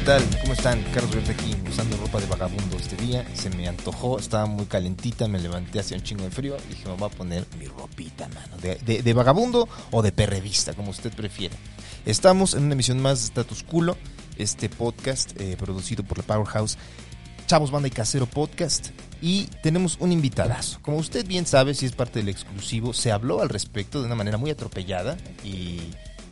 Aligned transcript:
tal? 0.00 0.22
¿Cómo 0.42 0.52
están? 0.52 0.82
Carlos 0.92 1.14
Verde 1.14 1.32
aquí, 1.32 1.54
usando 1.68 1.96
ropa 1.96 2.20
de 2.20 2.26
vagabundo 2.26 2.76
este 2.76 2.96
día. 2.96 3.26
Se 3.34 3.50
me 3.50 3.66
antojó, 3.68 4.18
estaba 4.18 4.46
muy 4.46 4.66
calentita, 4.66 5.26
me 5.28 5.38
levanté 5.38 5.80
hace 5.80 5.94
un 5.94 6.02
chingo 6.02 6.24
de 6.24 6.30
frío 6.30 6.56
y 6.66 6.74
dije, 6.74 6.88
me 6.88 6.94
voy 6.96 7.08
a 7.10 7.16
poner 7.16 7.46
mi 7.58 7.66
ropita, 7.66 8.28
mano. 8.28 8.56
De, 8.60 8.76
de- 8.76 9.02
de 9.02 9.14
vagabundo 9.14 9.68
o 9.90 10.02
de 10.02 10.12
perrevista, 10.12 10.74
como 10.74 10.90
usted 10.90 11.12
prefiera. 11.12 11.56
Estamos 12.04 12.54
en 12.54 12.64
una 12.64 12.74
emisión 12.74 13.00
más 13.00 13.20
de 13.20 13.24
Status 13.26 13.62
Culo, 13.62 13.96
este 14.36 14.68
podcast 14.68 15.32
eh, 15.40 15.56
producido 15.58 16.04
por 16.04 16.18
la 16.18 16.24
Powerhouse 16.24 16.76
Chavos 17.46 17.70
Banda 17.70 17.88
y 17.88 17.92
Casero 17.92 18.26
Podcast. 18.26 18.88
Y 19.22 19.44
tenemos 19.62 19.96
un 19.98 20.12
invitadazo. 20.12 20.78
Como 20.82 20.98
usted 20.98 21.26
bien 21.26 21.46
sabe, 21.46 21.74
si 21.74 21.86
es 21.86 21.92
parte 21.92 22.18
del 22.18 22.28
exclusivo, 22.28 22.92
se 22.92 23.12
habló 23.12 23.40
al 23.40 23.48
respecto 23.48 24.00
de 24.00 24.06
una 24.06 24.14
manera 24.14 24.36
muy 24.36 24.50
atropellada 24.50 25.16
y 25.42 25.80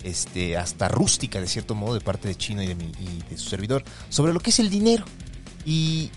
este, 0.05 0.57
hasta 0.57 0.89
rústica, 0.89 1.41
de 1.41 1.47
cierto 1.47 1.75
modo, 1.75 1.95
de 1.95 2.01
parte 2.01 2.29
de 2.29 2.37
Chino 2.37 2.63
y 2.63 2.67
de, 2.67 2.75
mi, 2.75 2.93
y 3.01 3.23
de 3.31 3.37
su 3.37 3.49
servidor, 3.49 3.83
sobre 4.09 4.33
lo 4.33 4.41
que 4.41 4.51
es 4.51 4.59
el 4.61 4.71
dinero. 4.71 5.05
Y 5.65 6.11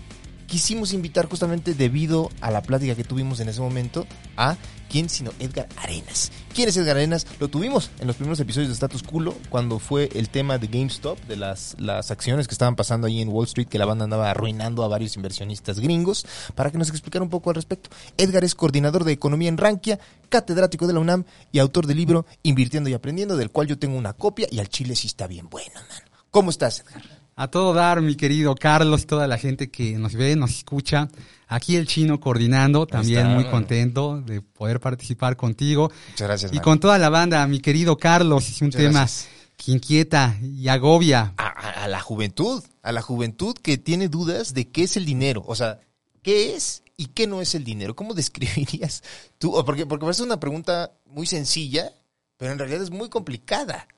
quisimos 0.46 0.92
invitar 0.92 1.26
justamente 1.26 1.74
debido 1.74 2.30
a 2.40 2.50
la 2.50 2.62
plática 2.62 2.94
que 2.94 3.04
tuvimos 3.04 3.40
en 3.40 3.48
ese 3.48 3.60
momento 3.60 4.06
a 4.36 4.56
quién 4.88 5.08
sino 5.08 5.30
Edgar 5.38 5.68
Arenas. 5.76 6.32
¿Quién 6.54 6.68
es 6.68 6.76
Edgar 6.76 6.96
Arenas? 6.96 7.26
Lo 7.38 7.48
tuvimos 7.48 7.90
en 8.00 8.06
los 8.06 8.16
primeros 8.16 8.40
episodios 8.40 8.68
de 8.68 8.74
Status 8.74 9.02
Culo 9.02 9.34
cuando 9.48 9.78
fue 9.78 10.08
el 10.14 10.28
tema 10.28 10.58
de 10.58 10.66
GameStop, 10.66 11.18
de 11.26 11.36
las, 11.36 11.76
las 11.78 12.10
acciones 12.10 12.48
que 12.48 12.54
estaban 12.54 12.76
pasando 12.76 13.06
ahí 13.06 13.20
en 13.20 13.28
Wall 13.28 13.46
Street, 13.46 13.68
que 13.68 13.78
la 13.78 13.84
banda 13.84 14.04
andaba 14.04 14.30
arruinando 14.30 14.82
a 14.82 14.88
varios 14.88 15.16
inversionistas 15.16 15.80
gringos, 15.80 16.26
para 16.54 16.70
que 16.70 16.78
nos 16.78 16.90
explicara 16.90 17.22
un 17.22 17.30
poco 17.30 17.50
al 17.50 17.56
respecto. 17.56 17.90
Edgar 18.16 18.44
es 18.44 18.54
coordinador 18.54 19.04
de 19.04 19.12
economía 19.12 19.48
en 19.48 19.58
Rankia, 19.58 19.98
catedrático 20.28 20.86
de 20.86 20.94
la 20.94 21.00
UNAM 21.00 21.24
y 21.52 21.58
autor 21.58 21.86
del 21.86 21.98
libro 21.98 22.26
Invirtiendo 22.42 22.88
y 22.88 22.94
Aprendiendo, 22.94 23.36
del 23.36 23.50
cual 23.50 23.66
yo 23.66 23.78
tengo 23.78 23.96
una 23.96 24.12
copia 24.12 24.48
y 24.50 24.58
al 24.58 24.68
chile 24.68 24.96
sí 24.96 25.06
está 25.06 25.26
bien 25.26 25.48
bueno, 25.48 25.74
mano. 25.74 26.06
¿Cómo 26.30 26.50
estás, 26.50 26.80
Edgar? 26.80 27.18
A 27.36 27.48
todo 27.48 27.72
dar, 27.72 28.00
mi 28.00 28.16
querido 28.16 28.56
Carlos, 28.56 29.06
toda 29.06 29.28
la 29.28 29.38
gente 29.38 29.70
que 29.70 29.96
nos 29.96 30.14
ve, 30.14 30.34
nos 30.34 30.50
escucha. 30.50 31.08
Aquí 31.48 31.76
el 31.76 31.86
chino 31.86 32.20
coordinando, 32.20 32.86
también 32.86 33.26
muy 33.28 33.44
contento 33.46 34.20
de 34.20 34.42
poder 34.42 34.80
participar 34.80 35.36
contigo. 35.36 35.90
Muchas 36.10 36.28
gracias, 36.28 36.52
Y 36.52 36.58
con 36.60 36.78
toda 36.78 36.98
la 36.98 37.08
banda, 37.08 37.46
mi 37.46 37.60
querido 37.60 37.96
Carlos, 37.96 38.48
es 38.48 38.60
un 38.60 38.66
Muchas 38.68 38.80
tema 38.82 38.98
gracias. 39.00 39.28
que 39.56 39.72
inquieta 39.72 40.36
y 40.42 40.68
agobia. 40.68 41.32
a, 41.38 41.46
a- 41.46 41.84
a 41.84 41.88
la 41.88 42.00
juventud, 42.00 42.62
a 42.82 42.92
la 42.92 43.00
juventud 43.02 43.54
que 43.62 43.78
tiene 43.78 44.08
dudas 44.08 44.52
de 44.52 44.68
qué 44.68 44.82
es 44.82 44.96
el 44.98 45.06
dinero. 45.06 45.42
O 45.46 45.54
sea, 45.54 45.80
¿qué 46.22 46.54
es 46.54 46.82
y 46.98 47.06
qué 47.06 47.26
no 47.26 47.40
es 47.40 47.54
el 47.54 47.64
dinero? 47.64 47.96
¿Cómo 47.96 48.12
describirías 48.14 49.02
tú? 49.38 49.54
Porque, 49.64 49.86
porque 49.86 50.04
parece 50.04 50.22
una 50.22 50.38
pregunta 50.38 50.92
muy 51.06 51.26
sencilla, 51.26 51.92
pero 52.36 52.52
en 52.52 52.58
realidad 52.58 52.82
es 52.82 52.90
muy 52.90 53.08
complicada 53.08 53.88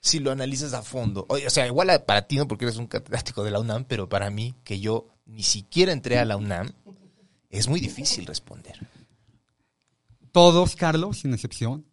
si 0.00 0.18
lo 0.20 0.30
analizas 0.30 0.74
a 0.74 0.82
fondo. 0.82 1.24
O, 1.28 1.38
sea, 1.50 1.66
igual 1.66 2.04
para 2.06 2.26
ti, 2.28 2.36
¿no? 2.36 2.46
Porque 2.46 2.66
eres 2.66 2.76
un 2.76 2.86
catedrático 2.86 3.42
de 3.44 3.50
la 3.50 3.60
UNAM, 3.60 3.84
pero 3.84 4.08
para 4.08 4.30
mí, 4.30 4.54
que 4.62 4.78
yo 4.78 5.08
ni 5.28 5.42
siquiera 5.44 5.92
entré 5.92 6.18
a 6.18 6.24
la 6.24 6.36
UNAM, 6.36 6.70
es 7.50 7.68
muy 7.68 7.78
difícil 7.80 8.26
responder. 8.26 8.78
Todos, 10.32 10.76
Carlos, 10.76 11.18
sin 11.20 11.32
excepción. 11.32 11.84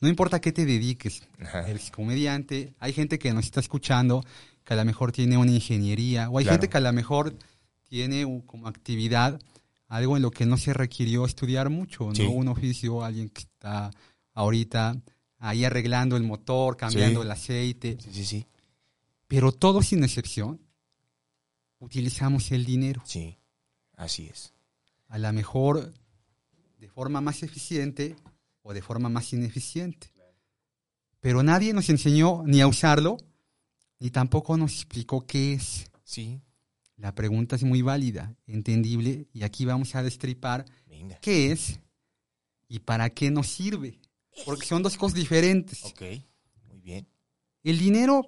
No 0.00 0.08
importa 0.08 0.40
qué 0.40 0.52
te 0.52 0.66
dediques, 0.66 1.22
Ajá. 1.40 1.66
eres 1.68 1.90
comediante, 1.90 2.74
hay 2.78 2.92
gente 2.92 3.18
que 3.18 3.32
nos 3.32 3.44
está 3.46 3.60
escuchando 3.60 4.24
que 4.64 4.74
a 4.74 4.76
lo 4.76 4.84
mejor 4.84 5.12
tiene 5.12 5.36
una 5.38 5.52
ingeniería, 5.52 6.28
o 6.28 6.38
hay 6.38 6.44
Claro. 6.44 6.54
gente 6.56 6.68
que 6.68 6.76
a 6.78 6.80
lo 6.80 6.92
mejor 6.92 7.36
tiene 7.88 8.42
como 8.46 8.66
actividad 8.68 9.40
algo 9.88 10.16
en 10.16 10.22
lo 10.22 10.30
que 10.32 10.44
no 10.44 10.56
se 10.58 10.74
requirió 10.74 11.24
estudiar 11.24 11.70
mucho, 11.70 12.10
Sí. 12.12 12.24
¿no? 12.24 12.30
Un 12.30 12.48
oficio, 12.48 13.04
alguien 13.04 13.28
que 13.30 13.42
está 13.42 13.90
ahorita 14.34 14.96
ahí 15.38 15.64
arreglando 15.64 16.16
el 16.16 16.24
motor, 16.24 16.76
cambiando 16.76 17.20
Sí. 17.20 17.26
el 17.26 17.30
aceite, 17.30 17.96
Sí, 18.02 18.10
sí, 18.12 18.24
sí. 18.24 18.46
pero 19.28 19.52
todos 19.52 19.86
sin 19.86 20.02
excepción 20.04 20.60
utilizamos 21.78 22.50
el 22.52 22.64
dinero, 22.64 23.02
Sí, 23.04 23.38
así 23.94 24.26
es. 24.26 24.52
a 25.08 25.18
lo 25.18 25.32
mejor 25.32 25.92
de 26.78 26.88
forma 26.88 27.20
más 27.20 27.42
eficiente 27.42 28.16
o 28.62 28.72
de 28.74 28.82
forma 28.82 29.08
más 29.08 29.32
ineficiente. 29.32 30.10
Pero 31.20 31.42
nadie 31.42 31.72
nos 31.72 31.88
enseñó 31.90 32.42
ni 32.44 32.60
a 32.60 32.66
usarlo, 32.68 33.16
ni 33.98 34.10
tampoco 34.10 34.56
nos 34.56 34.74
explicó 34.74 35.26
qué 35.26 35.54
es. 35.54 35.90
Sí, 36.04 36.40
La 36.96 37.14
pregunta 37.14 37.56
es 37.56 37.62
muy 37.64 37.82
válida, 37.82 38.34
entendible, 38.46 39.28
y 39.32 39.42
aquí 39.42 39.64
vamos 39.64 39.94
a 39.94 40.02
destripar 40.02 40.64
venga. 40.86 41.18
qué 41.20 41.52
es 41.52 41.78
y 42.68 42.78
para 42.80 43.10
qué 43.10 43.30
nos 43.30 43.48
sirve. 43.48 44.00
Porque 44.44 44.66
son 44.66 44.82
dos 44.82 44.96
cosas 44.96 45.14
diferentes. 45.18 45.84
Ok, 45.84 46.02
muy 46.68 46.80
bien. 46.80 47.06
El 47.62 47.78
dinero 47.78 48.26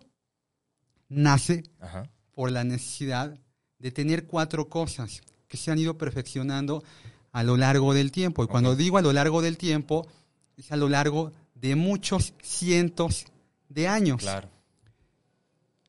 nace 1.08 1.62
Ajá. 1.80 2.10
Por 2.38 2.52
la 2.52 2.62
necesidad 2.62 3.36
de 3.80 3.90
tener 3.90 4.28
cuatro 4.28 4.68
cosas 4.68 5.22
que 5.48 5.56
se 5.56 5.72
han 5.72 5.78
ido 5.80 5.98
perfeccionando 5.98 6.84
a 7.32 7.42
lo 7.42 7.56
largo 7.56 7.94
del 7.94 8.12
tiempo. 8.12 8.44
Y 8.44 8.46
cuando 8.46 8.76
digo 8.76 8.96
a 8.96 9.02
lo 9.02 9.12
largo 9.12 9.42
del 9.42 9.58
tiempo, 9.58 10.06
es 10.56 10.70
a 10.70 10.76
lo 10.76 10.88
largo 10.88 11.32
de 11.56 11.74
muchos 11.74 12.34
cientos 12.40 13.24
de 13.68 13.88
años. 13.88 14.20
Claro. 14.20 14.48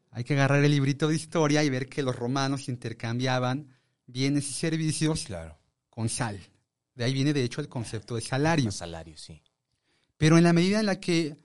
Hay 0.10 0.24
que 0.24 0.34
agarrar 0.34 0.66
el 0.66 0.72
librito 0.72 1.08
de 1.10 1.18
historia 1.18 1.64
y 1.64 1.70
ver 1.70 1.88
que 1.88 2.02
los 2.02 2.16
romanos 2.16 2.68
intercambiaban 2.68 3.68
bienes 4.08 4.50
y 4.50 4.54
servicios 4.54 5.26
Claro. 5.26 5.56
con 5.92 6.10
sal. 6.10 6.40
De 6.96 7.04
ahí 7.04 7.14
viene, 7.14 7.32
de 7.32 7.44
hecho, 7.44 7.62
el 7.62 7.70
concepto 7.70 8.16
de 8.16 8.22
salario. 8.22 8.66
Los 8.66 8.78
salarios, 8.78 9.22
sí. 9.22 9.40
Pero 10.18 10.36
en 10.40 10.46
la 10.46 10.54
medida 10.54 10.80
en 10.80 10.88
la 10.88 11.00
que 11.00 11.38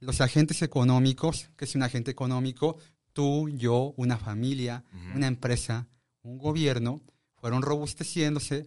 los 0.00 0.20
agentes 0.20 0.60
económicos, 0.62 1.50
que 1.56 1.66
es 1.66 1.76
un 1.76 1.84
agente 1.84 2.10
económico, 2.10 2.78
tú, 3.12 3.48
yo, 3.48 3.92
una 3.96 4.16
familia, 4.16 4.84
una 5.14 5.26
empresa, 5.26 5.88
un 6.22 6.38
gobierno, 6.38 7.00
fueron 7.36 7.62
robusteciéndose, 7.62 8.66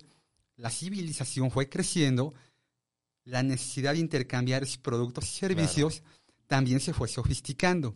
la 0.56 0.70
civilización 0.70 1.52
fue 1.52 1.70
creciendo, 1.70 2.34
la 3.26 3.44
necesidad 3.44 3.94
de 3.94 4.00
intercambiar 4.00 4.66
productos 4.82 5.26
y 5.30 5.38
servicios 5.40 6.04
también 6.48 6.80
se 6.80 6.94
fue 6.94 7.08
sofisticando. 7.08 7.96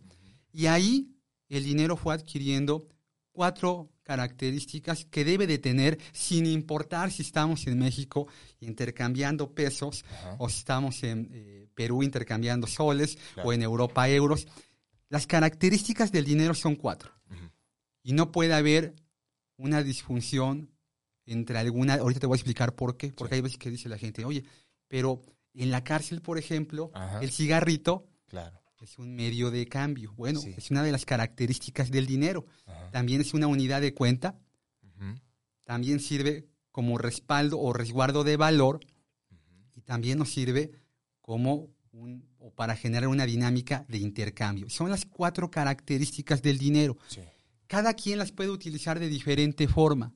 Y 0.52 0.66
ahí 0.66 1.10
el 1.48 1.64
dinero 1.64 1.96
fue 1.96 2.14
adquiriendo 2.14 2.86
cuatro 3.32 3.90
características 4.02 5.04
que 5.04 5.24
debe 5.24 5.46
de 5.46 5.58
tener 5.58 5.98
sin 6.12 6.46
importar 6.46 7.10
si 7.12 7.22
estamos 7.22 7.66
en 7.66 7.78
México 7.78 8.26
intercambiando 8.60 9.52
pesos 9.54 10.04
o 10.38 10.48
si 10.48 10.58
estamos 10.58 11.02
en 11.04 11.28
eh, 11.32 11.68
Perú 11.74 12.02
intercambiando 12.02 12.66
soles 12.66 13.18
Claro. 13.34 13.48
o 13.48 13.52
en 13.52 13.62
Europa 13.62 14.08
euros. 14.08 14.46
Las 15.08 15.26
características 15.26 16.12
del 16.12 16.24
dinero 16.24 16.54
son 16.54 16.76
cuatro. 16.76 17.12
Y 18.02 18.12
no 18.12 18.32
puede 18.32 18.54
haber 18.54 18.94
una 19.56 19.82
disfunción 19.82 20.70
entre 21.26 21.58
alguna... 21.58 21.94
Ahorita 21.94 22.20
te 22.20 22.26
voy 22.26 22.36
a 22.36 22.38
explicar 22.40 22.74
por 22.74 22.96
qué. 22.96 23.12
Porque 23.12 23.34
hay 23.34 23.40
veces 23.42 23.58
que 23.58 23.70
dice 23.70 23.88
la 23.88 23.98
gente, 23.98 24.24
oye, 24.24 24.44
pero 24.86 25.20
en 25.54 25.70
la 25.70 25.84
cárcel, 25.84 26.22
por 26.22 26.38
ejemplo, 26.38 26.90
Ajá. 26.94 27.20
el 27.20 27.30
cigarrito 27.30 28.06
Claro. 28.28 28.62
es 28.80 28.98
un 28.98 29.14
medio 29.14 29.50
de 29.50 29.66
cambio. 29.66 30.12
Bueno, 30.14 30.40
Sí. 30.40 30.54
es 30.56 30.70
una 30.70 30.82
de 30.82 30.92
las 30.92 31.04
características 31.04 31.90
del 31.90 32.06
dinero. 32.06 32.46
Ajá. 32.66 32.90
También 32.92 33.20
es 33.20 33.34
una 33.34 33.46
unidad 33.46 33.80
de 33.80 33.92
cuenta. 33.94 34.38
También 35.64 36.00
sirve 36.00 36.46
como 36.70 36.96
respaldo 36.96 37.58
o 37.58 37.72
resguardo 37.74 38.24
de 38.24 38.36
valor. 38.38 38.80
Y 39.74 39.82
también 39.82 40.18
nos 40.18 40.30
sirve 40.30 40.70
como 41.20 41.68
un, 41.92 42.27
o 42.48 42.54
para 42.54 42.74
generar 42.76 43.08
una 43.08 43.26
dinámica 43.26 43.84
de 43.88 43.98
intercambio. 43.98 44.70
Son 44.70 44.90
las 44.90 45.04
cuatro 45.04 45.50
características 45.50 46.40
del 46.40 46.58
dinero. 46.58 46.96
Sí. 47.08 47.20
Cada 47.66 47.92
quien 47.92 48.18
las 48.18 48.32
puede 48.32 48.50
utilizar 48.50 48.98
de 48.98 49.08
diferente 49.08 49.68
forma. 49.68 50.14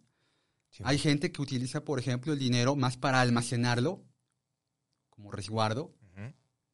Sí. 0.70 0.82
Hay 0.86 0.96
gente 0.96 1.30
que 1.30 1.42
utiliza, 1.42 1.84
por 1.84 1.98
ejemplo, 1.98 2.32
el 2.32 2.38
dinero 2.38 2.74
más 2.74 2.96
para 2.96 3.20
almacenarlo 3.20 4.02
como 5.10 5.30
resguardo 5.30 5.94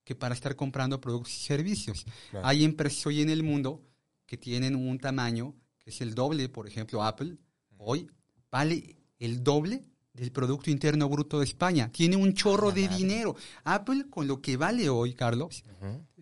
que 0.05 0.15
para 0.15 0.35
estar 0.35 0.57
comprando 0.57 1.03
productos 1.03 1.37
y 1.37 1.45
servicios. 1.45 2.07
Claro. 2.31 2.47
Hay 2.47 2.65
empresas 2.65 3.05
hoy 3.07 3.21
en 3.21 3.29
el 3.29 3.43
mundo 3.43 3.85
que 4.25 4.39
tienen 4.39 4.75
un 4.75 4.99
tamaño 4.99 5.55
que 5.79 5.91
es 5.91 6.01
el 6.01 6.15
doble, 6.15 6.49
por 6.49 6.67
ejemplo, 6.67 7.03
Apple, 7.03 7.37
hoy 7.77 8.11
vale 8.51 8.97
el 9.19 9.45
doble 9.45 9.85
del 10.19 10.33
Producto 10.33 10.71
Interno 10.71 11.09
Bruto 11.09 11.39
de 11.39 11.45
España. 11.45 11.91
Tiene 11.93 12.17
un 12.17 12.35
chorro 12.35 12.73
de 12.73 12.89
dinero. 12.89 13.37
Apple, 13.65 14.07
con 14.11 14.27
lo 14.27 14.41
que 14.41 14.57
vale 14.57 14.89
hoy, 14.89 15.15
Carlos, 15.15 15.63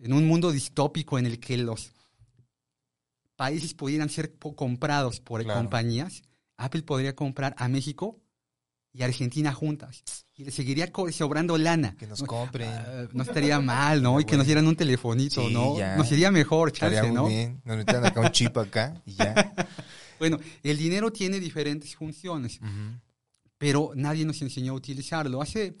en 0.01 0.13
un 0.13 0.25
mundo 0.27 0.51
distópico 0.51 1.17
en 1.17 1.25
el 1.25 1.39
que 1.39 1.57
los 1.57 1.91
países 3.35 3.73
pudieran 3.73 4.09
ser 4.09 4.33
comprados 4.55 5.19
por 5.19 5.43
Claro. 5.43 5.59
compañías, 5.59 6.23
Apple 6.57 6.81
podría 6.83 7.15
comprar 7.15 7.55
a 7.57 7.67
México 7.67 8.19
y 8.93 9.03
Argentina 9.03 9.53
juntas. 9.53 10.03
Y 10.35 10.43
le 10.43 10.51
seguiría 10.51 10.91
sobrando 11.11 11.57
lana. 11.57 11.95
Que 11.97 12.07
nos 12.07 12.21
No- 12.21 12.27
compren. 12.27 12.69
Ah, 12.69 13.07
no 13.11 13.23
estaría 13.23 13.59
mal, 13.59 14.01
¿no? 14.01 14.19
Y 14.19 14.25
que 14.25 14.37
nos 14.37 14.45
dieran 14.45 14.67
un 14.67 14.75
telefonito, 14.75 15.47
Sí, 15.47 15.53
¿no? 15.53 15.77
ya. 15.77 15.95
Nos 15.97 16.11
iría 16.11 16.31
mejor, 16.31 16.71
chance, 16.71 17.01
muy 17.03 17.11
¿no? 17.11 17.25
bien. 17.27 17.61
Nos 17.65 17.77
metan 17.77 18.05
acá 18.05 18.21
un 18.21 18.31
chip 18.31 18.55
acá 18.57 19.01
y 19.05 19.13
ya. 19.13 19.33
Bueno, 20.19 20.39
el 20.63 20.77
dinero 20.79 21.11
tiene 21.13 21.39
diferentes 21.39 21.95
funciones, 21.95 22.59
Ujú. 22.59 22.99
Pero 23.57 23.91
nadie 23.95 24.25
nos 24.25 24.41
enseñó 24.41 24.73
a 24.73 24.75
utilizarlo. 24.75 25.41
Hace 25.41 25.75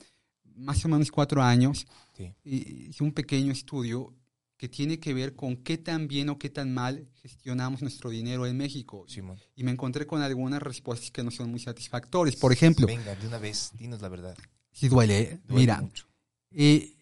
más 0.55 0.83
o 0.85 0.87
menos 0.89 1.11
cuatro 1.11 1.41
años 1.43 1.85
Sí. 2.15 2.33
hi- 2.43 2.87
hice 2.89 3.03
un 3.03 3.11
pequeño 3.11 3.51
estudio 3.51 4.13
que 4.57 4.67
tiene 4.67 4.99
que 4.99 5.13
ver 5.13 5.35
con 5.35 5.57
qué 5.57 5.77
tan 5.77 6.07
bien 6.07 6.29
o 6.29 6.39
qué 6.39 6.49
tan 6.49 6.73
mal 6.73 7.07
gestionamos 7.21 7.83
nuestro 7.83 8.09
dinero 8.09 8.47
en 8.47 8.57
México. 8.57 9.05
Simón. 9.07 9.37
Y 9.55 9.63
me 9.63 9.69
encontré 9.69 10.07
con 10.07 10.23
algunas 10.23 10.61
respuestas 10.63 11.11
que 11.11 11.23
no 11.23 11.29
son 11.29 11.51
muy 11.51 11.59
satisfactorias. 11.59 12.35
Por 12.37 12.51
ejemplo, 12.51 12.87
Venga, 12.87 13.13
de 13.15 13.27
una 13.27 13.37
vez, 13.37 13.71
dinos 13.77 14.01
la 14.01 14.09
verdad. 14.09 14.35
si 14.71 14.87
duele, 14.87 15.19
¿eh? 15.19 15.39
Duele 15.45 15.61
mira, 15.61 15.81
mucho. 15.81 16.07
eh, 16.51 16.95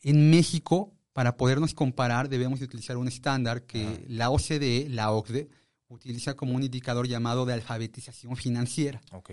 en 0.00 0.30
México, 0.30 0.94
para 1.12 1.36
podernos 1.36 1.74
comparar, 1.74 2.30
debemos 2.30 2.60
de 2.60 2.64
utilizar 2.64 2.96
un 2.96 3.08
estándar 3.08 3.64
que 3.66 3.84
Ajá. 3.84 3.98
la 4.08 4.30
OCDE, 4.30 4.88
la 4.88 5.12
OCDE, 5.12 5.50
utiliza 5.88 6.34
como 6.34 6.54
un 6.54 6.62
indicador 6.62 7.06
llamado 7.06 7.44
de 7.44 7.52
alfabetización 7.52 8.34
financiera. 8.36 9.02
Ok. 9.12 9.32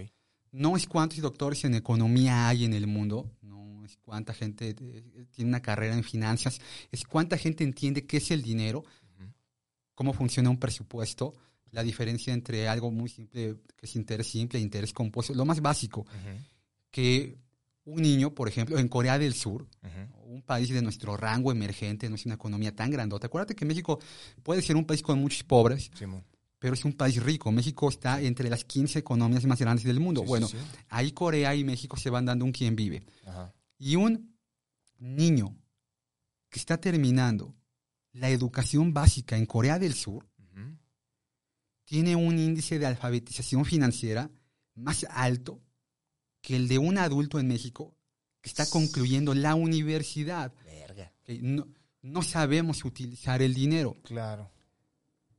No 0.52 0.76
es 0.76 0.88
cuántos 0.88 1.20
doctores 1.20 1.64
en 1.66 1.76
economía 1.76 2.48
hay 2.48 2.66
en 2.66 2.74
el 2.74 2.88
mundo, 2.88 3.30
no 3.42 3.86
es 3.86 3.98
cuánta 3.98 4.34
gente 4.34 4.76
eh, 4.80 5.26
tiene 5.32 5.50
una 5.50 5.62
carrera 5.62 5.96
en 5.96 6.04
finanzas, 6.04 6.60
es 6.92 7.04
cuánta 7.06 7.38
gente 7.38 7.64
entiende 7.64 8.06
qué 8.06 8.18
es 8.18 8.32
el 8.32 8.42
dinero, 8.42 8.84
cómo 9.94 10.14
funciona 10.14 10.50
un 10.50 10.58
presupuesto, 10.58 11.34
la 11.72 11.84
diferencia 11.84 12.34
entre 12.34 12.68
algo 12.68 12.90
muy 12.90 13.10
simple, 13.10 13.58
que 13.76 13.86
es 13.86 13.96
interés 13.96 14.28
simple 14.28 14.58
e 14.58 14.62
interés 14.62 14.94
compuesto, 14.94 15.34
lo 15.34 15.46
más 15.46 15.62
básico, 15.62 16.06
que 16.90 17.38
un 17.86 18.02
niño, 18.02 18.34
por 18.34 18.48
ejemplo, 18.48 18.78
en 18.78 18.88
Corea 18.88 19.18
del 19.18 19.34
Sur, 19.34 19.68
un 20.26 20.42
país 20.42 20.70
de 20.70 20.82
nuestro 20.82 21.18
rango 21.18 21.52
emergente, 21.52 22.10
no 22.10 22.16
es 22.16 22.26
una 22.26 22.36
economía 22.36 22.76
tan 22.76 22.92
grandota. 22.92 23.28
Acuérdate 23.28 23.56
que 23.56 23.66
México 23.66 24.00
puede 24.44 24.62
ser 24.62 24.76
un 24.76 24.86
país 24.86 25.02
con 25.02 25.20
muchos 25.20 25.44
pobres. 25.44 25.92
Pero 26.60 26.74
es 26.74 26.86
un 26.86 26.94
país 26.94 27.22
rico. 27.24 27.52
México 27.52 27.90
está 27.90 28.22
entre 28.22 28.50
las 28.50 28.66
15 28.66 29.00
economías 29.00 29.46
más 29.46 29.60
grandes 29.60 29.86
del 29.86 30.00
mundo. 30.00 30.22
Sí, 30.22 30.28
bueno, 30.28 30.48
sí. 30.48 30.58
ahí 30.90 31.12
Corea 31.12 31.56
y 31.56 31.64
México 31.64 31.98
se 31.98 32.10
van 32.10 32.26
dando 32.26 32.46
un 32.46 32.52
quien 32.52 32.76
vive. 32.76 33.04
Ajá. 33.26 33.54
Y 33.78 33.96
un 33.96 34.36
niño 35.00 35.58
que 36.50 36.60
está 36.60 36.80
terminando 36.80 37.56
la 38.12 38.30
educación 38.30 38.94
básica 38.94 39.38
en 39.38 39.46
Corea 39.46 39.80
del 39.80 39.94
Sur 39.94 40.28
tiene 41.86 42.16
un 42.16 42.38
índice 42.38 42.78
de 42.78 42.86
alfabetización 42.86 43.66
financiera 43.66 44.30
más 44.76 45.08
alto 45.10 45.60
que 46.40 46.56
el 46.56 46.68
de 46.68 46.78
un 46.78 47.00
adulto 47.00 47.40
en 47.40 47.48
México 47.48 47.96
que 48.42 48.50
está 48.50 48.70
concluyendo 48.70 49.34
la 49.34 49.56
universidad. 49.56 50.54
Verga. 50.64 51.12
que 51.24 51.40
no, 51.42 51.68
no 52.04 52.22
sabemos 52.22 52.86
utilizar 52.86 53.42
el 53.42 53.56
dinero. 53.56 53.98
Claro. 54.04 54.52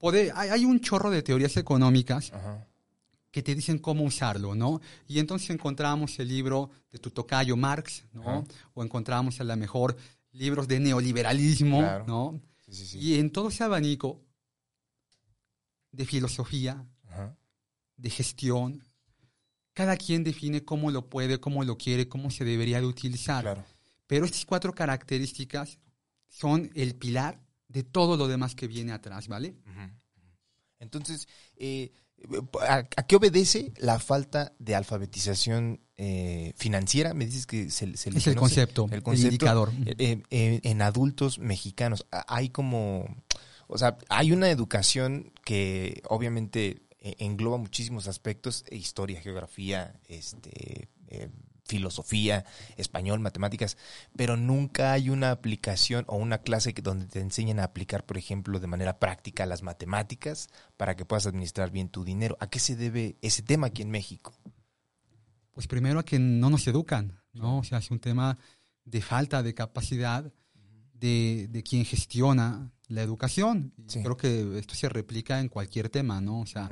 Poder- 0.00 0.32
hay, 0.34 0.48
hay 0.50 0.64
un 0.64 0.80
chorro 0.80 1.10
de 1.10 1.22
teorías 1.22 1.56
económicas 1.58 2.32
Ajá. 2.32 2.66
que 3.30 3.42
te 3.42 3.54
dicen 3.54 3.78
cómo 3.78 4.02
usarlo, 4.04 4.54
¿no? 4.54 4.80
Y 5.06 5.18
entonces 5.18 5.50
encontramos 5.50 6.18
el 6.18 6.28
libro 6.28 6.70
de 6.90 6.98
tu 6.98 7.10
tocayo 7.10 7.56
Marx, 7.56 8.04
¿no? 8.12 8.22
Ajá. 8.22 8.44
O 8.74 8.82
encontramos 8.82 9.40
a 9.40 9.44
lo 9.44 9.56
mejor 9.56 9.96
libros 10.32 10.66
de 10.66 10.80
neoliberalismo, 10.80 11.80
Claro. 11.80 12.06
¿no? 12.06 12.40
Sí, 12.64 12.72
sí, 12.74 12.86
sí. 12.86 12.98
Y 12.98 13.18
en 13.18 13.30
todo 13.30 13.48
ese 13.48 13.62
abanico 13.64 14.20
de 15.92 16.06
filosofía, 16.06 16.84
Ajá. 17.08 17.36
de 17.96 18.10
gestión, 18.10 18.82
cada 19.74 19.96
quien 19.96 20.24
define 20.24 20.64
cómo 20.64 20.90
lo 20.90 21.08
puede, 21.08 21.38
cómo 21.40 21.62
lo 21.64 21.76
quiere, 21.76 22.08
cómo 22.08 22.30
se 22.30 22.44
debería 22.44 22.80
de 22.80 22.86
utilizar. 22.86 23.42
Claro. 23.42 23.64
Pero 24.06 24.24
estas 24.24 24.44
cuatro 24.44 24.72
características 24.74 25.78
son 26.28 26.70
el 26.74 26.94
pilar 26.94 27.40
de 27.70 27.82
todo 27.84 28.16
lo 28.16 28.26
demás 28.28 28.54
que 28.54 28.66
viene 28.66 28.92
atrás, 28.92 29.28
¿vale? 29.28 29.54
Entonces, 30.78 31.28
eh, 31.56 31.92
¿a, 32.66 32.76
a 32.96 33.06
qué 33.06 33.16
obedece 33.16 33.72
la 33.78 33.98
falta 33.98 34.54
de 34.58 34.74
alfabetización 34.74 35.80
eh, 35.96 36.52
financiera? 36.56 37.12
Me 37.14 37.26
dices 37.26 37.46
que 37.46 37.70
se, 37.70 37.96
se 37.96 38.10
le 38.10 38.18
Es 38.18 38.26
el 38.26 38.34
concepto, 38.34 38.88
el 38.90 39.02
indicador. 39.18 39.70
eh, 39.86 39.94
eh, 39.98 40.22
eh, 40.30 40.60
en 40.62 40.82
adultos 40.82 41.38
mexicanos. 41.38 42.06
Hay 42.10 42.48
como, 42.48 43.04
o 43.68 43.76
sea, 43.78 43.98
hay 44.08 44.32
una 44.32 44.50
educación 44.50 45.32
que 45.44 46.02
obviamente 46.08 46.82
engloba 47.02 47.56
muchísimos 47.58 48.08
aspectos, 48.08 48.64
historia, 48.70 49.20
geografía, 49.20 50.00
este, 50.08 50.88
filosofía, 51.70 52.44
español, 52.76 53.20
matemáticas, 53.20 53.76
pero 54.16 54.36
nunca 54.36 54.92
hay 54.92 55.08
una 55.08 55.30
aplicación 55.30 56.04
o 56.08 56.16
una 56.16 56.38
clase 56.38 56.74
que, 56.74 56.82
donde 56.82 57.06
te 57.06 57.20
enseñan 57.20 57.60
a 57.60 57.64
aplicar, 57.64 58.04
por 58.04 58.18
ejemplo, 58.18 58.58
de 58.58 58.66
manera 58.66 58.98
práctica 58.98 59.46
las 59.46 59.62
matemáticas 59.62 60.48
para 60.76 60.96
que 60.96 61.04
puedas 61.04 61.26
administrar 61.26 61.70
bien 61.70 61.88
tu 61.88 62.04
dinero. 62.04 62.36
¿A 62.40 62.48
qué 62.48 62.58
se 62.58 62.76
debe 62.76 63.16
ese 63.22 63.42
tema 63.42 63.68
aquí 63.68 63.82
en 63.82 63.90
México? 63.90 64.34
Pues 65.52 65.66
primero 65.68 66.00
a 66.00 66.04
que 66.04 66.18
no 66.18 66.50
nos 66.50 66.66
educan, 66.66 67.20
¿no? 67.32 67.58
O 67.58 67.64
sea, 67.64 67.78
es 67.78 67.90
un 67.90 68.00
tema 68.00 68.36
de 68.84 69.00
falta 69.00 69.42
de 69.42 69.54
capacidad 69.54 70.32
de, 70.92 71.48
de 71.48 71.62
quien 71.62 71.84
gestiona 71.84 72.72
la 72.88 73.02
educación. 73.02 73.72
Sí. 73.86 74.02
Creo 74.02 74.16
que 74.16 74.58
esto 74.58 74.74
se 74.74 74.88
replica 74.88 75.40
en 75.40 75.48
cualquier 75.48 75.88
tema, 75.88 76.20
¿no? 76.20 76.40
O 76.40 76.46
sea, 76.46 76.68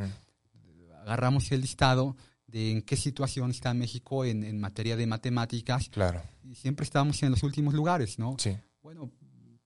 agarramos 1.00 1.50
el 1.52 1.60
listado 1.60 2.16
de 2.48 2.72
en 2.72 2.82
qué 2.82 2.96
situación 2.96 3.50
está 3.52 3.72
México 3.74 4.24
en, 4.24 4.42
en 4.42 4.58
materia 4.58 4.96
de 4.96 5.06
matemáticas 5.06 5.88
Claro, 5.90 6.20
y 6.42 6.54
siempre 6.56 6.82
estamos 6.84 7.22
en 7.22 7.30
los 7.30 7.42
últimos 7.44 7.72
lugares, 7.74 8.18
¿no? 8.18 8.36
sí. 8.38 8.56
Bueno, 8.82 9.10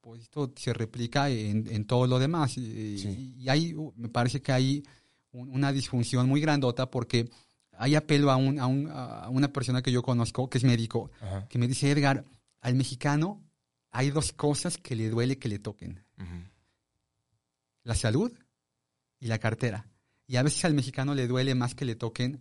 pues 0.00 0.22
esto 0.22 0.52
se 0.56 0.72
replica 0.74 1.30
en, 1.30 1.66
en 1.70 1.84
todo 1.86 2.06
lo 2.08 2.18
demás. 2.18 2.58
Y, 2.58 2.98
Sí. 2.98 3.34
y 3.38 3.48
hay, 3.48 3.72
uh, 3.74 3.92
me 3.96 4.08
parece 4.08 4.42
que 4.42 4.50
hay 4.52 4.82
un- 5.30 5.48
una 5.48 5.70
disfunción 5.72 6.28
muy 6.28 6.40
grandota 6.40 6.90
porque 6.90 7.30
hay 7.78 7.94
apelo 7.94 8.30
a, 8.32 8.36
un, 8.36 8.58
a, 8.58 8.66
un- 8.66 8.88
a 8.90 9.28
una 9.30 9.52
persona 9.52 9.80
que 9.80 9.92
yo 9.92 10.02
conozco, 10.02 10.50
que 10.50 10.58
es 10.58 10.64
médico, 10.64 11.10
Ajá. 11.20 11.46
que 11.48 11.56
me 11.58 11.68
dice, 11.68 11.88
Edgar, 11.90 12.24
al 12.60 12.74
mexicano 12.74 13.40
hay 13.92 14.10
dos 14.10 14.32
cosas 14.32 14.76
que 14.76 14.96
le 14.96 15.08
duele 15.08 15.38
que 15.38 15.48
le 15.48 15.60
toquen. 15.60 16.02
La 17.84 17.94
salud 17.94 18.32
y 19.20 19.26
la 19.26 19.38
cartera. 19.38 19.86
Y 20.26 20.36
a 20.36 20.42
veces 20.42 20.64
al 20.64 20.74
mexicano 20.74 21.14
le 21.14 21.26
duele 21.26 21.54
más 21.54 21.74
que 21.74 21.84
le 21.84 21.94
toquen 21.96 22.40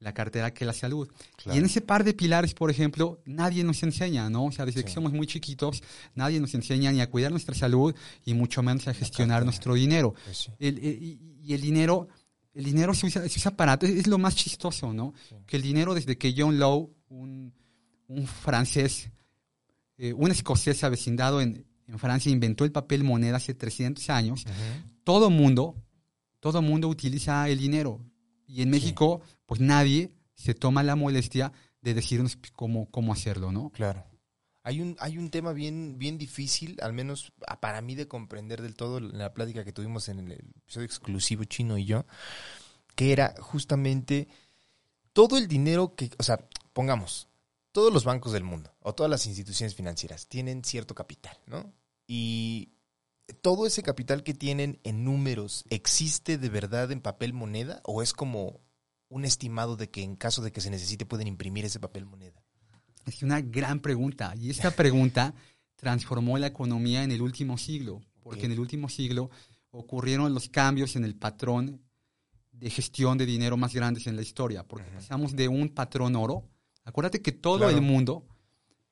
la 0.00 0.12
cartera 0.12 0.52
que 0.52 0.64
la 0.64 0.72
salud. 0.72 1.08
Claro. 1.36 1.56
Y 1.56 1.58
en 1.60 1.64
ese 1.66 1.80
par 1.80 2.04
de 2.04 2.12
pilares, 2.14 2.52
por 2.54 2.70
ejemplo, 2.70 3.20
nadie 3.24 3.64
nos 3.64 3.82
enseña, 3.82 4.28
¿no? 4.28 4.44
O 4.46 4.52
sea, 4.52 4.66
desde 4.66 4.84
que 4.84 4.90
somos 4.90 5.12
muy 5.12 5.26
chiquitos, 5.26 5.82
nadie 6.14 6.40
nos 6.40 6.54
enseña 6.54 6.92
ni 6.92 7.00
a 7.00 7.08
cuidar 7.10 7.30
nuestra 7.30 7.54
salud 7.54 7.94
y 8.24 8.34
mucho 8.34 8.62
menos 8.62 8.86
a 8.88 8.92
gestionar 8.94 9.44
nuestro 9.44 9.74
dinero. 9.74 10.14
Pues 10.24 10.36
sí. 10.38 10.50
El- 10.58 10.78
el- 10.78 11.02
y, 11.42 11.52
el 11.54 11.60
dinero, 11.60 12.08
el 12.54 12.64
dinero 12.64 12.92
se 12.94 13.06
usa, 13.06 13.28
se 13.28 13.38
usa 13.38 13.56
para, 13.56 13.74
es, 13.80 13.90
es 13.90 14.06
lo 14.06 14.18
más 14.18 14.34
chistoso, 14.36 14.92
¿no? 14.92 15.14
Sí. 15.28 15.36
Que 15.46 15.56
el 15.56 15.62
dinero 15.62 15.94
desde 15.94 16.18
que 16.18 16.34
John 16.36 16.58
Lowe, 16.58 16.90
un, 17.08 17.52
un 18.08 18.26
francés, 18.26 19.10
eh, 19.96 20.12
un 20.12 20.30
escocés 20.30 20.82
avecindado 20.84 21.40
en, 21.40 21.64
en 21.86 21.98
Francia, 21.98 22.30
inventó 22.32 22.64
el 22.64 22.72
papel 22.72 23.04
moneda 23.04 23.36
hace 23.36 23.54
300 23.54 24.10
años, 24.10 24.44
todo 25.04 25.30
mundo, 25.30 25.76
todo 26.40 26.60
mundo 26.62 26.88
utiliza 26.88 27.48
el 27.48 27.58
dinero. 27.58 28.00
Y 28.46 28.60
en 28.62 28.68
México, 28.70 29.22
pues 29.46 29.60
nadie 29.60 30.12
se 30.34 30.54
toma 30.54 30.82
la 30.82 30.96
molestia 30.96 31.52
de 31.80 31.94
decirnos 31.94 32.38
cómo, 32.54 32.90
cómo 32.90 33.12
hacerlo, 33.12 33.52
¿no? 33.52 33.70
Claro. 33.70 34.04
Hay 34.62 34.80
un, 34.80 34.96
hay 34.98 35.18
un 35.18 35.30
tema 35.30 35.52
bien, 35.52 35.98
bien 35.98 36.16
difícil, 36.16 36.78
al 36.80 36.94
menos 36.94 37.32
a- 37.46 37.60
para 37.60 37.82
mí 37.82 37.94
de 37.94 38.08
comprender 38.08 38.62
del 38.62 38.74
todo 38.76 38.96
en 38.98 39.18
la 39.18 39.34
plática 39.34 39.64
que 39.64 39.72
tuvimos 39.72 40.08
en 40.08 40.20
el 40.20 40.32
episodio 40.32 40.86
exclusivo 40.86 41.44
Chino 41.44 41.76
y 41.76 41.84
yo, 41.84 42.06
que 42.96 43.12
era 43.12 43.34
justamente 43.40 44.26
todo 45.12 45.36
el 45.36 45.48
dinero 45.48 45.94
que, 45.94 46.10
o 46.18 46.22
sea, 46.22 46.48
pongamos, 46.72 47.28
todos 47.72 47.92
los 47.92 48.04
bancos 48.04 48.32
del 48.32 48.44
mundo 48.44 48.74
o 48.80 48.94
todas 48.94 49.10
las 49.10 49.26
instituciones 49.26 49.74
financieras 49.74 50.28
tienen 50.28 50.64
cierto 50.64 50.94
capital, 50.94 51.36
¿no? 51.46 51.72
Y 52.06 52.70
todo 53.42 53.66
ese 53.66 53.82
capital 53.82 54.22
que 54.22 54.32
tienen 54.32 54.80
en 54.84 55.04
números, 55.04 55.64
¿existe 55.70 56.38
de 56.38 56.48
verdad 56.48 56.90
en 56.90 57.00
papel 57.02 57.32
moneda 57.34 57.80
o 57.84 58.02
es 58.02 58.12
como 58.12 58.60
un 59.08 59.24
estimado 59.24 59.76
de 59.76 59.88
que 59.90 60.02
en 60.02 60.16
caso 60.16 60.42
de 60.42 60.50
que 60.52 60.60
se 60.60 60.70
necesite 60.70 61.06
pueden 61.06 61.26
imprimir 61.28 61.64
ese 61.64 61.80
papel 61.80 62.04
moneda? 62.06 62.42
Es 63.06 63.22
una 63.22 63.40
gran 63.40 63.80
pregunta. 63.80 64.34
Y 64.36 64.50
esta 64.50 64.70
pregunta 64.76 65.34
transformó 65.76 66.38
la 66.38 66.46
economía 66.48 67.02
en 67.04 67.12
el 67.12 67.20
último 67.22 67.58
siglo, 67.58 68.00
porque 68.22 68.46
en 68.46 68.52
el 68.52 68.60
último 68.60 68.88
siglo 68.88 69.30
ocurrieron 69.70 70.32
los 70.32 70.48
cambios 70.48 70.96
en 70.96 71.04
el 71.04 71.14
patrón 71.14 71.80
de 72.52 72.70
gestión 72.70 73.18
de 73.18 73.26
dinero 73.26 73.56
más 73.56 73.74
grandes 73.74 74.06
en 74.06 74.16
la 74.16 74.22
historia, 74.22 74.62
porque 74.66 74.88
pasamos 74.90 75.34
de 75.34 75.48
un 75.48 75.68
patrón 75.68 76.14
oro. 76.16 76.44
Acuérdate 76.84 77.20
que 77.20 77.32
todo 77.32 77.58
Claro. 77.58 77.76
el 77.76 77.82
mundo 77.82 78.24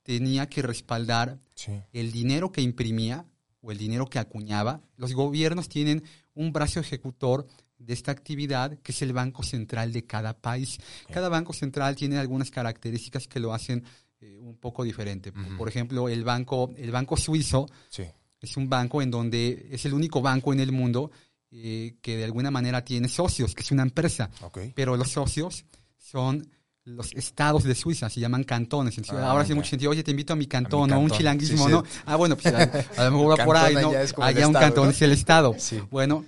tenía 0.03 0.49
que 0.49 0.63
respaldar 0.63 1.39
Sí. 1.55 1.73
el 1.93 2.11
dinero 2.11 2.51
que 2.51 2.61
imprimía 2.61 3.25
o 3.61 3.71
el 3.71 3.79
dinero 3.79 4.07
que 4.07 4.19
acuñaba. 4.19 4.81
Los 4.97 5.13
gobiernos 5.15 5.69
tienen 5.69 6.03
un 6.35 6.53
brazo 6.53 6.81
ejecutor 6.81 7.47
de 7.85 7.93
esta 7.93 8.13
actividad 8.13 8.79
que 8.83 8.93
es 8.93 9.03
el 9.03 9.13
Banco 9.13 9.43
Central 9.43 9.93
de 9.93 10.05
cada 10.05 10.33
país. 10.35 10.79
Cada 11.13 11.29
banco 11.29 11.53
central 11.53 11.97
tiene 11.97 12.19
algunas 12.19 12.51
características 12.51 13.27
que 13.29 13.41
lo 13.41 13.53
hacen 13.53 13.85
eh, 14.21 14.39
un 14.41 14.57
poco 14.57 14.85
diferente. 14.85 15.33
Por- 15.33 15.69
ejemplo, 15.69 16.09
el 16.09 16.23
banco, 16.25 16.71
el 16.77 16.91
banco 16.93 17.17
suizo 17.17 17.67
Sí. 17.91 18.05
es 18.41 18.57
un 18.57 18.69
banco 18.69 19.03
en 19.03 19.11
donde 19.11 19.69
es 19.71 19.85
el 19.85 19.95
único 19.95 20.21
banco 20.23 20.53
en 20.53 20.61
el 20.61 20.71
mundo 20.73 21.11
eh, 21.51 21.97
que 22.01 22.17
de 22.17 22.25
alguna 22.25 22.51
manera 22.51 22.85
tiene 22.85 23.09
socios, 23.09 23.55
que 23.55 23.63
es 23.63 23.71
una 23.73 23.83
empresa 23.83 24.31
Ok. 24.43 24.59
pero 24.75 24.97
los 24.97 25.11
socios 25.11 25.65
son 25.99 26.49
los 26.85 27.13
estados 27.15 27.63
de 27.65 27.75
Suiza, 27.75 28.09
se 28.11 28.21
llaman 28.21 28.43
cantones. 28.45 28.97
Ah, 29.11 29.31
Ahora 29.31 29.43
hace 29.45 29.55
mucho 29.55 29.71
sentido, 29.71 29.91
oye, 29.91 30.03
te 30.03 30.11
invito 30.13 30.33
a 30.33 30.37
mi 30.37 30.47
cantón, 30.47 30.91
¿no? 30.91 30.99
Un 30.99 31.11
chilanguismo, 31.11 31.67
Sí, 31.67 31.73
¿no? 31.73 31.85
Ah, 32.07 32.17
bueno, 32.17 32.37
pues 32.37 32.53
a, 32.55 33.05
lo 33.05 33.11
mejor 33.13 33.39
va 33.41 33.45
por 33.45 33.57
ahí, 33.57 33.75
¿no? 33.75 33.91
allá 33.91 34.01
un 34.01 34.03
estado, 34.03 34.53
cantón 34.53 34.85
¿no? 34.87 34.91
es 34.91 35.03
el 35.03 35.13
estado. 35.13 35.55
Sí. 35.59 35.81
Bueno, 35.91 36.25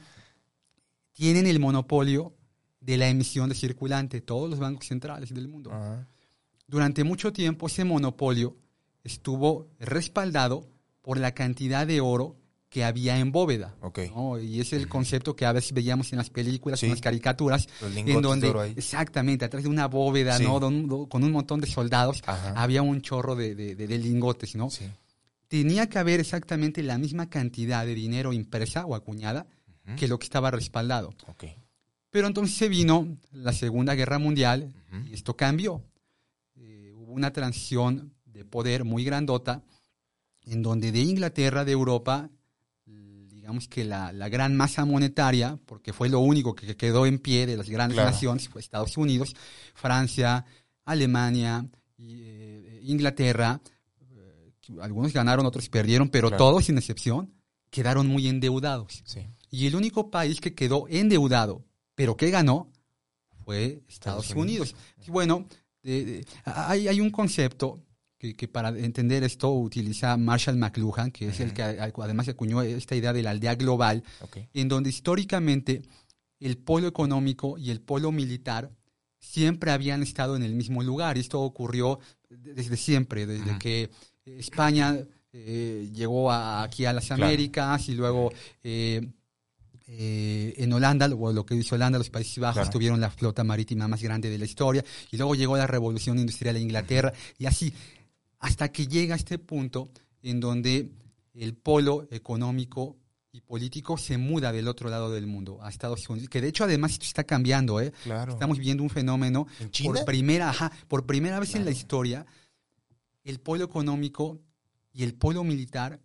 tienen 1.14 1.46
el 1.46 1.58
monopolio 1.58 2.34
de 2.80 2.98
la 2.98 3.08
emisión 3.08 3.48
de 3.48 3.54
circulante, 3.54 4.20
todos 4.20 4.50
los 4.50 4.58
bancos 4.58 4.86
centrales 4.86 5.32
del 5.32 5.48
mundo. 5.48 5.70
Durante 6.66 7.02
mucho 7.04 7.32
tiempo 7.32 7.66
ese 7.66 7.84
monopolio 7.84 8.56
estuvo 9.02 9.68
respaldado 9.80 10.68
por 11.00 11.18
la 11.18 11.32
cantidad 11.32 11.86
de 11.86 12.00
oro 12.00 12.36
que 12.68 12.84
había 12.84 13.18
en 13.18 13.30
bóveda. 13.30 13.76
Y 14.42 14.60
es 14.60 14.72
el 14.72 14.88
concepto 14.88 15.36
que 15.36 15.46
a 15.46 15.52
veces 15.52 15.72
veíamos 15.72 16.12
en 16.12 16.18
las 16.18 16.30
películas, 16.30 16.80
Sí. 16.80 16.86
en 16.86 16.90
las 16.92 17.00
caricaturas, 17.00 17.68
Los 17.80 17.94
en 17.96 18.20
donde 18.20 18.46
de 18.46 18.50
oro 18.50 18.60
ahí. 18.62 18.74
exactamente 18.76 19.44
atrás 19.44 19.62
de 19.62 19.68
una 19.68 19.86
bóveda, 19.86 20.36
Sí. 20.38 20.42
¿no? 20.44 20.58
Con 21.08 21.22
un 21.22 21.30
montón 21.32 21.60
de 21.60 21.68
soldados, 21.68 22.20
Ajá. 22.26 22.52
había 22.56 22.82
un 22.82 23.00
chorro 23.00 23.36
de, 23.36 23.54
de- 23.54 23.76
de- 23.76 23.86
de 23.86 23.98
lingotes, 23.98 24.56
¿no? 24.56 24.70
Sí. 24.70 24.86
Tenía 25.46 25.88
que 25.88 25.98
haber 25.98 26.18
exactamente 26.18 26.82
la 26.82 26.98
misma 26.98 27.30
cantidad 27.30 27.86
de 27.86 27.94
dinero 27.94 28.32
impresa 28.32 28.84
o 28.86 28.96
acuñada 28.96 29.46
Ujú. 29.86 29.96
que 29.96 30.08
lo 30.08 30.18
que 30.18 30.24
estaba 30.24 30.50
respaldado. 30.50 31.14
Ok. 31.26 31.44
Pero 32.10 32.26
entonces 32.26 32.56
se 32.56 32.68
vino 32.68 33.16
la 33.32 33.52
Segunda 33.52 33.94
Guerra 33.94 34.18
Mundial 34.18 34.72
Ujú. 34.92 35.06
y 35.08 35.14
esto 35.14 35.36
cambió. 35.36 35.82
Eh, 36.56 36.92
hubo 36.94 37.12
una 37.12 37.32
transición 37.32 38.14
de 38.24 38.44
poder 38.44 38.84
muy 38.84 39.04
grandota 39.04 39.62
en 40.42 40.62
donde 40.62 40.92
de 40.92 41.00
Inglaterra, 41.00 41.64
de 41.64 41.72
Europa, 41.72 42.30
digamos 42.86 43.68
que 43.68 43.84
la, 43.84 44.10
la 44.12 44.28
gran 44.30 44.56
masa 44.56 44.84
monetaria, 44.86 45.58
porque 45.66 45.92
fue 45.92 46.08
lo 46.08 46.20
único 46.20 46.54
que 46.54 46.76
quedó 46.76 47.04
en 47.04 47.18
pie 47.18 47.46
de 47.46 47.56
las 47.58 47.68
grandes 47.68 47.96
Claro. 47.96 48.10
naciones, 48.10 48.48
fue 48.48 48.60
Estados 48.62 48.96
Unidos, 48.96 49.34
Francia, 49.74 50.46
Alemania, 50.86 51.66
y, 51.98 52.20
eh, 52.22 52.80
Inglaterra, 52.84 53.60
eh, 54.12 54.52
algunos 54.80 55.12
ganaron, 55.12 55.44
otros 55.46 55.68
perdieron, 55.68 56.08
pero 56.08 56.28
Claro. 56.28 56.44
todos 56.44 56.64
sin 56.64 56.78
excepción 56.78 57.34
quedaron 57.70 58.06
muy 58.06 58.28
endeudados. 58.28 59.02
Sí. 59.04 59.26
Y 59.54 59.66
el 59.66 59.76
único 59.76 60.10
país 60.10 60.40
que 60.40 60.54
quedó 60.54 60.86
endeudado, 60.88 61.64
pero 61.94 62.16
que 62.16 62.30
ganó, 62.30 62.70
fue 63.44 63.82
Estados, 63.88 64.24
Estados 64.24 64.30
Unidos. 64.30 64.72
Unidos. 64.72 65.06
Y 65.06 65.10
bueno, 65.10 65.46
de- 65.82 66.04
de- 66.04 66.26
hay, 66.44 66.88
hay 66.88 67.00
un 67.00 67.10
concepto 67.10 67.78
que, 68.18 68.34
que 68.34 68.48
para 68.48 68.70
entender 68.70 69.22
esto 69.22 69.52
utiliza 69.52 70.16
Marshall 70.16 70.56
McLuhan, 70.56 71.10
que 71.12 71.28
es 71.28 71.40
el 71.40 71.52
que 71.52 71.62
además 71.62 72.26
acuñó 72.28 72.62
esta 72.62 72.96
idea 72.96 73.12
de 73.12 73.22
la 73.22 73.30
aldea 73.30 73.54
global, 73.54 74.02
en 74.54 74.68
donde 74.68 74.88
históricamente 74.90 75.82
el 76.40 76.56
polo 76.56 76.88
económico 76.88 77.58
y 77.58 77.70
el 77.70 77.80
polo 77.80 78.10
militar 78.12 78.70
siempre 79.20 79.70
habían 79.72 80.02
estado 80.02 80.36
en 80.36 80.42
el 80.42 80.54
mismo 80.54 80.82
lugar. 80.82 81.16
Esto 81.18 81.40
ocurrió 81.42 81.98
de- 82.30 82.54
desde 82.54 82.76
siempre, 82.76 83.26
desde 83.26 83.58
que 83.58 83.90
España 84.24 84.98
eh, 85.36 85.90
llegó 85.92 86.30
a- 86.30 86.62
aquí 86.62 86.84
a 86.86 86.92
las 86.92 87.06
Claro. 87.06 87.24
Américas 87.24 87.88
y 87.88 87.94
luego 87.94 88.32
eh, 88.62 89.10
eh, 89.86 90.54
en 90.56 90.72
Holanda, 90.72 91.06
o 91.06 91.32
lo 91.32 91.44
que 91.44 91.54
hizo 91.54 91.74
Holanda, 91.74 91.98
los 91.98 92.10
Países 92.10 92.38
Bajos 92.38 92.54
Claro. 92.62 92.70
tuvieron 92.70 93.00
la 93.00 93.10
flota 93.10 93.44
marítima 93.44 93.86
más 93.88 94.02
grande 94.02 94.30
de 94.30 94.38
la 94.38 94.44
historia 94.46 94.84
y 95.10 95.16
luego 95.16 95.34
llegó 95.34 95.56
la 95.56 95.66
revolución 95.66 96.18
industrial 96.18 96.54
de 96.54 96.60
Inglaterra 96.62 97.12
y 97.38 97.46
así 97.46 97.72
hasta 98.38 98.70
que 98.70 98.86
llega 98.86 99.14
este 99.14 99.38
punto 99.38 99.88
en 100.22 100.40
donde 100.40 100.90
el 101.34 101.54
polo 101.54 102.06
económico 102.10 102.96
y 103.32 103.40
político 103.40 103.98
se 103.98 104.16
muda 104.16 104.52
del 104.52 104.68
otro 104.68 104.88
lado 104.88 105.10
del 105.10 105.26
mundo, 105.26 105.58
a 105.60 105.68
Estados 105.68 106.08
Unidos, 106.08 106.28
que 106.28 106.40
de 106.40 106.48
hecho 106.48 106.64
además 106.64 106.92
esto 106.92 107.04
está 107.04 107.24
cambiando, 107.24 107.80
¿eh? 107.80 107.92
Claro. 108.04 108.32
Estamos 108.32 108.58
viendo 108.58 108.82
un 108.84 108.90
fenómeno 108.90 109.46
¿En 109.58 109.70
China? 109.70 109.94
por 109.94 110.04
primera, 110.04 110.50
ajá, 110.50 110.70
por 110.88 111.04
primera 111.04 111.40
vez 111.40 111.54
en 111.56 111.64
la 111.64 111.72
historia, 111.72 112.24
el 113.24 113.40
polo 113.40 113.64
económico 113.64 114.40
y 114.92 115.02
el 115.02 115.14
polo 115.14 115.42
militar 115.42 116.00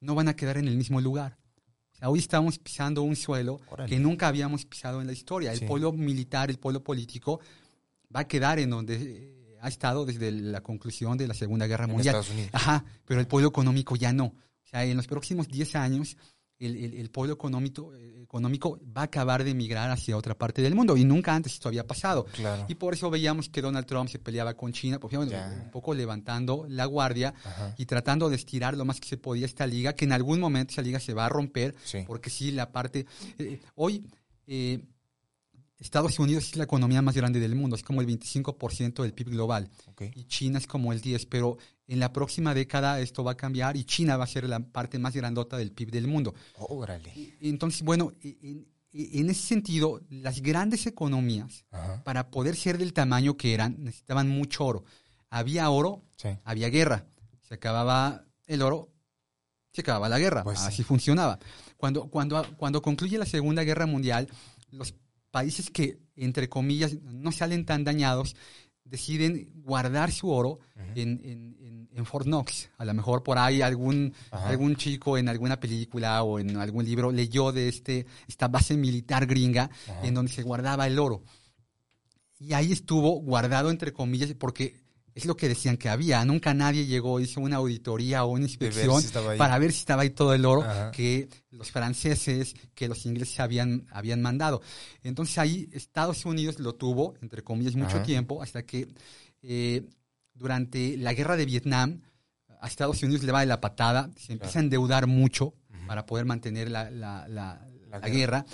no 0.00 0.14
van 0.14 0.28
a 0.28 0.36
quedar 0.36 0.58
en 0.58 0.68
el 0.68 0.76
mismo 0.76 1.00
lugar. 1.00 1.38
Hoy 2.02 2.20
estamos 2.20 2.58
pisando 2.58 3.02
un 3.02 3.16
suelo 3.16 3.60
que 3.88 3.98
nunca 3.98 4.28
habíamos 4.28 4.64
pisado 4.64 5.00
en 5.00 5.06
la 5.06 5.12
historia. 5.12 5.52
El 5.52 5.58
Sí. 5.58 5.64
polo 5.66 5.92
militar, 5.92 6.50
el 6.50 6.58
polo 6.58 6.82
político, 6.82 7.40
va 8.14 8.20
a 8.20 8.28
quedar 8.28 8.58
en 8.60 8.70
donde 8.70 8.94
eh, 8.96 9.58
ha 9.60 9.68
estado 9.68 10.06
desde 10.06 10.30
la 10.30 10.60
conclusión 10.62 11.18
de 11.18 11.26
la 11.26 11.34
Segunda 11.34 11.66
Guerra 11.66 11.84
En 11.86 11.90
Mundial. 11.92 12.14
Estados 12.14 12.30
Unidos. 12.30 12.50
Ajá, 12.54 12.84
pero 13.04 13.20
el 13.20 13.26
polo 13.26 13.48
económico 13.48 13.96
ya 13.96 14.12
no. 14.12 14.26
O 14.26 14.70
sea, 14.70 14.84
en 14.84 14.96
los 14.96 15.06
próximos 15.06 15.48
10 15.48 15.74
años, 15.74 16.16
el, 16.58 16.76
el- 16.76 16.94
el 16.94 17.10
polo 17.10 17.32
económico, 17.32 17.94
eh, 17.94 18.22
económico 18.22 18.78
va 18.96 19.02
a 19.02 19.04
acabar 19.04 19.44
de 19.44 19.54
migrar 19.54 19.90
hacia 19.90 20.16
otra 20.16 20.36
parte 20.36 20.60
del 20.60 20.74
mundo. 20.74 20.96
Y 20.96 21.04
nunca 21.04 21.34
antes 21.34 21.52
esto 21.54 21.68
había 21.68 21.86
pasado. 21.86 22.24
Claro. 22.32 22.66
Y 22.68 22.74
por 22.74 22.94
eso 22.94 23.08
veíamos 23.10 23.48
que 23.48 23.62
Donald 23.62 23.86
Trump 23.86 24.08
se 24.08 24.18
peleaba 24.18 24.54
con 24.54 24.72
China, 24.72 24.98
pues, 24.98 25.14
bueno, 25.16 25.32
un 25.64 25.70
poco 25.70 25.94
levantando 25.94 26.66
la 26.68 26.84
guardia 26.86 27.32
Ajá. 27.44 27.74
y 27.78 27.86
tratando 27.86 28.28
de 28.28 28.36
estirar 28.36 28.76
lo 28.76 28.84
más 28.84 29.00
que 29.00 29.08
se 29.08 29.16
podía 29.16 29.46
esta 29.46 29.66
liga, 29.66 29.94
que 29.94 30.04
en 30.04 30.12
algún 30.12 30.40
momento 30.40 30.72
esa 30.72 30.82
liga 30.82 31.00
se 31.00 31.14
va 31.14 31.26
a 31.26 31.28
romper, 31.28 31.74
Sí. 31.84 31.98
porque 32.06 32.28
sí, 32.30 32.50
la 32.50 32.70
parte... 32.72 33.06
eh, 33.38 33.60
hoy 33.76 34.04
eh, 34.46 34.80
Estados 35.78 36.18
Unidos 36.18 36.44
es 36.48 36.56
la 36.56 36.64
economía 36.64 37.02
más 37.02 37.14
grande 37.14 37.38
del 37.38 37.54
mundo, 37.54 37.76
es 37.76 37.84
como 37.84 38.00
el 38.00 38.06
25% 38.08 39.02
del 39.02 39.12
PIB 39.14 39.28
global 39.30 39.70
y 40.14 40.24
China 40.24 40.58
es 40.58 40.66
como 40.66 40.92
el 40.92 41.00
10, 41.00 41.26
pero 41.26 41.56
en 41.88 41.98
la 41.98 42.12
próxima 42.12 42.54
década 42.54 43.00
esto 43.00 43.24
va 43.24 43.32
a 43.32 43.36
cambiar 43.36 43.76
y 43.76 43.84
China 43.84 44.16
va 44.16 44.24
a 44.24 44.28
ser 44.28 44.48
la 44.48 44.60
parte 44.60 44.98
más 44.98 45.14
grandota 45.14 45.56
del 45.56 45.72
PIB 45.72 45.90
del 45.90 46.06
mundo. 46.06 46.34
Órale. 46.58 47.12
Entonces, 47.40 47.82
bueno, 47.82 48.12
en, 48.22 48.68
en 48.92 49.30
ese 49.30 49.42
sentido, 49.46 50.00
las 50.10 50.40
grandes 50.40 50.86
economías, 50.86 51.64
Ajá. 51.70 52.02
para 52.04 52.30
poder 52.30 52.54
ser 52.56 52.78
del 52.78 52.92
tamaño 52.92 53.36
que 53.36 53.54
eran, 53.54 53.76
necesitaban 53.82 54.28
mucho 54.28 54.64
oro. 54.66 54.84
Había 55.30 55.68
oro, 55.70 56.02
Sí. 56.16 56.28
había 56.44 56.68
guerra. 56.68 57.06
Se 57.42 57.54
acababa 57.54 58.24
el 58.46 58.62
oro, 58.62 58.88
se 59.72 59.80
acababa 59.82 60.08
la 60.08 60.18
guerra. 60.18 60.42
Pues 60.44 60.58
sí. 60.58 60.66
Así 60.68 60.82
funcionaba. 60.84 61.38
Cuando, 61.76 62.08
cuando, 62.08 62.44
cuando 62.56 62.82
concluye 62.82 63.16
la 63.18 63.26
Segunda 63.26 63.62
Guerra 63.62 63.86
Mundial, 63.86 64.28
los 64.70 64.94
países 65.30 65.70
que, 65.70 65.98
entre 66.16 66.48
comillas, 66.48 66.94
no 67.02 67.30
salen 67.32 67.64
tan 67.64 67.84
dañados, 67.84 68.34
deciden 68.90 69.50
guardar 69.64 70.10
su 70.12 70.30
oro 70.30 70.58
en, 70.94 71.20
en- 71.24 71.56
en- 71.60 71.88
en 71.92 72.06
Fort 72.06 72.26
Knox. 72.26 72.70
A 72.78 72.84
lo 72.84 72.94
mejor 72.94 73.22
por 73.22 73.38
ahí 73.38 73.60
algún, 73.60 74.12
Ajá. 74.30 74.48
algún 74.48 74.76
chico 74.76 75.18
en 75.18 75.28
alguna 75.28 75.58
película 75.58 76.22
o 76.22 76.38
en 76.38 76.56
algún 76.56 76.84
libro 76.84 77.10
leyó 77.10 77.50
de 77.52 77.68
este, 77.68 78.06
esta 78.28 78.46
base 78.48 78.76
militar 78.76 79.26
gringa 79.26 79.70
Ajá. 79.88 80.06
en 80.06 80.14
donde 80.14 80.30
se 80.32 80.42
guardaba 80.42 80.86
el 80.86 80.98
oro. 80.98 81.22
Y 82.38 82.52
ahí 82.52 82.70
estuvo 82.72 83.20
guardado, 83.20 83.70
entre 83.70 83.92
comillas, 83.92 84.32
porque 84.34 84.76
es 85.18 85.26
lo 85.26 85.36
que 85.36 85.48
decían 85.48 85.76
que 85.76 85.88
había. 85.88 86.24
Nunca 86.24 86.54
nadie 86.54 86.86
llegó, 86.86 87.20
hizo 87.20 87.40
una 87.40 87.56
auditoría 87.56 88.24
o 88.24 88.28
una 88.28 88.40
ver 88.42 88.50
inspección 88.50 89.02
si 89.02 89.08
para 89.36 89.58
ver 89.58 89.72
si 89.72 89.80
estaba 89.80 90.02
ahí 90.02 90.10
todo 90.10 90.32
el 90.34 90.44
oro 90.46 90.62
Ajá. 90.62 90.90
que 90.92 91.28
los 91.50 91.70
franceses, 91.70 92.54
que 92.74 92.88
los 92.88 93.04
ingleses 93.04 93.38
habían, 93.40 93.86
habían 93.90 94.22
mandado. 94.22 94.62
Entonces 95.02 95.36
ahí 95.38 95.68
Estados 95.72 96.24
Unidos 96.24 96.58
lo 96.60 96.74
tuvo, 96.74 97.14
entre 97.20 97.42
comillas, 97.42 97.74
mucho 97.74 97.96
Ajá. 97.96 98.02
tiempo, 98.04 98.42
hasta 98.42 98.62
que 98.64 98.88
eh, 99.42 99.82
durante 100.34 100.96
la 100.96 101.12
guerra 101.14 101.36
de 101.36 101.46
Vietnam, 101.46 102.00
a 102.60 102.66
Estados 102.66 103.02
Unidos 103.02 103.22
le 103.24 103.32
va 103.32 103.40
de 103.40 103.46
la 103.46 103.60
patada, 103.60 104.10
se 104.16 104.32
empieza 104.32 104.58
a 104.58 104.62
endeudar 104.62 105.06
mucho 105.06 105.54
para 105.86 106.06
poder 106.06 106.26
mantener 106.26 106.70
la, 106.70 106.90
la- 106.90 107.26
la- 107.28 107.64
guerra. 108.08 108.44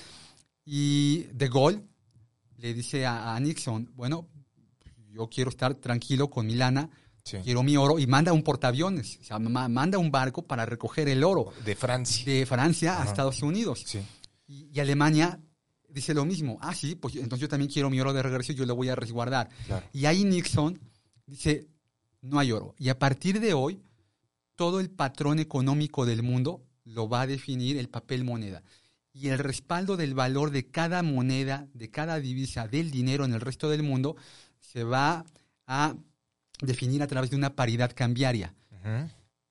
Y 0.65 1.25
De 1.33 1.49
Gaulle 1.49 1.83
le 2.59 2.73
dice 2.73 3.05
a, 3.05 3.35
a 3.35 3.41
Nixon, 3.41 3.91
bueno, 3.95 4.29
yo 5.15 5.29
quiero 5.29 5.51
estar 5.51 5.75
tranquilo 5.77 6.29
con 6.29 6.47
mi 6.47 6.55
lana, 6.55 6.91
Sí. 7.23 7.39
quiero 7.43 7.63
mi 7.63 7.75
oro, 7.79 7.99
y 7.99 8.07
manda 8.07 8.35
un 8.35 8.43
portaaviones, 8.43 9.19
o 9.23 9.25
sea, 9.25 9.39
ma- 9.39 9.69
manda 9.69 9.97
un 9.97 10.11
barco 10.11 10.43
para 10.43 10.67
recoger 10.67 11.09
el 11.09 11.25
oro 11.25 11.53
De 11.65 11.75
Francia. 11.75 12.25
de 12.31 12.45
Francia 12.45 13.01
a. 13.01 13.05
Estados 13.07 13.41
Unidos. 13.43 13.83
Sí. 13.87 14.01
Y, 14.47 14.69
y 14.75 14.81
Alemania 14.81 15.41
dice 15.89 16.13
lo 16.13 16.27
mismo. 16.27 16.59
Ah, 16.61 16.75
sí, 16.75 16.97
pues 16.97 17.15
entonces 17.17 17.41
yo 17.41 17.49
también 17.49 17.71
quiero 17.71 17.89
mi 17.89 17.99
oro 17.99 18.13
de 18.13 18.23
regreso 18.23 18.53
y 18.53 18.57
yo 18.57 18.67
lo 18.67 18.75
voy 18.77 18.91
a 18.91 18.95
resguardar. 18.95 19.49
Claro. 19.67 19.87
Y 19.95 20.05
ahí 20.05 20.25
Nixon 20.25 20.79
dice, 21.25 21.67
no 22.21 22.39
hay 22.39 22.53
oro. 22.53 22.75
Y 22.79 22.91
a 22.91 22.99
partir 22.99 23.41
de 23.41 23.55
hoy, 23.55 23.81
todo 24.57 24.81
el 24.81 24.91
patrón 24.91 25.39
económico 25.39 26.05
del 26.05 26.23
mundo 26.23 26.63
lo 26.85 27.09
va 27.09 27.23
a 27.23 27.27
definir 27.27 27.79
el 27.79 27.89
papel 27.89 28.25
moneda. 28.25 28.63
Y 29.15 29.29
el 29.29 29.39
respaldo 29.39 29.97
del 29.97 30.13
valor 30.15 30.51
de 30.51 30.67
cada 30.67 31.03
moneda, 31.03 31.69
de 31.73 31.89
cada 31.91 32.19
divisa, 32.21 32.69
del 32.69 32.91
dinero 32.91 33.25
en 33.25 33.33
el 33.33 33.41
resto 33.41 33.71
del 33.71 33.83
mundo, 33.83 34.17
se 34.75 34.83
va 34.85 35.25
a 35.67 35.95
definir 36.61 37.03
a 37.03 37.07
través 37.07 37.31
de 37.31 37.37
una 37.37 37.55
paridad 37.55 37.93
cambiaria. 37.95 38.55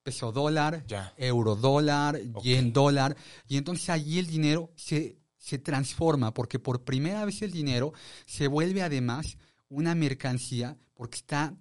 Peso 0.04 0.32
dólar, 0.34 0.84
Ya. 0.88 1.14
euro 1.18 1.56
dólar, 1.56 2.20
Ok. 2.34 2.44
yen 2.44 2.74
dólar, 2.74 3.16
y 3.48 3.56
entonces 3.58 3.90
allí 3.90 4.20
el 4.20 4.28
dinero 4.28 4.70
se, 4.76 5.18
se 5.38 5.58
transforma, 5.58 6.34
porque 6.34 6.60
por 6.60 6.84
primera 6.84 7.24
vez 7.24 7.42
el 7.42 7.52
dinero 7.52 7.94
se 8.26 8.48
vuelve 8.48 8.84
además 8.84 9.38
una 9.70 9.96
mercancía, 9.96 10.78
porque 10.94 11.18
está 11.18 11.56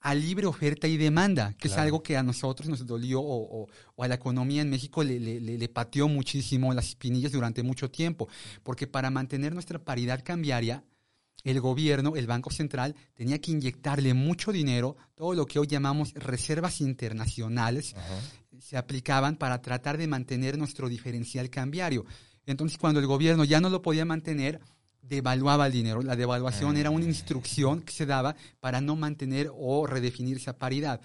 a 0.00 0.14
libre 0.14 0.46
oferta 0.46 0.88
y 0.88 0.96
demanda, 0.96 1.52
que 1.58 1.68
es 1.68 1.76
algo 1.76 2.02
que 2.02 2.16
a 2.16 2.22
nosotros 2.24 2.68
nos 2.68 2.84
dolió 2.86 3.20
o, 3.20 3.62
o- 3.62 3.68
o 3.94 4.02
a 4.02 4.08
la 4.08 4.16
economía 4.16 4.62
en 4.62 4.70
México 4.70 5.04
le, 5.04 5.20
le- 5.20 5.40
le- 5.40 5.58
le 5.58 5.68
pateó 5.68 6.08
muchísimo 6.08 6.72
las 6.74 6.88
espinillas 6.88 7.30
durante 7.32 7.62
mucho 7.62 7.88
tiempo, 7.90 8.28
porque 8.64 8.86
para 8.88 9.10
mantener 9.10 9.52
nuestra 9.54 9.78
paridad 9.78 10.24
cambiaria, 10.24 10.82
el 11.44 11.60
gobierno, 11.60 12.16
el 12.16 12.26
Banco 12.26 12.50
Central, 12.50 12.94
tenía 13.14 13.40
que 13.40 13.50
inyectarle 13.50 14.14
mucho 14.14 14.52
dinero, 14.52 14.96
todo 15.14 15.34
lo 15.34 15.46
que 15.46 15.58
hoy 15.58 15.66
llamamos 15.66 16.12
reservas 16.14 16.80
internacionales, 16.80 17.94
se 18.60 18.76
aplicaban 18.76 19.36
para 19.36 19.60
tratar 19.60 19.98
de 19.98 20.06
mantener 20.06 20.56
nuestro 20.56 20.88
diferencial 20.88 21.50
cambiario. 21.50 22.04
Entonces, 22.46 22.78
cuando 22.78 23.00
el 23.00 23.06
gobierno 23.06 23.44
ya 23.44 23.60
no 23.60 23.70
lo 23.70 23.82
podía 23.82 24.04
mantener, 24.04 24.60
devaluaba 25.02 25.66
el 25.66 25.72
dinero. 25.72 26.02
La 26.02 26.16
devaluación 26.16 26.76
era 26.76 26.90
una 26.90 27.04
instrucción 27.04 27.82
que 27.82 27.92
se 27.92 28.06
daba 28.06 28.36
para 28.60 28.80
no 28.80 28.96
mantener 28.96 29.50
o 29.54 29.86
redefinir 29.86 30.36
esa 30.36 30.56
paridad. 30.56 31.00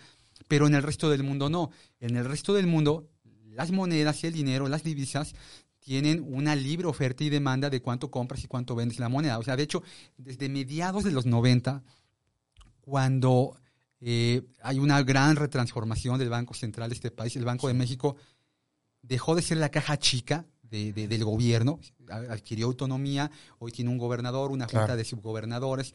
Pero 0.47 0.67
en 0.67 0.75
el 0.75 0.83
resto 0.83 1.09
del 1.09 1.23
mundo 1.23 1.49
no. 1.49 1.71
En 1.99 2.15
el 2.15 2.25
resto 2.25 2.53
del 2.53 2.67
mundo, 2.67 3.09
las 3.51 3.71
monedas 3.71 4.23
y 4.23 4.27
el 4.27 4.33
dinero, 4.33 4.69
las 4.69 4.83
divisas, 4.83 5.33
tienen 5.87 6.21
una 6.27 6.53
libre 6.53 6.85
oferta 6.85 7.23
y 7.23 7.29
demanda 7.29 7.69
de 7.69 7.81
cuánto 7.81 8.11
compras 8.11 8.43
y 8.43 8.47
cuánto 8.47 8.75
vendes 8.75 8.99
la 8.99 9.07
moneda. 9.07 9.39
O 9.39 9.43
sea, 9.43 9.55
de 9.55 9.63
hecho, 9.63 9.83
desde 10.17 10.49
mediados 10.49 11.05
de 11.05 11.11
los 11.11 11.25
90, 11.25 11.81
cuando 12.81 13.55
eh, 14.01 14.41
hay 14.61 14.79
una 14.79 15.01
gran 15.03 15.37
retransformación 15.37 16.19
del 16.19 16.27
Banco 16.27 16.53
Central 16.53 16.89
de 16.89 16.95
este 16.95 17.09
país, 17.09 17.37
el 17.37 17.45
Banco 17.45 17.69
de 17.69 17.73
México 17.73 18.17
dejó 19.01 19.33
de 19.33 19.41
ser 19.41 19.59
la 19.59 19.69
caja 19.69 19.95
chica 19.97 20.45
del 20.61 21.23
gobierno, 21.23 21.79
adquirió 22.09 22.65
autonomía, 22.65 23.31
hoy 23.57 23.71
tiene 23.71 23.89
un 23.89 23.97
gobernador, 23.97 24.51
una 24.51 24.67
junta 24.67 24.97
de 24.97 25.05
subgobernadores. 25.05 25.93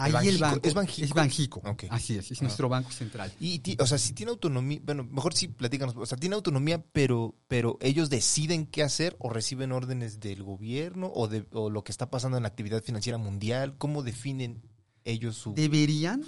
Ahí 0.00 0.28
el 0.28 0.38
banco 0.38 0.60
es 0.66 0.74
Banjico. 0.74 1.04
Es 1.04 1.14
Banjico. 1.14 1.62
Así 1.90 2.16
es, 2.16 2.30
es 2.30 2.40
nuestro 2.42 2.68
banco 2.68 2.90
central. 2.90 3.32
Y, 3.38 3.60
o 3.78 3.86
sea, 3.86 3.98
si 3.98 4.12
tiene 4.14 4.30
autonomía, 4.30 4.80
bueno, 4.82 5.04
mejor 5.04 5.34
sí 5.34 5.48
platícanos, 5.48 5.94
o 5.96 6.06
sea, 6.06 6.16
tiene 6.16 6.34
autonomía, 6.34 6.82
pero, 6.92 7.34
pero 7.48 7.78
ellos 7.80 8.08
deciden 8.08 8.66
qué 8.66 8.82
hacer 8.82 9.16
o 9.18 9.30
reciben 9.30 9.72
órdenes 9.72 10.20
del 10.20 10.42
gobierno 10.42 11.10
o 11.14 11.28
de 11.28 11.46
o 11.52 11.70
lo 11.70 11.84
que 11.84 11.92
está 11.92 12.10
pasando 12.10 12.36
en 12.36 12.44
la 12.44 12.48
actividad 12.48 12.82
financiera 12.82 13.18
mundial. 13.18 13.76
¿Cómo 13.76 14.02
definen 14.02 14.62
ellos 15.04 15.36
su...? 15.36 15.54
Deberían 15.54 16.24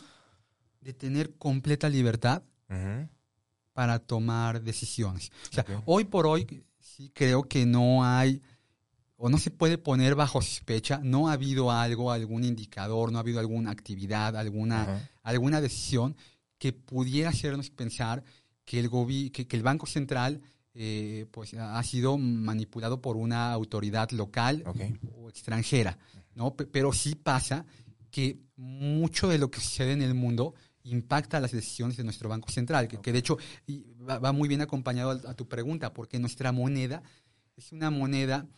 de 0.81 0.93
tener 0.93 1.35
completa 1.37 1.89
libertad 1.89 2.43
para 3.73 3.99
tomar 3.99 4.63
decisiones. 4.63 5.31
O 5.51 5.55
sea, 5.55 5.65
hoy 5.87 6.05
por 6.05 6.27
hoy 6.27 6.65
sí 6.79 7.11
creo 7.15 7.45
que 7.45 7.67
no 7.67 8.05
hay 8.05 8.43
o 9.25 9.29
no 9.29 9.39
se 9.39 9.53
puede 9.53 9.79
poner 9.79 10.17
bajo 10.17 10.43
sospecha, 10.43 11.01
no 11.05 11.29
ha 11.29 11.35
habido 11.35 11.71
algo, 11.71 12.11
algún 12.11 12.43
indicador, 12.43 13.13
no 13.13 13.19
ha 13.19 13.21
habido 13.21 13.39
alguna 13.39 13.71
actividad, 13.71 14.37
alguna, 14.37 15.09
alguna 15.23 15.61
decisión 15.61 16.17
que 16.59 16.73
pudiera 16.73 17.29
hacernos 17.29 17.71
pensar 17.71 18.25
que 18.65 18.81
el, 18.81 18.91
que, 19.31 19.47
el 19.49 19.63
Banco 19.63 19.87
Central 19.87 20.43
eh, 20.75 21.27
pues, 21.31 21.55
ha 21.55 21.81
sido 21.85 22.19
manipulado 22.19 23.01
por 23.01 23.17
una 23.17 23.53
autoridad 23.53 24.11
local 24.11 24.65
o 25.15 25.29
extranjera. 25.29 25.97
¿no? 26.35 26.57
Pero 26.57 26.93
sí 26.93 27.15
pasa 27.15 27.65
que 28.11 28.41
mucho 28.57 29.29
de 29.29 29.39
lo 29.39 29.53
que 29.53 29.61
sucede 29.61 29.93
en 29.93 30.03
el 30.03 30.15
mundo 30.15 30.57
impacta 30.83 31.39
las 31.39 31.53
decisiones 31.53 31.97
de 31.97 32.03
nuestro 32.03 32.29
Banco 32.29 32.51
Central, 32.51 32.89
que, 32.89 33.13
de 33.13 33.19
hecho 33.21 33.39
va, 34.05 34.33
muy 34.33 34.49
bien 34.49 34.63
acompañado 34.63 35.13
a, 35.13 35.35
tu 35.35 35.47
pregunta, 35.47 35.95
porque 35.95 36.19
nuestra 36.19 36.51
moneda 36.51 37.05
es 37.57 37.71
una 37.71 37.89
moneda 37.93 38.49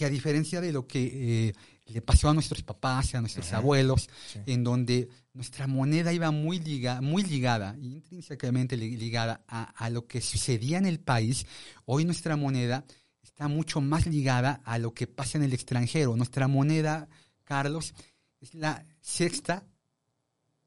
que 0.00 0.06
a 0.06 0.08
diferencia 0.08 0.62
de 0.62 0.72
lo 0.72 0.86
que 0.86 1.48
eh, 1.48 1.54
le 1.88 2.00
pasó 2.00 2.30
a 2.30 2.32
nuestros 2.32 2.62
papás 2.62 3.12
y 3.12 3.18
a 3.18 3.20
nuestros 3.20 3.52
abuelos, 3.52 4.08
en 4.46 4.64
donde 4.64 5.10
nuestra 5.34 5.66
moneda 5.66 6.10
iba 6.10 6.30
muy, 6.30 6.58
liga, 6.58 7.02
muy 7.02 7.22
ligada, 7.22 7.76
intrínsecamente 7.78 8.78
ligada 8.78 9.44
a, 9.46 9.64
a 9.64 9.90
lo 9.90 10.06
que 10.06 10.22
sucedía 10.22 10.78
en 10.78 10.86
el 10.86 11.00
país, 11.00 11.44
hoy 11.84 12.06
nuestra 12.06 12.36
moneda 12.36 12.82
está 13.22 13.46
mucho 13.46 13.82
más 13.82 14.06
ligada 14.06 14.62
a 14.64 14.78
lo 14.78 14.94
que 14.94 15.06
pasa 15.06 15.36
en 15.36 15.44
el 15.44 15.52
extranjero. 15.52 16.16
Nuestra 16.16 16.48
moneda, 16.48 17.06
Carlos, 17.44 17.92
es 18.40 18.54
la 18.54 18.86
sexta 19.02 19.66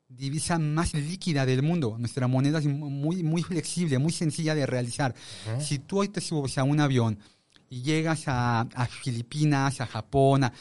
divisa 0.08 0.60
más 0.60 0.94
líquida 0.94 1.48
del 1.48 1.64
mundo. 1.64 1.96
Nuestra 1.98 2.28
moneda 2.28 2.60
es 2.60 2.68
muy, 2.68 3.24
muy 3.24 3.42
flexible, 3.42 3.98
muy 3.98 4.12
sencilla 4.12 4.54
de 4.54 4.68
realizar. 4.68 5.16
Si 5.60 5.80
tú 5.80 6.02
hoy 6.02 6.10
te 6.10 6.22
subes 6.22 6.60
a 6.60 6.64
un 6.64 6.80
avión 6.80 7.18
y 7.70 7.82
llegas 7.82 8.24
a, 8.28 8.68
Filipinas, 8.90 9.82
a 9.82 9.88
Japón, 9.88 10.52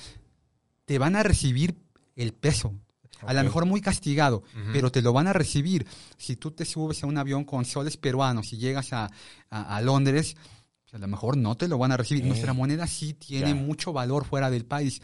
te 0.85 0.99
van 0.99 1.17
a 1.17 1.23
recibir 1.23 1.77
el 2.17 2.33
peso. 2.33 2.75
A 3.21 3.33
lo 3.35 3.45
mejor 3.45 3.67
muy 3.67 3.81
castigado, 3.81 4.43
pero 4.73 4.91
te 4.91 5.01
lo 5.01 5.13
van 5.13 5.29
a 5.29 5.33
recibir. 5.33 5.87
Si 6.17 6.35
tú 6.37 6.51
te 6.51 6.65
subes 6.65 7.05
a 7.05 7.07
un 7.07 7.19
avión 7.19 7.45
con 7.45 7.65
soles 7.65 7.97
peruanos 7.97 8.53
y 8.53 8.57
llegas 8.57 8.93
a, 8.93 9.09
a, 9.49 9.81
Londres, 9.81 10.35
pues 10.83 10.95
a 10.95 10.99
lo 10.99 11.07
mejor 11.07 11.37
no 11.37 11.57
te 11.57 11.69
lo 11.69 11.79
van 11.79 11.93
a 11.93 11.97
recibir. 11.97 12.25
Nuestra 12.25 12.53
moneda 12.53 12.87
sí 12.89 13.15
tiene 13.15 13.55
mucho 13.55 13.93
valor 13.93 14.25
fuera 14.25 14.51
del 14.51 14.65
país. 14.65 15.01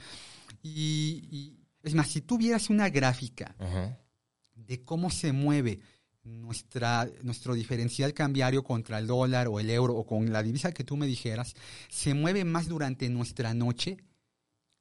Y, 0.62 1.54
es 1.82 1.94
más, 1.94 2.08
si 2.08 2.20
tú 2.22 2.38
vieras 2.38 2.70
una 2.70 2.88
gráfica 2.88 3.54
de 4.54 4.82
cómo 4.82 5.10
se 5.10 5.32
mueve 5.32 5.80
nuestra, 6.28 7.08
nuestro 7.22 7.54
diferencial 7.54 8.14
cambiario 8.14 8.62
contra 8.62 8.98
el 8.98 9.06
dólar 9.06 9.48
o 9.48 9.60
el 9.60 9.70
euro 9.70 9.94
o 9.94 10.06
con 10.06 10.32
la 10.32 10.42
divisa 10.42 10.72
que 10.72 10.84
tú 10.84 10.96
me 10.96 11.06
dijeras, 11.06 11.54
se 11.88 12.14
mueve 12.14 12.44
más 12.44 12.68
durante 12.68 13.08
nuestra 13.08 13.54
noche 13.54 13.96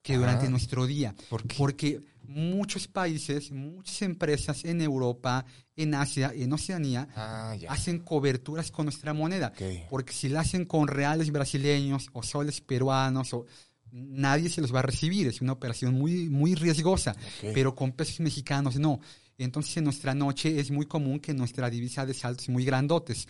que 0.02 0.18
durante 0.18 0.50
nuestro 0.50 0.86
día. 0.86 1.14
Porque 1.58 2.00
muchos 2.24 2.88
países, 2.88 3.52
muchas 3.52 4.02
empresas 4.04 4.64
en 4.64 4.82
Europa, 4.82 5.46
en 5.76 5.96
Asia, 5.96 6.32
en 6.34 6.54
Oceanía, 6.54 7.10
ah, 7.16 7.56
hacen 7.68 8.00
coberturas 8.00 8.72
con 8.72 8.86
nuestra 8.86 9.14
moneda. 9.14 9.52
Porque 9.90 10.14
si 10.14 10.30
la 10.30 10.42
hacen 10.42 10.66
con 10.66 10.88
reales 10.88 11.32
brasileños 11.32 12.08
o 12.14 12.24
soles 12.24 12.62
peruanos 12.62 13.34
o 13.34 13.46
nadie 13.92 14.50
se 14.50 14.62
los 14.62 14.74
va 14.74 14.80
a 14.80 14.84
recibir. 14.84 15.28
Es 15.28 15.42
una 15.42 15.54
operación 15.54 15.94
muy, 15.94 16.30
muy 16.30 16.56
riesgosa. 16.56 17.16
Pero 17.42 17.76
con 17.76 17.92
pesos 17.92 18.20
mexicanos 18.20 18.78
no. 18.78 19.00
Entonces 19.38 19.78
en 19.78 19.84
nuestra 19.84 20.14
noche 20.14 20.60
es 20.60 20.72
muy 20.72 20.86
común 20.86 21.20
que 21.20 21.34
nuestra 21.34 21.70
divisa 21.70 22.06
de 22.06 22.14
saltos 22.14 22.50
muy 22.50 22.66
grandotes. 22.66 23.28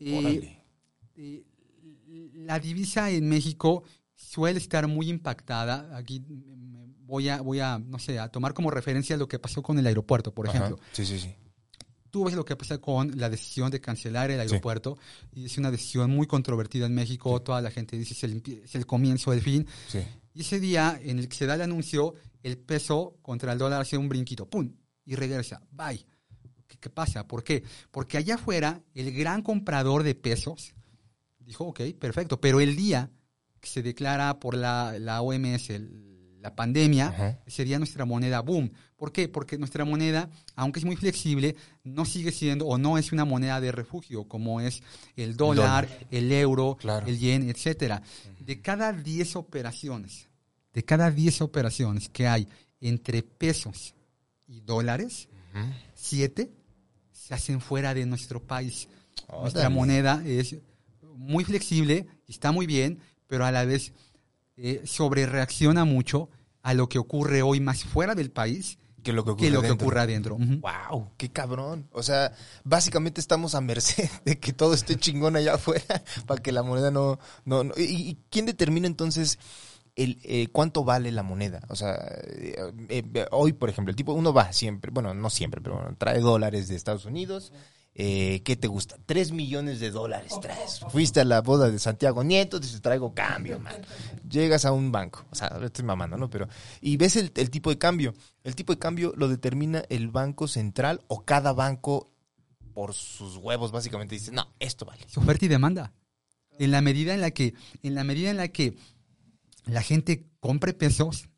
Eh, 0.00 0.58
eh, 1.16 1.44
la 2.34 2.58
divisa 2.58 3.10
en 3.10 3.28
México 3.28 3.84
suele 4.14 4.58
estar 4.58 4.86
muy 4.88 5.08
impactada. 5.08 5.96
Aquí 5.96 6.22
voy 7.04 7.28
a, 7.28 7.40
voy 7.40 7.60
a, 7.60 7.78
no 7.78 7.98
sé, 7.98 8.18
a 8.18 8.28
tomar 8.28 8.54
como 8.54 8.70
referencia 8.70 9.16
lo 9.16 9.28
que 9.28 9.38
pasó 9.38 9.62
con 9.62 9.78
el 9.78 9.86
aeropuerto, 9.86 10.32
por 10.32 10.46
ejemplo. 10.48 10.78
Sí, 10.92 11.04
sí, 11.04 11.18
sí. 11.18 11.34
Tú 12.10 12.24
ves 12.24 12.34
lo 12.34 12.44
que 12.44 12.54
pasa 12.54 12.78
con 12.78 13.18
la 13.18 13.28
decisión 13.28 13.70
de 13.72 13.80
cancelar 13.80 14.30
el 14.30 14.38
aeropuerto 14.38 14.96
y 15.32 15.46
es 15.46 15.58
una 15.58 15.72
decisión 15.72 16.12
muy 16.12 16.28
controvertida 16.28 16.86
en 16.86 16.94
México. 16.94 17.42
Toda 17.42 17.60
la 17.60 17.72
gente 17.72 17.98
dice 17.98 18.14
es 18.14 18.22
el, 18.24 18.42
es 18.64 18.74
el 18.76 18.86
comienzo 18.86 19.32
del 19.32 19.42
fin. 19.42 19.66
Y 20.32 20.40
ese 20.40 20.60
día 20.60 20.98
en 21.02 21.18
el 21.18 21.28
que 21.28 21.36
se 21.36 21.46
da 21.46 21.56
el 21.56 21.62
anuncio, 21.62 22.14
el 22.42 22.56
peso 22.56 23.18
contra 23.20 23.52
el 23.52 23.58
dólar 23.58 23.80
hace 23.80 23.98
un 23.98 24.08
brinquito. 24.08 24.48
¡Pum! 24.48 24.70
Y 25.04 25.14
regresa. 25.16 25.62
Bye. 25.70 26.04
¿Qué, 26.80 26.90
pasa? 26.90 27.26
¿Por 27.26 27.44
qué? 27.44 27.62
Porque 27.90 28.18
allá 28.18 28.34
afuera, 28.34 28.82
el 28.94 29.12
gran 29.12 29.42
comprador 29.42 30.02
de 30.02 30.14
pesos 30.14 30.74
dijo, 31.38 31.64
ok, 31.64 31.80
perfecto, 31.98 32.40
pero 32.40 32.60
el 32.60 32.76
día 32.76 33.10
que 33.60 33.68
se 33.68 33.82
declara 33.82 34.38
por 34.38 34.54
la, 34.54 34.98
la 34.98 35.22
OMS 35.22 35.70
la 36.44 36.54
pandemia, 36.54 37.40
sería 37.46 37.78
nuestra 37.78 38.04
moneda 38.04 38.40
boom. 38.40 38.70
¿Por 38.96 39.12
qué? 39.12 39.30
Porque 39.30 39.56
nuestra 39.56 39.86
moneda, 39.86 40.28
aunque 40.56 40.78
es 40.78 40.84
muy 40.84 40.94
flexible, 40.94 41.56
no 41.84 42.04
sigue 42.04 42.32
siendo 42.32 42.66
o 42.66 42.76
no 42.76 42.98
es 42.98 43.12
una 43.12 43.24
moneda 43.24 43.62
de 43.62 43.72
refugio 43.72 44.24
como 44.24 44.60
es 44.60 44.82
el 45.16 45.38
dólar, 45.38 45.88
el 46.10 46.30
euro, 46.30 46.76
el 47.06 47.18
yen, 47.18 47.48
etcétera. 47.48 48.02
De 48.40 48.60
cada 48.60 48.92
10 48.92 49.36
operaciones, 49.36 50.28
de 50.74 50.84
cada 50.84 51.10
10 51.10 51.40
operaciones 51.40 52.10
que 52.10 52.28
hay 52.28 52.46
entre 52.78 53.22
pesos 53.22 53.94
y 54.54 54.60
dólares, 54.60 55.28
siete 55.94 56.52
se 57.12 57.34
hacen 57.34 57.60
fuera 57.60 57.94
de 57.94 58.06
nuestro 58.06 58.40
país. 58.40 58.88
Nuestra 59.30 59.68
moneda 59.68 60.22
es 60.24 60.56
muy 61.16 61.44
flexible, 61.44 62.06
está 62.28 62.52
muy 62.52 62.66
bien, 62.66 63.00
pero 63.26 63.44
a 63.44 63.50
la 63.52 63.64
vez 63.64 63.92
eh, 64.56 64.82
sobre 64.84 65.26
reacciona 65.26 65.84
mucho 65.84 66.28
a 66.62 66.74
lo 66.74 66.88
que 66.88 66.98
ocurre 66.98 67.42
hoy 67.42 67.60
más 67.60 67.84
fuera 67.84 68.14
del 68.14 68.30
país 68.30 68.78
que 69.04 69.12
lo 69.12 69.24
que 69.24 69.30
ocurre, 69.70 70.00
adentro. 70.00 70.36
¡Wow! 70.38 71.10
¡Qué 71.18 71.30
cabrón! 71.30 71.88
O 71.92 72.02
sea, 72.02 72.32
básicamente 72.64 73.20
estamos 73.20 73.54
a 73.54 73.60
merced 73.60 74.08
de 74.24 74.40
que 74.40 74.52
todo 74.52 74.74
esté 74.74 74.96
chingón 74.96 75.36
allá 75.36 75.54
afuera 75.54 76.02
para 76.26 76.42
que 76.42 76.50
la 76.50 76.62
moneda 76.62 76.90
no... 76.90 77.18
no, 77.44 77.64
¿Y, 77.76 78.18
quién 78.30 78.46
determina 78.46 78.86
entonces 78.86 79.38
el, 79.96 80.18
eh, 80.22 80.48
cuánto 80.52 80.84
vale 80.84 81.12
la 81.12 81.22
moneda. 81.22 81.60
O 81.68 81.76
sea, 81.76 81.94
eh, 82.26 82.72
eh, 82.88 83.26
hoy, 83.30 83.52
por 83.52 83.68
ejemplo, 83.68 83.90
el 83.90 83.96
tipo, 83.96 84.12
uno 84.12 84.32
va 84.32 84.52
siempre, 84.52 84.90
bueno, 84.90 85.14
no 85.14 85.30
siempre, 85.30 85.60
pero 85.60 85.94
trae 85.98 86.20
dólares 86.20 86.68
de 86.68 86.76
Estados 86.76 87.04
Unidos. 87.04 87.52
¿Qué 87.96 88.58
te 88.60 88.66
gusta? 88.66 88.96
Tres 89.06 89.30
millones 89.30 89.78
de 89.78 89.92
dólares 89.92 90.32
traes. 90.42 90.80
Fuiste 90.88 91.20
a 91.20 91.24
la 91.24 91.42
boda 91.42 91.70
de 91.70 91.78
Santiago 91.78 92.24
Nieto, 92.24 92.58
dices, 92.58 92.82
traigo 92.82 93.14
cambio, 93.14 93.60
man. 93.60 93.76
Llegas 94.28 94.64
a 94.64 94.72
un 94.72 94.90
banco, 94.90 95.24
o 95.30 95.34
sea, 95.36 95.56
estoy 95.62 95.84
mamando, 95.84 96.16
¿no? 96.16 96.28
Pero, 96.28 96.48
y 96.80 96.96
ves 96.96 97.14
el, 97.14 97.30
el 97.36 97.50
tipo 97.50 97.70
de 97.70 97.78
cambio. 97.78 98.12
El 98.42 98.56
tipo 98.56 98.72
de 98.72 98.80
cambio 98.80 99.12
lo 99.16 99.28
determina 99.28 99.84
el 99.90 100.08
Banco 100.08 100.48
Central 100.48 101.02
o 101.06 101.24
cada 101.24 101.52
banco 101.52 102.10
por 102.74 102.92
sus 102.94 103.36
huevos, 103.36 103.70
básicamente 103.70 104.16
dice, 104.16 104.32
no, 104.32 104.52
esto 104.58 104.84
vale. 104.84 105.06
oferta 105.16 105.44
y 105.44 105.48
demanda. 105.48 105.92
En 106.58 106.70
la 106.70 106.82
medida 106.82 107.14
en 107.14 107.20
la 107.20 107.30
que, 107.30 107.54
en 107.82 107.94
la 107.94 108.04
medida 108.04 108.30
en 108.30 108.36
la 108.36 108.48
que 108.48 108.76
la 109.66 109.82
gente 109.82 110.26
compre 110.40 110.72
pesos, 110.74 111.28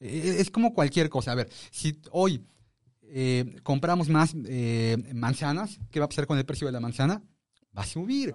Eh, 0.00 0.36
Es 0.40 0.50
como 0.50 0.74
cualquier 0.74 1.08
cosa. 1.08 1.32
A 1.32 1.34
ver, 1.34 1.48
si 1.70 2.00
hoy 2.10 2.44
eh, 3.02 3.56
compramos 3.62 4.08
más 4.08 4.34
eh, 4.46 4.96
manzanas, 5.14 5.78
¿qué 5.90 6.00
va 6.00 6.06
a 6.06 6.08
pasar 6.08 6.26
con 6.26 6.36
el 6.38 6.44
precio 6.44 6.66
de 6.66 6.72
la 6.72 6.80
manzana? 6.80 7.22
Va 7.76 7.82
a 7.82 7.86
subir. 7.86 8.34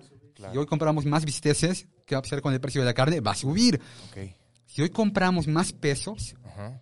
Si 0.51 0.57
hoy 0.57 0.65
compramos 0.65 1.05
más 1.05 1.23
bisteces, 1.25 1.87
¿qué 2.05 2.15
va 2.15 2.19
a 2.19 2.21
pasar 2.23 2.41
con 2.41 2.53
el 2.53 2.59
precio 2.61 2.81
de 2.81 2.85
la 2.85 2.93
carne? 2.93 3.19
Va 3.19 3.31
a 3.31 3.35
subir. 3.35 3.79
Si 4.65 4.81
hoy 4.81 4.89
compramos 4.89 5.47
más 5.47 5.71
pesos, 5.73 6.35
Ajá. 6.43 6.81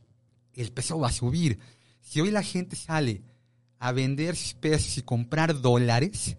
el 0.54 0.71
peso 0.71 0.97
va 0.99 1.08
a 1.10 1.12
subir. 1.12 1.60
Si 1.99 2.21
hoy 2.21 2.32
la 2.32 2.43
gente 2.43 2.75
sale 2.75 3.23
a 3.80 3.91
vender 3.91 4.36
sus 4.36 4.54
pesos 4.54 4.97
y 4.97 5.02
comprar 5.02 5.60
dólares. 5.62 6.38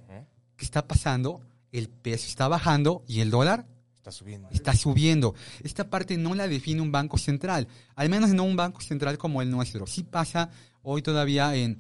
¿qué 0.57 0.65
está 0.65 0.87
pasando? 0.87 1.41
El 1.73 1.89
peso 1.89 2.27
está 2.27 2.47
bajando 2.49 3.03
y 3.09 3.21
el 3.21 3.31
dólar 3.31 3.67
Está 4.01 4.13
subiendo. 4.13 4.49
está 4.51 4.75
subiendo. 4.75 5.35
Esta 5.63 5.91
parte 5.91 6.17
no 6.17 6.35
la 6.35 6.49
define 6.49 6.81
un 6.81 6.91
banco 6.91 7.19
central, 7.19 7.69
al 7.95 8.09
menos 8.09 8.31
no 8.31 8.45
un 8.45 8.57
banco 8.57 8.81
central 8.81 9.19
como 9.19 9.43
el 9.43 9.51
nuestro. 9.51 9.87
Sí 9.87 10.05
pasa 10.05 10.49
hoy 10.83 11.03
todavía 11.03 11.55
en 11.55 11.77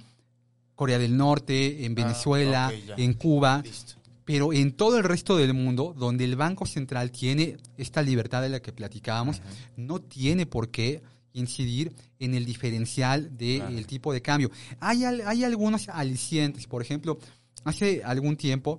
Corea 0.74 0.98
del 0.98 1.16
Norte, 1.16 1.84
en 1.86 1.94
Venezuela, 1.94 2.70
ok, 2.72 2.86
ya. 2.88 2.94
en 2.96 3.14
Cuba, 3.14 3.62
Listo. 3.64 3.94
pero 4.26 4.52
en 4.52 4.72
todo 4.72 4.98
el 4.98 5.04
resto 5.04 5.36
del 5.38 5.54
mundo, 5.54 5.94
donde 5.96 6.24
el 6.24 6.36
Banco 6.36 6.66
Central 6.66 7.10
tiene 7.10 7.56
esta 7.78 8.02
libertad 8.02 8.42
de 8.42 8.50
la 8.50 8.60
que 8.60 8.72
platicábamos, 8.72 9.40
no 9.76 10.00
tiene 10.00 10.44
por 10.44 10.68
qué 10.70 11.02
incidir 11.32 11.92
en 12.18 12.34
el 12.34 12.44
diferencial 12.44 13.34
del 13.38 13.60
Claro. 13.62 13.86
tipo 13.86 14.12
de 14.12 14.20
cambio. 14.20 14.50
Hay, 14.78 15.04
al- 15.04 15.22
hay 15.26 15.44
algunos 15.44 15.88
alicientes, 15.88 16.66
por 16.66 16.82
ejemplo, 16.82 17.18
hace 17.64 18.02
algún 18.04 18.36
tiempo 18.36 18.78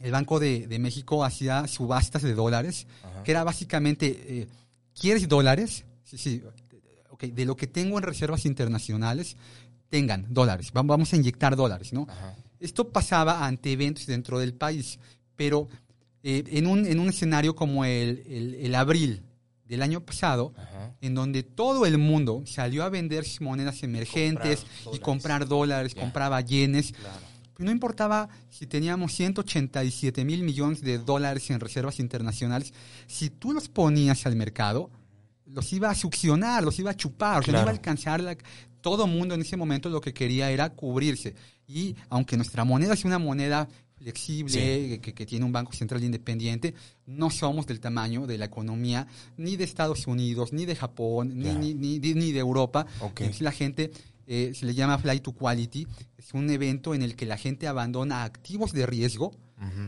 el 0.00 0.10
Banco 0.12 0.38
de, 0.38 0.66
de 0.66 0.78
México 0.78 1.24
hacía 1.24 1.66
subastas 1.66 2.22
de 2.22 2.34
dólares, 2.34 2.86
Ajá. 3.02 3.22
que 3.24 3.30
era 3.32 3.44
básicamente, 3.44 4.06
eh, 4.42 4.48
¿quieres 4.98 5.28
dólares? 5.28 5.84
Sí, 6.04 6.18
sí, 6.18 6.42
ok, 7.10 7.24
de 7.24 7.44
lo 7.44 7.56
que 7.56 7.66
tengo 7.66 7.98
en 7.98 8.04
reservas 8.04 8.46
internacionales, 8.46 9.36
tengan 9.88 10.26
dólares, 10.28 10.70
Va- 10.76 10.82
vamos 10.82 11.12
a 11.12 11.16
inyectar 11.16 11.56
dólares, 11.56 11.92
¿no? 11.92 12.06
Ajá. 12.08 12.36
Esto 12.60 12.88
pasaba 12.90 13.46
ante 13.46 13.72
eventos 13.72 14.06
dentro 14.06 14.38
del 14.38 14.52
país, 14.54 14.98
pero 15.36 15.68
eh, 16.22 16.44
en, 16.48 16.66
un, 16.66 16.86
en 16.86 16.98
un 16.98 17.08
escenario 17.08 17.54
como 17.54 17.84
el, 17.84 18.22
el- 18.28 18.54
el 18.60 18.74
abril 18.74 19.22
del 19.66 19.82
año 19.82 20.00
pasado, 20.00 20.52
Ajá. 20.56 20.94
en 21.00 21.14
donde 21.14 21.42
todo 21.42 21.86
el 21.86 21.98
mundo 21.98 22.42
salió 22.46 22.84
a 22.84 22.88
vender 22.88 23.24
monedas 23.40 23.82
emergentes 23.82 24.60
Comprar 24.84 24.94
y 24.94 24.98
comprar 25.00 25.48
dólares, 25.48 25.94
compraba 25.94 26.40
yenes, 26.40 26.92
Claro. 26.92 27.18
Pues 27.58 27.64
no 27.66 27.72
importaba 27.72 28.28
si 28.48 28.68
teníamos 28.68 29.12
187 29.14 30.24
mil 30.24 30.44
millones 30.44 30.80
de 30.80 30.96
dólares 30.98 31.50
en 31.50 31.58
reservas 31.58 31.98
internacionales, 31.98 32.72
si 33.08 33.30
tú 33.30 33.52
los 33.52 33.68
ponías 33.68 34.24
al 34.26 34.36
mercado, 34.36 34.90
los 35.44 35.72
iba 35.72 35.90
a 35.90 35.94
succionar, 35.96 36.62
los 36.62 36.78
iba 36.78 36.92
a 36.92 36.96
chupar, 36.96 37.40
o 37.40 37.42
sea, 37.42 37.50
no 37.50 37.58
Claro. 37.58 37.64
iba 37.64 37.70
a 37.70 37.74
alcanzar 37.74 38.20
la- 38.22 38.36
todo 38.80 39.08
mundo 39.08 39.34
en 39.34 39.40
ese 39.40 39.56
momento 39.56 39.88
lo 39.90 40.00
que 40.00 40.14
quería 40.14 40.52
era 40.52 40.70
cubrirse. 40.70 41.34
Y 41.66 41.96
aunque 42.10 42.36
nuestra 42.36 42.64
moneda 42.64 42.94
es 42.94 43.04
una 43.04 43.18
moneda 43.18 43.68
flexible, 43.96 45.00
que, 45.02 45.12
que 45.12 45.26
tiene 45.26 45.44
un 45.44 45.50
banco 45.50 45.72
central 45.72 46.04
independiente, 46.04 46.74
no 47.06 47.28
somos 47.28 47.66
del 47.66 47.80
tamaño 47.80 48.28
de 48.28 48.38
la 48.38 48.44
economía 48.44 49.08
ni 49.36 49.56
de 49.56 49.64
Estados 49.64 50.06
Unidos, 50.06 50.52
ni 50.52 50.64
de 50.64 50.76
Japón, 50.76 51.32
ni, 51.36 51.52
ni, 51.54 51.74
ni- 51.74 51.98
ni 51.98 52.30
de 52.30 52.38
Europa. 52.38 52.86
Entonces 53.02 53.40
la 53.40 53.50
gente 53.50 53.90
eh, 54.28 54.52
se 54.54 54.66
le 54.66 54.74
llama 54.74 54.98
Flight 54.98 55.22
to 55.22 55.32
Quality, 55.32 55.88
es 56.16 56.34
un 56.34 56.50
evento 56.50 56.94
en 56.94 57.02
el 57.02 57.16
que 57.16 57.26
la 57.26 57.36
gente 57.38 57.66
abandona 57.66 58.22
activos 58.24 58.72
de 58.72 58.86
riesgo 58.86 59.32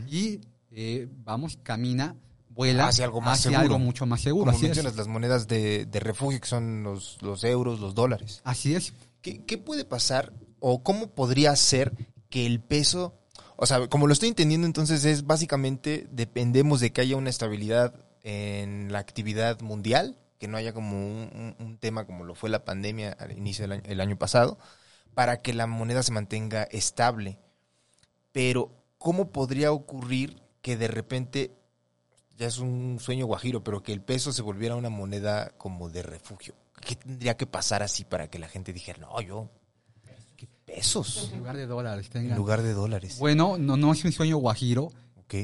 y 0.09 0.41
eh, 0.73 1.07
vamos, 1.25 1.59
camina, 1.63 2.17
vuela 2.49 2.89
Hacia 2.89 3.05
algo 3.05 3.21
más 3.21 3.39
hacia 3.39 3.51
seguro. 3.53 3.75
algo 3.75 3.79
mucho 3.79 4.07
más 4.07 4.21
seguro. 4.21 4.47
Como 4.47 4.57
Así 4.57 4.67
es. 4.67 4.71
mencionas, 4.71 4.97
las 4.97 5.07
monedas 5.09 5.47
de, 5.47 5.85
de 5.87 6.01
refugio, 6.01 6.41
que 6.41 6.49
son 6.49 6.83
los, 6.83 7.19
los 7.21 7.45
euros, 7.45 7.79
los 7.81 7.95
dólares. 7.95 8.41
Así 8.45 8.75
es. 8.75 8.95
¿Qué, 9.23 9.45
qué 9.45 9.59
puede 9.59 9.85
pasar 9.85 10.33
o 10.59 10.83
cómo 10.83 11.09
podría 11.11 11.55
ser 11.57 11.93
que 12.31 12.47
el 12.47 12.61
peso, 12.61 13.15
o 13.57 13.67
sea, 13.67 13.89
como 13.89 14.07
lo 14.07 14.13
estoy 14.13 14.31
entendiendo 14.31 14.67
entonces 14.67 15.05
es 15.05 15.27
básicamente 15.27 16.07
dependemos 16.11 16.81
de 16.81 16.93
que 16.93 17.03
haya 17.03 17.17
una 17.17 17.31
estabilidad 17.31 17.95
en 18.23 18.93
la 18.93 18.99
actividad 19.01 19.61
mundial, 19.61 20.17
que 20.41 20.49
no 20.49 20.57
haya 20.57 20.73
como 20.73 20.97
un, 20.97 21.55
un- 21.61 21.65
un 21.65 21.77
tema 21.79 22.07
como 22.07 22.25
lo 22.25 22.35
fue 22.35 22.51
la 22.51 22.65
pandemia 22.65 23.13
al 23.13 23.31
inicio 23.31 23.63
del 23.65 23.73
año, 23.73 23.83
el 23.85 24.01
año 24.01 24.17
pasado, 24.19 24.59
para 25.15 25.43
que 25.43 25.53
la 25.55 25.67
moneda 25.69 26.03
se 26.03 26.11
mantenga 26.13 26.63
estable. 26.65 27.39
Pero, 28.33 28.73
¿cómo 28.99 29.31
podría 29.31 29.71
ocurrir 29.71 30.41
que 30.63 30.77
de 30.77 30.89
repente, 30.89 31.53
ya 32.39 32.47
es 32.47 32.59
un 32.59 32.99
sueño 33.01 33.27
guajiro, 33.27 33.63
pero 33.63 33.83
que 33.83 33.93
el 33.93 34.01
peso 34.01 34.33
se 34.33 34.43
volviera 34.43 34.77
una 34.77 34.89
moneda 34.89 35.51
como 35.59 35.91
de 35.91 36.03
refugio? 36.03 36.55
¿Qué 36.81 36.97
tendría 36.97 37.37
que 37.37 37.47
pasar 37.47 37.83
así 37.83 38.05
para 38.05 38.29
que 38.31 38.39
la 38.39 38.49
gente 38.49 38.73
dijera, 38.73 38.99
no, 39.01 39.21
yo, 39.21 39.51
¿qué 40.37 40.49
pesos? 40.65 41.29
En 41.33 41.39
lugar 41.41 41.57
de 41.57 41.67
dólares. 41.67 42.09
En 42.15 42.35
lugar 42.35 42.63
de 42.63 42.73
dólares. 42.73 43.19
Bueno, 43.19 43.59
no, 43.59 43.77
no 43.77 43.93
es 43.93 44.03
un 44.05 44.13
sueño 44.13 44.39
guajiro. 44.39 44.91
Ok. 45.17 45.35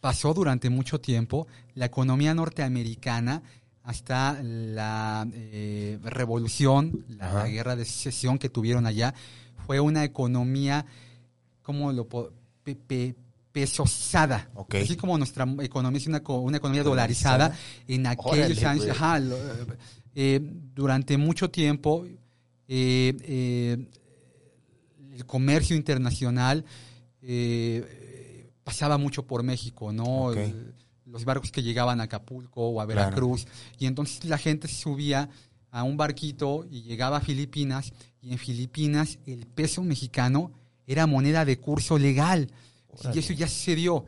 Pasó 0.00 0.34
durante 0.34 0.70
mucho 0.70 1.00
tiempo. 1.00 1.46
La 1.74 1.84
economía 1.86 2.34
norteamericana 2.34 3.42
hasta 3.84 4.42
la 4.42 5.28
eh, 5.32 5.98
revolución, 6.02 7.04
la, 7.08 7.46
guerra 7.46 7.76
de 7.76 7.84
secesión 7.84 8.38
que 8.38 8.48
tuvieron 8.48 8.86
allá, 8.86 9.14
fue 9.66 9.78
una 9.78 10.04
economía, 10.04 10.84
¿cómo 11.62 11.92
lo 11.92 12.08
puedo? 12.08 12.32
pe- 12.62 12.74
pe- 12.76 13.14
pesosada. 13.52 14.50
Así 14.82 14.96
como 14.96 15.16
nuestra 15.18 15.46
economía 15.60 15.98
es 15.98 16.06
una, 16.08 16.22
una 16.26 16.56
economía 16.56 16.82
dolarizada, 16.82 17.50
Dolarizada. 17.50 17.84
en 17.86 18.06
aquellos 18.06 18.58
Órale, 18.58 18.66
años, 18.66 18.88
ajá, 18.88 19.20
lo- 19.20 19.36
eh, 20.16 20.40
durante 20.74 21.16
mucho 21.18 21.50
tiempo, 21.50 22.04
eh, 22.66 23.86
el 25.12 25.26
comercio 25.26 25.76
internacional 25.76 26.64
eh, 27.22 28.50
pasaba 28.64 28.96
mucho 28.98 29.24
por 29.26 29.42
México, 29.42 29.92
¿no? 29.92 30.26
Ok. 30.28 30.36
El- 30.36 30.74
los 31.14 31.24
barcos 31.24 31.52
que 31.52 31.62
llegaban 31.62 32.00
a 32.00 32.04
Acapulco 32.04 32.60
o 32.68 32.80
a 32.80 32.86
Claro. 32.86 33.00
Veracruz. 33.00 33.46
Y 33.78 33.86
entonces 33.86 34.24
la 34.24 34.36
gente 34.36 34.66
se 34.68 34.74
subía 34.74 35.30
a 35.70 35.84
un 35.84 35.96
barquito 35.96 36.66
y 36.68 36.82
llegaba 36.82 37.18
a 37.18 37.20
Filipinas. 37.20 37.92
Y 38.20 38.32
en 38.32 38.38
Filipinas 38.38 39.18
el 39.24 39.46
peso 39.46 39.82
mexicano 39.84 40.50
era 40.88 41.06
moneda 41.06 41.44
de 41.44 41.56
curso 41.60 41.98
legal. 41.98 42.50
Y 43.14 43.18
eso 43.20 43.32
ya 43.32 43.46
sucedió. 43.46 44.04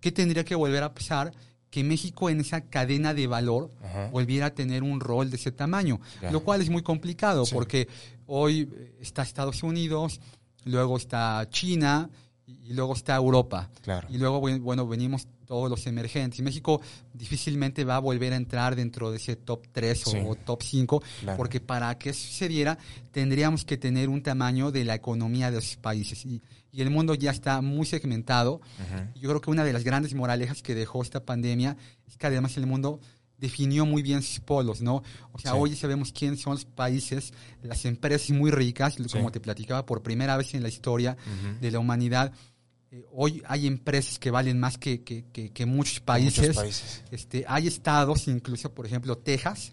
¿Qué 0.00 0.12
tendría 0.12 0.44
que 0.44 0.54
volver 0.54 0.82
a 0.82 0.92
pasar? 0.94 1.32
Que 1.70 1.82
México 1.82 2.28
en 2.30 2.40
esa 2.40 2.60
cadena 2.60 3.14
de 3.14 3.26
valor 3.26 3.70
Ajá. 3.82 4.08
volviera 4.10 4.46
a 4.46 4.54
tener 4.54 4.82
un 4.82 5.00
rol 5.00 5.30
de 5.30 5.36
ese 5.36 5.50
tamaño, 5.50 6.00
Ya. 6.22 6.30
lo 6.30 6.42
cual 6.44 6.60
es 6.62 6.68
muy 6.70 6.82
complicado 6.82 7.44
Sí. 7.46 7.54
porque 7.54 7.88
hoy 8.26 8.68
eh, 8.70 8.96
está 9.00 9.22
Estados 9.22 9.62
Unidos, 9.62 10.20
luego 10.64 10.96
está 10.96 11.46
China 11.50 12.08
y 12.46 12.72
luego 12.74 12.94
está 12.94 13.16
Europa. 13.16 13.70
Claro. 13.82 14.06
Y 14.10 14.18
luego, 14.18 14.40
buen- 14.40 14.62
bueno, 14.62 14.86
venimos 14.86 15.26
todos 15.46 15.70
los 15.70 15.86
emergentes. 15.86 16.40
México 16.42 16.80
difícilmente 17.14 17.84
va 17.84 17.96
a 17.96 18.00
volver 18.00 18.32
a 18.32 18.36
entrar 18.36 18.76
dentro 18.76 19.10
de 19.10 19.16
ese 19.16 19.36
top 19.36 19.66
3 19.72 20.00
Sí. 20.04 20.18
o, 20.26 20.34
top 20.34 20.62
5, 20.62 21.02
Claro. 21.20 21.36
porque 21.36 21.60
para 21.60 21.96
que 21.98 22.10
eso 22.10 22.26
sucediera 22.26 22.76
tendríamos 23.12 23.64
que 23.64 23.76
tener 23.76 24.08
un 24.08 24.22
tamaño 24.22 24.70
de 24.70 24.84
la 24.84 24.94
economía 24.94 25.50
de 25.50 25.58
esos 25.58 25.76
países. 25.76 26.24
Y, 26.26 26.42
y 26.72 26.82
el 26.82 26.90
mundo 26.90 27.14
ya 27.14 27.30
está 27.30 27.62
muy 27.62 27.86
segmentado. 27.86 28.54
Ujú. 28.56 29.20
Yo 29.20 29.28
creo 29.30 29.40
que 29.40 29.50
una 29.50 29.64
de 29.64 29.72
las 29.72 29.84
grandes 29.84 30.12
moralejas 30.14 30.62
que 30.62 30.74
dejó 30.74 31.02
esta 31.02 31.24
pandemia 31.24 31.76
es 32.06 32.16
que 32.18 32.26
además 32.26 32.56
el 32.58 32.66
mundo 32.66 33.00
definió 33.38 33.84
muy 33.84 34.00
bien 34.02 34.22
sus 34.22 34.40
polos, 34.40 34.80
¿no? 34.80 35.02
O 35.32 35.38
sea, 35.38 35.52
Sí. 35.52 35.58
hoy 35.60 35.76
sabemos 35.76 36.10
quiénes 36.10 36.40
son 36.40 36.54
los 36.54 36.64
países, 36.64 37.34
las 37.62 37.84
empresas 37.84 38.30
muy 38.30 38.50
ricas, 38.50 38.96
como 39.12 39.30
te 39.30 39.40
platicaba 39.40 39.84
por 39.84 40.02
primera 40.02 40.36
vez 40.38 40.54
en 40.54 40.62
la 40.62 40.68
historia 40.70 41.16
de 41.60 41.70
la 41.70 41.78
humanidad. 41.78 42.32
Eh, 42.92 43.04
hoy 43.12 43.42
hay 43.46 43.66
empresas 43.66 44.18
que 44.18 44.30
valen 44.30 44.60
más 44.60 44.78
que, 44.78 45.02
que- 45.02 45.24
que- 45.32 45.50
que 45.50 45.66
muchos 45.66 46.00
países. 46.00 46.38
Muchos 46.40 46.56
países. 46.56 47.02
Este, 47.10 47.44
hay 47.48 47.66
estados, 47.66 48.28
incluso 48.28 48.72
por 48.72 48.86
ejemplo 48.86 49.18
Texas, 49.18 49.72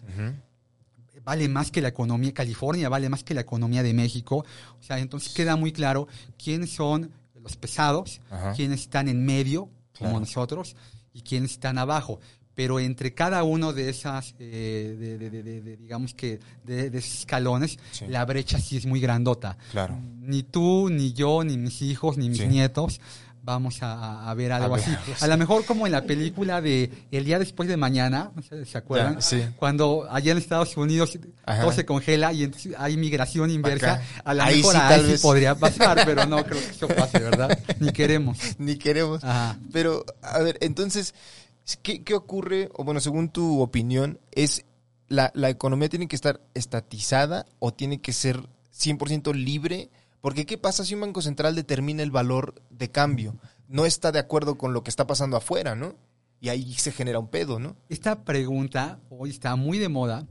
vale 1.24 1.48
más 1.48 1.70
que 1.70 1.80
la 1.80 1.88
economía, 1.88 2.32
California 2.34 2.88
vale 2.88 3.08
más 3.08 3.24
que 3.24 3.34
la 3.34 3.40
economía 3.42 3.82
de 3.82 3.94
México. 3.94 4.44
O 4.78 4.82
sea, 4.82 4.98
entonces 4.98 5.32
queda 5.32 5.56
muy 5.56 5.72
claro 5.72 6.06
quiénes 6.42 6.70
son 6.74 7.10
los 7.40 7.56
pesados, 7.56 8.20
quiénes 8.56 8.80
están 8.82 9.08
en 9.08 9.24
medio, 9.24 9.70
como 9.98 10.10
Claro. 10.10 10.20
nosotros, 10.20 10.76
y 11.12 11.20
quiénes 11.22 11.52
están 11.52 11.78
abajo. 11.78 12.18
Pero 12.54 12.78
entre 12.78 13.14
cada 13.14 13.42
uno 13.42 13.72
de 13.72 13.88
esas, 13.88 14.34
eh, 14.38 14.96
de, 15.18 15.76
digamos 15.76 16.14
que, 16.14 16.38
de, 16.64 16.86
esos 16.86 17.20
escalones, 17.20 17.78
Sí. 17.92 18.06
la 18.08 18.24
brecha 18.24 18.58
sí 18.60 18.76
es 18.76 18.86
muy 18.86 19.00
grandota. 19.00 19.56
Claro. 19.72 19.98
Ni 20.20 20.42
tú, 20.44 20.88
ni 20.90 21.12
yo, 21.12 21.42
ni 21.44 21.56
mis 21.58 21.82
hijos, 21.82 22.16
ni 22.16 22.28
mis 22.28 22.38
Sí. 22.38 22.46
nietos 22.46 23.00
vamos 23.46 23.76
a, 23.82 24.32
ver 24.34 24.52
algo 24.52 24.74
ver 24.74 24.82
así. 24.82 24.90
algo. 24.90 25.14
A 25.20 25.26
lo 25.26 25.36
mejor 25.36 25.66
como 25.66 25.84
en 25.84 25.92
la 25.92 26.04
película 26.04 26.62
de 26.62 26.90
El 27.10 27.26
día 27.26 27.38
después 27.38 27.68
de 27.68 27.76
mañana, 27.76 28.30
se 28.64 28.78
acuerdan, 28.78 29.20
sí. 29.20 29.42
cuando 29.56 30.06
allá 30.10 30.32
en 30.32 30.38
Estados 30.38 30.74
Unidos 30.78 31.18
Ajá. 31.44 31.60
todo 31.60 31.72
se 31.72 31.84
congela 31.84 32.32
y 32.32 32.44
entonces 32.44 32.72
hay 32.78 32.96
migración 32.96 33.50
inversa, 33.50 33.94
Acá. 33.96 34.04
a 34.24 34.32
lo 34.32 34.42
Ahí 34.44 34.56
mejor 34.56 34.72
sí, 34.76 34.80
ahí 34.80 35.00
sí 35.02 35.06
vez. 35.08 35.20
podría 35.20 35.54
pasar, 35.56 36.02
pero 36.06 36.24
no 36.24 36.42
creo 36.42 36.58
que 36.58 36.70
eso 36.70 36.88
pase, 36.88 37.18
¿verdad? 37.18 37.58
Ni 37.80 37.92
queremos. 37.92 38.38
Ni 38.58 38.76
queremos. 38.76 39.22
Ajá. 39.22 39.58
Pero, 39.74 40.06
a 40.22 40.38
ver, 40.38 40.56
entonces, 40.62 41.12
¿qué, 41.82 42.02
qué 42.04 42.14
ocurre? 42.14 42.68
O 42.74 42.84
bueno, 42.84 43.00
según 43.00 43.28
tu 43.30 43.60
opinión, 43.60 44.20
es 44.32 44.64
la, 45.08 45.30
la 45.34 45.50
economía 45.50 45.88
tiene 45.88 46.08
que 46.08 46.16
estar 46.16 46.40
estatizada 46.54 47.46
o 47.58 47.72
tiene 47.72 48.00
que 48.00 48.12
ser 48.12 48.48
100% 48.74 49.34
libre? 49.34 49.90
Porque 50.20 50.46
¿qué 50.46 50.56
pasa 50.58 50.84
si 50.84 50.94
un 50.94 51.02
banco 51.02 51.20
central 51.22 51.54
determina 51.54 52.02
el 52.02 52.10
valor 52.10 52.54
de 52.70 52.90
cambio? 52.90 53.36
No 53.68 53.86
está 53.86 54.12
de 54.12 54.18
acuerdo 54.18 54.56
con 54.56 54.72
lo 54.72 54.82
que 54.82 54.90
está 54.90 55.06
pasando 55.06 55.36
afuera, 55.36 55.74
¿no? 55.74 55.94
Y 56.40 56.48
ahí 56.48 56.74
se 56.74 56.92
genera 56.92 57.18
un 57.18 57.28
pedo, 57.28 57.58
¿no? 57.58 57.76
Esta 57.88 58.24
pregunta 58.24 59.00
hoy 59.10 59.30
está 59.30 59.56
muy 59.56 59.78
de 59.78 59.88
moda 59.88 60.26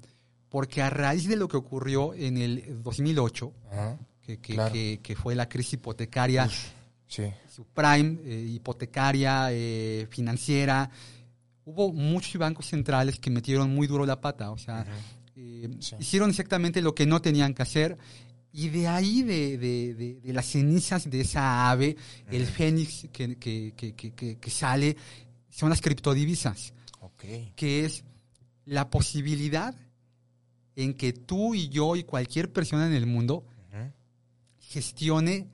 porque 0.50 0.82
a 0.82 0.89
raíz 0.89 1.28
de 1.28 1.36
lo 1.36 1.48
que 1.48 1.58
ocurrió 1.58 2.13
en 2.13 2.38
el 2.38 2.84
2008, 2.84 3.52
Ajá. 3.72 3.98
que, 4.22 4.39
que- 4.39 4.54
Claro. 4.54 4.74
que- 4.74 5.00
que 5.02 5.15
fue 5.15 5.34
la 5.36 5.50
crisis 5.50 5.74
hipotecaria, 5.74 6.48
Sí. 7.08 7.24
subprime, 7.48 8.19
eh, 8.24 8.46
hipotecaria, 8.54 9.48
eh, 9.52 10.08
financiera, 10.10 10.89
hubo 11.65 11.91
muchos 11.93 12.38
bancos 12.38 12.67
centrales 12.67 13.19
que 13.19 13.30
metieron 13.30 13.73
muy 13.73 13.88
duro 13.88 14.06
la 14.06 14.19
pata, 14.21 14.52
o 14.52 14.58
sea, 14.58 14.86
eh, 15.36 15.69
Sí. 15.80 15.95
hicieron 15.99 16.30
exactamente 16.30 16.82
lo 16.82 16.93
que 16.93 17.06
no 17.06 17.21
tenían 17.21 17.54
que 17.54 17.62
hacer. 17.63 17.97
Y 18.52 18.69
de 18.69 18.88
ahí, 18.88 19.23
de, 19.23 19.58
de- 19.58 19.93
de- 19.95 20.19
de 20.21 20.34
las 20.34 20.45
cenizas 20.45 21.10
de 21.10 21.21
esa 21.21 21.71
ave, 21.71 21.95
el 22.30 22.45
fénix 22.45 23.08
que, 23.12 23.36
que- 23.38 23.73
que- 23.76 24.38
que- 24.39 24.49
sale, 24.52 24.95
son 25.49 25.69
las 25.69 25.82
criptodivisas 25.82 26.73
Ok. 26.99 27.23
que 27.56 27.86
es 27.86 28.04
la 28.65 28.89
posibilidad 28.89 29.73
en 30.76 30.93
que 30.93 31.13
tú 31.13 31.56
y 31.56 31.69
yo 31.69 31.95
y 31.95 32.04
cualquier 32.04 32.52
persona 32.52 32.86
en 32.88 32.93
el 32.93 33.06
mundo 33.08 33.43
Ujú. 33.71 33.91
gestione 34.60 35.47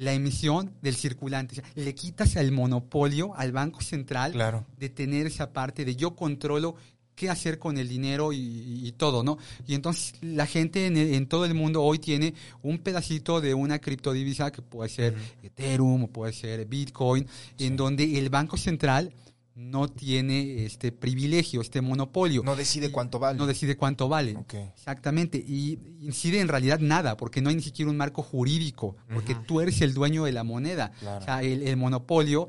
la 0.00 0.14
emisión 0.14 0.72
del 0.80 0.94
circulante. 0.96 1.52
O 1.52 1.56
sea, 1.62 1.64
le 1.74 1.94
quitas 1.94 2.36
el 2.36 2.52
monopolio 2.52 3.34
al 3.36 3.52
Banco 3.52 3.82
Central 3.82 4.32
Claro. 4.32 4.64
de 4.78 4.88
tener 4.88 5.26
esa 5.26 5.52
parte 5.52 5.84
de 5.84 5.94
yo 5.94 6.16
controlo 6.16 6.74
qué 7.14 7.28
hacer 7.28 7.58
con 7.58 7.76
el 7.76 7.86
dinero 7.86 8.32
y, 8.32 8.38
y 8.82 8.92
todo, 8.92 9.22
¿no? 9.22 9.36
Y 9.66 9.74
entonces 9.74 10.14
la 10.22 10.46
gente 10.46 10.86
en, 10.86 10.96
en 10.96 11.26
todo 11.26 11.44
el 11.44 11.52
mundo 11.52 11.82
hoy 11.82 11.98
tiene 11.98 12.32
un 12.62 12.78
pedacito 12.78 13.42
de 13.42 13.52
una 13.52 13.78
criptodivisa 13.78 14.50
que 14.50 14.62
puede 14.62 14.88
ser 14.88 15.14
Ethereum 15.42 16.04
o 16.04 16.08
puede 16.08 16.32
ser 16.32 16.64
Bitcoin, 16.64 17.26
en 17.58 17.76
donde 17.76 18.18
el 18.18 18.30
Banco 18.30 18.56
Central 18.56 19.12
no 19.60 19.88
tiene 19.88 20.64
este 20.64 20.90
privilegio, 20.90 21.60
este 21.60 21.80
monopolio. 21.82 22.42
No 22.42 22.56
decide 22.56 22.90
cuánto 22.90 23.18
vale. 23.18 23.38
No 23.38 23.46
decide 23.46 23.76
cuánto 23.76 24.08
vale. 24.08 24.36
Exactamente. 24.74 25.38
Y 25.38 25.78
incide 26.00 26.40
en 26.40 26.48
realidad 26.48 26.80
nada, 26.80 27.16
porque 27.16 27.42
no 27.42 27.50
hay 27.50 27.56
ni 27.56 27.62
siquiera 27.62 27.90
un 27.90 27.96
marco 27.96 28.22
jurídico, 28.22 28.96
porque 29.12 29.34
tú 29.34 29.60
eres 29.60 29.80
el 29.82 29.92
dueño 29.92 30.24
de 30.24 30.32
la 30.32 30.44
moneda. 30.44 30.92
Claro. 31.00 31.20
O 31.20 31.24
sea, 31.24 31.42
el, 31.42 31.62
el 31.62 31.76
monopolio, 31.76 32.48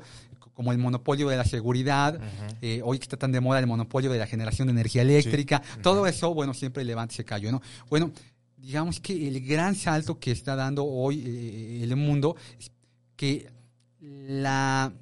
como 0.54 0.72
el 0.72 0.78
monopolio 0.78 1.28
de 1.28 1.36
la 1.36 1.44
seguridad, 1.44 2.18
eh, 2.62 2.80
hoy 2.84 2.98
que 2.98 3.04
está 3.04 3.16
tan 3.16 3.30
de 3.30 3.40
moda 3.40 3.60
el 3.60 3.66
monopolio 3.66 4.10
de 4.10 4.18
la 4.18 4.26
generación 4.26 4.68
de 4.68 4.72
energía 4.72 5.02
eléctrica, 5.02 5.62
todo 5.82 6.06
eso, 6.06 6.32
bueno, 6.34 6.54
siempre 6.54 6.84
levanta 6.84 7.12
ese 7.12 7.24
callo, 7.24 7.52
¿no? 7.52 7.60
Bueno, 7.90 8.10
digamos 8.56 9.00
que 9.00 9.28
el 9.28 9.40
gran 9.44 9.74
salto 9.74 10.18
que 10.18 10.30
está 10.30 10.56
dando 10.56 10.84
hoy 10.84 11.22
eh, 11.26 11.80
el 11.82 11.94
mundo 11.96 12.36
es 12.58 12.70
que 13.16 13.50
la 14.00 14.92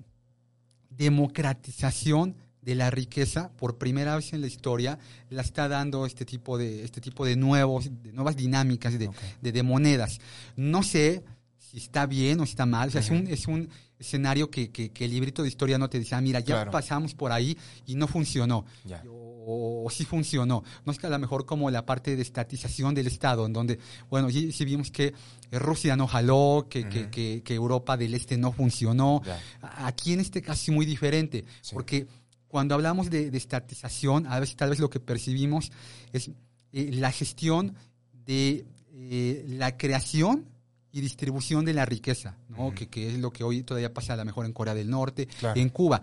democratización 1.45 2.37
de 2.63 2.75
la 2.75 2.91
riqueza 2.91 3.51
por 3.57 3.79
primera 3.79 4.17
vez 4.17 4.33
en 4.35 4.43
la 4.43 4.47
historia 4.47 4.99
la 5.31 5.41
está 5.43 5.67
dando 5.69 6.05
este 6.05 6.25
tipo 6.27 6.59
de 6.59 6.85
este 6.85 7.01
tipo 7.01 7.25
de 7.25 7.35
nuevos 7.37 7.89
de 8.03 8.13
nuevas 8.13 8.37
dinámicas 8.37 8.99
de, 8.99 9.11
de- 9.41 9.53
de 9.53 9.63
monedas 9.63 10.19
no 10.57 10.83
sé 10.83 11.25
si 11.59 11.79
está 11.79 12.05
bien 12.07 12.39
o 12.41 12.45
está 12.45 12.67
mal 12.67 12.89
o 12.89 12.93
sea, 12.93 13.01
es 13.01 13.09
un 13.11 13.27
es 13.29 13.47
un 13.49 13.69
escenario 13.99 14.51
que, 14.51 14.71
que- 14.71 14.91
que 14.91 15.05
el 15.07 15.11
librito 15.13 15.43
de 15.43 15.49
historia 15.49 15.79
no 15.79 15.89
te 15.89 15.99
dice 15.99 16.15
ah 16.15 16.21
mira 16.21 16.41
ya 16.41 16.57
Claro. 16.57 16.71
pasamos 16.71 17.15
por 17.15 17.33
ahí 17.33 17.57
y 17.87 17.95
no 17.95 18.07
funcionó 18.07 18.67
Ya. 18.85 19.03
O, 19.47 19.85
o 19.87 19.91
sí 19.91 20.05
funcionó. 20.05 20.63
No 20.85 20.93
es 20.93 20.99
que 20.99 21.07
a 21.07 21.11
lo 21.11 21.19
mejor 21.19 21.47
como 21.47 21.71
la 21.71 21.85
parte 21.87 22.15
de 22.17 22.23
estatización 22.23 22.95
del 22.95 23.07
Estado, 23.07 23.47
en 23.47 23.53
donde, 23.53 23.79
bueno, 24.09 24.31
sí, 24.31 24.53
sí 24.53 24.65
vimos 24.65 24.91
que 24.91 25.15
eh, 25.51 25.59
Rusia 25.59 25.97
no 25.97 26.07
jaló, 26.07 26.67
que, 26.69 26.89
que- 26.89 27.11
que- 27.11 27.43
que 27.45 27.55
Europa 27.55 27.97
del 27.97 28.15
Este 28.15 28.37
no 28.37 28.53
funcionó. 28.53 29.23
Aquí 29.63 30.13
en 30.13 30.21
este 30.21 30.43
caso 30.43 30.71
es 30.71 30.75
muy 30.75 30.87
diferente, 30.87 31.45
Sí. 31.63 31.75
porque 31.75 32.07
cuando 32.49 32.75
hablamos 32.75 33.11
de, 33.11 33.31
de 33.31 33.39
estatización, 33.39 34.27
a 34.27 34.41
veces 34.41 34.57
tal 34.57 34.71
vez 34.71 34.79
lo 34.81 34.91
que 34.91 35.01
percibimos 35.01 35.71
es 36.13 36.31
eh, 36.73 36.91
la 36.93 37.11
gestión 37.13 37.75
de 38.13 38.65
eh, 38.93 39.45
la 39.49 39.77
creación 39.77 40.45
y 40.93 41.01
distribución 41.01 41.65
de 41.65 41.73
la 41.73 41.87
riqueza, 41.87 42.37
¿no? 42.49 42.75
Que, 42.75 42.89
que 42.89 43.09
es 43.09 43.19
lo 43.19 43.33
que 43.33 43.45
hoy 43.45 43.63
todavía 43.63 43.95
pasa 43.95 44.15
a 44.15 44.17
lo 44.17 44.25
mejor 44.25 44.45
en 44.47 44.53
Corea 44.53 44.75
del 44.75 44.91
Norte, 44.91 45.27
Claro. 45.39 45.59
en 45.61 45.69
Cuba. 45.69 46.03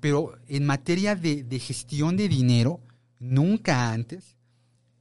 Pero 0.00 0.36
en 0.48 0.66
materia 0.66 1.14
de, 1.16 1.42
de 1.44 1.58
gestión 1.58 2.16
de 2.16 2.28
dinero, 2.28 2.80
nunca 3.18 3.90
antes 3.92 4.36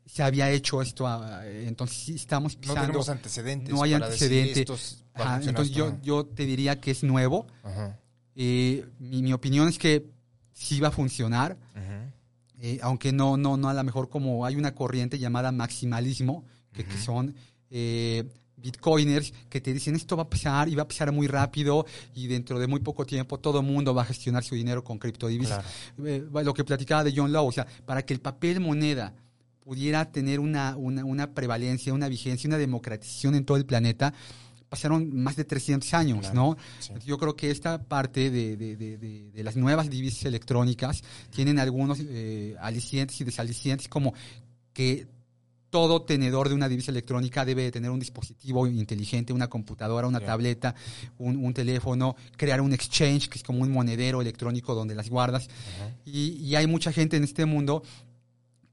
se 0.06 0.24
había 0.24 0.50
hecho 0.52 0.82
esto. 0.82 1.08
ah, 1.08 1.42
Entonces 1.46 2.10
estamos 2.10 2.56
No 2.56 2.62
pisando. 2.62 2.82
tenemos 2.82 3.10
antecedentes. 3.10 3.74
no 3.74 3.84
hay 3.84 3.92
para 3.94 4.10
decir 4.10 4.28
antecedente. 4.28 4.60
esto 4.62 4.74
es- 4.76 5.04
va 5.20 5.24
a 5.24 5.28
Ajá, 5.28 5.34
funcionar 5.36 5.62
entonces 5.64 5.76
yo, 5.76 5.98
yo 6.04 6.26
te 6.26 6.46
diría 6.46 6.80
que 6.80 6.92
es 6.92 7.04
nuevo. 7.04 7.48
Ajá. 7.64 8.00
Eh, 8.36 8.86
mi, 9.00 9.22
mi 9.22 9.34
opinión 9.34 9.68
es 9.68 9.78
que 9.78 10.06
sí 10.54 10.80
va 10.80 10.90
a 10.90 10.92
funcionar. 10.92 11.58
Eh, 12.60 12.80
aunque 12.82 13.12
no, 13.12 13.36
no, 13.36 13.58
no 13.58 13.68
a 13.70 13.74
lo 13.74 13.84
mejor 13.84 14.10
como 14.10 14.46
hay 14.46 14.56
una 14.56 14.74
corriente 14.74 15.20
llamada 15.20 15.52
maximalismo, 15.52 16.46
que, 16.72 16.86
que 16.86 16.98
son 16.98 17.36
eh, 17.70 18.24
bitcoiners 18.66 19.32
que 19.50 19.62
te 19.62 19.72
dicen 19.74 19.96
esto 19.96 20.18
va 20.18 20.24
a 20.24 20.30
pasar 20.30 20.68
y 20.70 20.76
va 20.76 20.84
a 20.84 20.88
pasar 20.88 21.12
muy 21.12 21.28
rápido 21.28 21.86
y 22.16 22.28
dentro 22.28 22.60
de 22.60 22.68
muy 22.68 22.80
poco 22.80 23.06
tiempo 23.06 23.38
todo 23.40 23.60
el 23.60 23.66
mundo 23.66 23.94
va 23.94 24.02
a 24.02 24.06
gestionar 24.06 24.44
su 24.44 24.56
dinero 24.56 24.84
con 24.84 24.98
criptodivisas. 24.98 25.64
Eh, 26.04 26.26
lo 26.32 26.54
que 26.54 26.64
platicaba 26.64 27.04
de 27.04 27.14
John 27.16 27.32
Law, 27.32 27.48
o 27.48 27.52
sea, 27.52 27.66
para 27.86 28.02
que 28.04 28.14
el 28.14 28.20
papel 28.22 28.60
moneda 28.60 29.14
pudiera 29.60 30.12
tener 30.12 30.40
una, 30.40 30.76
una, 30.78 31.06
una 31.06 31.34
prevalencia, 31.34 31.94
una 31.94 32.08
vigencia, 32.08 32.48
una 32.48 32.58
democratización 32.58 33.36
en 33.36 33.46
todo 33.46 33.58
el 33.58 33.66
planeta, 33.66 34.14
pasaron 34.70 35.16
más 35.16 35.36
de 35.36 35.46
300 35.46 35.94
años, 35.94 36.20
Claro, 36.20 36.36
¿no? 36.36 36.58
sí. 36.80 36.92
Yo 37.06 37.18
creo 37.18 37.36
que 37.36 37.50
esta 37.52 37.82
parte 37.84 38.30
de, 38.30 38.58
de- 38.58 38.76
de- 38.76 38.98
de- 38.98 39.32
de 39.32 39.44
las 39.44 39.56
nuevas 39.56 39.90
divisas 39.90 40.26
electrónicas 40.26 41.04
tienen 41.32 41.60
algunos 41.60 42.00
eh, 42.02 42.56
alicientes 42.60 43.20
y 43.22 43.24
desalicientes, 43.24 43.88
como 43.88 44.14
que 44.74 45.08
todo 45.76 46.04
tenedor 46.04 46.48
de 46.48 46.56
una 46.56 46.70
divisa 46.70 46.90
electrónica 46.90 47.44
debe 47.44 47.64
de 47.64 47.72
tener 47.74 47.92
un 47.92 48.00
dispositivo 48.00 48.66
inteligente, 48.66 49.34
una 49.34 49.50
computadora, 49.50 50.08
una 50.08 50.22
tableta, 50.22 50.74
un, 51.18 51.36
un 51.36 51.54
teléfono, 51.54 52.16
crear 52.38 52.62
un 52.62 52.72
exchange, 52.72 53.28
que 53.28 53.38
es 53.38 53.44
como 53.44 53.62
un 53.62 53.70
monedero 53.74 54.22
electrónico 54.22 54.74
donde 54.74 54.96
las 54.96 55.10
guardas. 55.10 55.50
Y, 56.06 56.38
y 56.38 56.56
hay 56.56 56.66
mucha 56.66 56.94
gente 56.94 57.18
en 57.18 57.26
este 57.26 57.46
mundo 57.46 57.84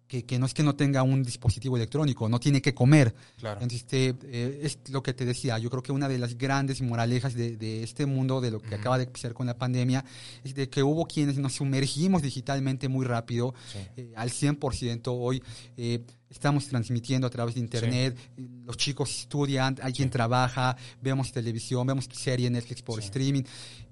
que, 0.06 0.24
que 0.26 0.38
no 0.38 0.44
es 0.46 0.52
que 0.54 0.62
no 0.62 0.76
tenga 0.76 1.02
un 1.02 1.22
dispositivo 1.24 1.76
electrónico, 1.76 2.28
no 2.28 2.38
tiene 2.38 2.60
que 2.62 2.74
comer. 2.74 3.14
Claro. 3.38 3.62
Entonces, 3.62 3.80
este, 3.80 4.14
eh, 4.24 4.60
es 4.62 4.78
lo 4.90 5.02
que 5.02 5.14
te 5.14 5.24
decía, 5.24 5.58
yo 5.58 5.70
creo 5.70 5.82
que 5.82 5.90
una 5.90 6.06
de 6.08 6.18
las 6.18 6.36
grandes 6.36 6.82
moralejas 6.82 7.34
de, 7.34 7.56
de 7.56 7.82
este 7.82 8.04
mundo, 8.06 8.40
de 8.42 8.50
lo 8.50 8.60
que 8.60 8.74
acaba 8.74 8.98
de 8.98 9.06
pasar 9.06 9.32
con 9.32 9.46
la 9.46 9.56
pandemia, 9.56 10.04
es 10.44 10.54
de 10.54 10.68
que 10.68 10.82
hubo 10.82 11.06
quienes 11.06 11.38
nos 11.38 11.54
sumergimos 11.54 12.20
digitalmente 12.22 12.88
muy 12.88 13.06
rápido, 13.06 13.54
Sí. 13.72 13.78
eh, 13.96 14.12
al 14.14 14.30
100%. 14.30 15.00
Hoy 15.06 15.42
eh, 15.78 16.04
estamos 16.32 16.66
transmitiendo 16.66 17.26
a 17.26 17.30
través 17.30 17.54
de 17.54 17.60
Internet, 17.60 18.16
los 18.64 18.76
chicos 18.76 19.10
estudian, 19.20 19.76
hay 19.82 19.92
quien 19.92 20.10
trabaja, 20.10 20.76
vemos 21.00 21.30
televisión, 21.30 21.86
vemos 21.86 22.08
serie 22.12 22.48
Netflix 22.50 22.82
por 22.82 22.98
Sí. 23.00 23.04
streaming, 23.06 23.42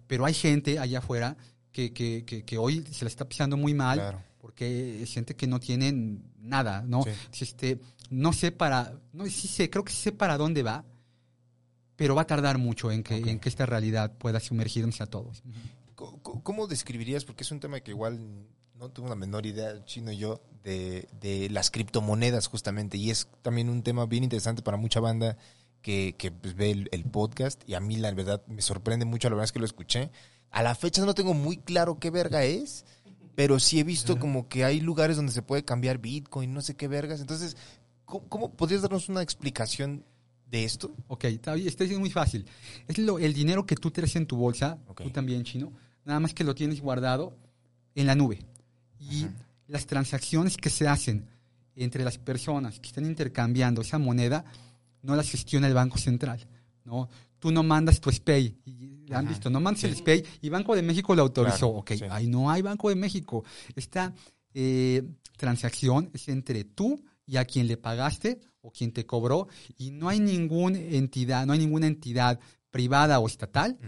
pero 0.07 0.25
hay 0.25 0.35
gente 0.35 0.79
allá 0.79 0.99
afuera 0.99 1.37
que, 1.71 1.93
que, 1.93 2.25
que, 2.25 2.43
que 2.45 2.59
hoy 2.59 2.85
se 2.91 3.05
la 3.05 3.09
está 3.09 3.29
pisando 3.29 3.57
muy 3.57 3.75
mal 3.75 3.99
Claro. 3.99 4.23
porque 4.41 5.03
es 5.03 5.13
gente 5.13 5.37
que 5.37 5.47
no 5.47 5.61
tiene 5.61 5.93
nada, 6.41 6.83
¿no? 6.87 7.05
Este, 7.39 7.79
no 8.09 8.33
sé 8.33 8.51
para, 8.51 8.99
no 9.13 9.27
sí 9.27 9.47
sé, 9.47 9.69
creo 9.71 9.85
que 9.85 9.93
sé 9.93 10.11
para 10.11 10.37
dónde 10.37 10.63
va, 10.63 10.85
pero 11.95 12.15
va 12.15 12.23
a 12.23 12.27
tardar 12.27 12.57
mucho 12.57 12.91
en 12.91 13.03
que, 13.03 13.17
en 13.19 13.39
que 13.39 13.49
esta 13.51 13.67
realidad 13.67 14.17
pueda 14.17 14.41
sumergirnos 14.41 15.01
a 15.03 15.07
todos. 15.07 15.43
¿Cómo 15.95 16.67
describirías? 16.67 17.25
Porque 17.27 17.43
es 17.45 17.51
un 17.51 17.61
tema 17.61 17.81
que 17.81 17.91
igual 17.91 18.47
no 18.81 18.89
tengo 18.91 19.09
la 19.11 19.15
menor 19.15 19.45
idea, 19.45 19.85
chino 19.85 20.11
y 20.11 20.17
yo, 20.17 20.41
de, 20.65 21.07
de 21.21 21.49
las 21.51 21.71
criptomonedas 21.71 22.47
justamente. 22.49 22.97
Y 22.97 23.11
es 23.11 23.29
también 23.43 23.69
un 23.69 23.83
tema 23.83 24.07
bien 24.07 24.25
interesante 24.25 24.63
para 24.63 24.79
mucha 24.79 25.01
banda 25.01 25.37
que, 25.83 26.15
que, 26.19 26.31
pues, 26.33 26.55
ve 26.57 26.71
el, 26.71 26.89
el 26.91 27.05
podcast. 27.05 27.63
Y 27.69 27.75
a 27.75 27.81
mí 27.81 27.97
la 27.97 28.11
verdad 28.13 28.43
me 28.47 28.63
sorprende 28.63 29.05
mucho 29.05 29.29
la 29.29 29.35
verdad 29.37 29.45
es 29.45 29.53
que 29.53 29.59
lo 29.59 29.67
escuché. 29.67 30.11
A 30.51 30.63
la 30.63 30.75
fecha 30.75 31.05
no 31.05 31.15
tengo 31.15 31.35
muy 31.35 31.59
claro 31.59 31.99
qué 31.99 32.11
verga 32.11 32.43
es, 32.45 32.85
pero 33.35 33.61
sí 33.61 33.79
he 33.79 33.85
visto 33.85 34.19
como 34.19 34.49
que 34.49 34.65
hay 34.65 34.81
lugares 34.81 35.17
donde 35.17 35.33
se 35.33 35.43
puede 35.43 35.65
cambiar 35.65 35.99
Bitcoin, 35.99 36.53
no 36.53 36.63
sé 36.63 36.75
qué 36.75 36.89
vergas. 36.89 37.21
Entonces, 37.21 37.57
¿cómo, 38.07 38.27
cómo 38.29 38.51
podrías 38.53 38.83
darnos 38.83 39.09
una 39.11 39.23
explicación 39.23 40.05
de 40.51 40.65
esto? 40.65 40.91
Ok, 41.07 41.25
está 41.25 41.53
bien, 41.55 41.69
está 41.69 41.85
bien, 41.85 42.01
muy 42.01 42.11
fácil. 42.11 42.47
Es 42.89 42.97
lo, 42.99 43.19
el 43.19 43.35
dinero 43.35 43.67
que 43.67 43.77
tú 43.77 43.91
traes 43.91 44.17
en 44.17 44.27
tu 44.27 44.37
bolsa, 44.37 44.79
Ok. 44.89 45.03
tú 45.03 45.11
también, 45.11 45.45
chino, 45.45 45.71
nada 46.05 46.19
más 46.19 46.33
que 46.35 46.45
lo 46.45 46.55
tienes 46.55 46.81
guardado 46.81 47.37
en 47.95 48.07
la 48.07 48.15
nube. 48.15 48.41
Y 49.01 49.25
Ajá. 49.25 49.35
las 49.67 49.87
transacciones 49.87 50.57
que 50.57 50.71
se 50.71 50.87
hacen 50.87 51.27
entre 51.75 52.05
las 52.05 52.19
personas 52.19 52.79
que 52.79 52.89
están 52.89 53.07
intercambiando 53.07 53.81
esa 53.81 53.99
moneda, 53.99 54.45
no 55.03 55.17
las 55.17 55.31
gestiona 55.31 55.67
el 55.67 55.75
Banco 55.75 55.97
Central. 55.99 56.47
¿no? 56.85 57.09
Tú 57.39 57.51
no 57.51 57.63
mandas 57.63 58.01
tu 58.01 58.11
SPAY. 58.11 58.57
Y, 58.67 59.13
¿Han 59.13 59.27
visto? 59.27 59.49
No 59.51 59.61
mandas 59.61 59.81
Sí. 59.81 59.87
el 59.89 59.97
SPAY 59.97 60.23
y 60.43 60.49
Banco 60.51 60.77
de 60.77 60.83
México 60.83 61.15
lo 61.15 61.23
autorizó. 61.23 61.59
Claro, 61.59 61.79
ok, 61.79 61.91
sí. 61.93 62.05
ahí 62.11 62.27
no 62.29 62.51
hay 62.51 62.63
Banco 62.63 62.89
de 62.91 62.95
México. 62.97 63.45
Está 63.75 64.13
eh, 64.55 65.03
transacción 65.37 66.11
es 66.13 66.29
entre 66.29 66.65
tú 66.65 67.03
y 67.27 67.37
a 67.39 67.45
quien 67.45 67.67
le 67.67 67.77
pagaste 67.77 68.41
o 68.61 68.71
quien 68.71 68.93
te 68.93 69.07
cobró 69.07 69.49
y 69.79 69.91
no 69.91 70.09
hay 70.09 70.21
ninguna 70.21 70.79
entidad, 70.79 71.47
no 71.47 71.53
hay 71.55 71.61
ninguna 71.61 71.87
entidad 71.87 72.39
privada 72.71 73.19
o 73.21 73.27
estatal 73.27 73.79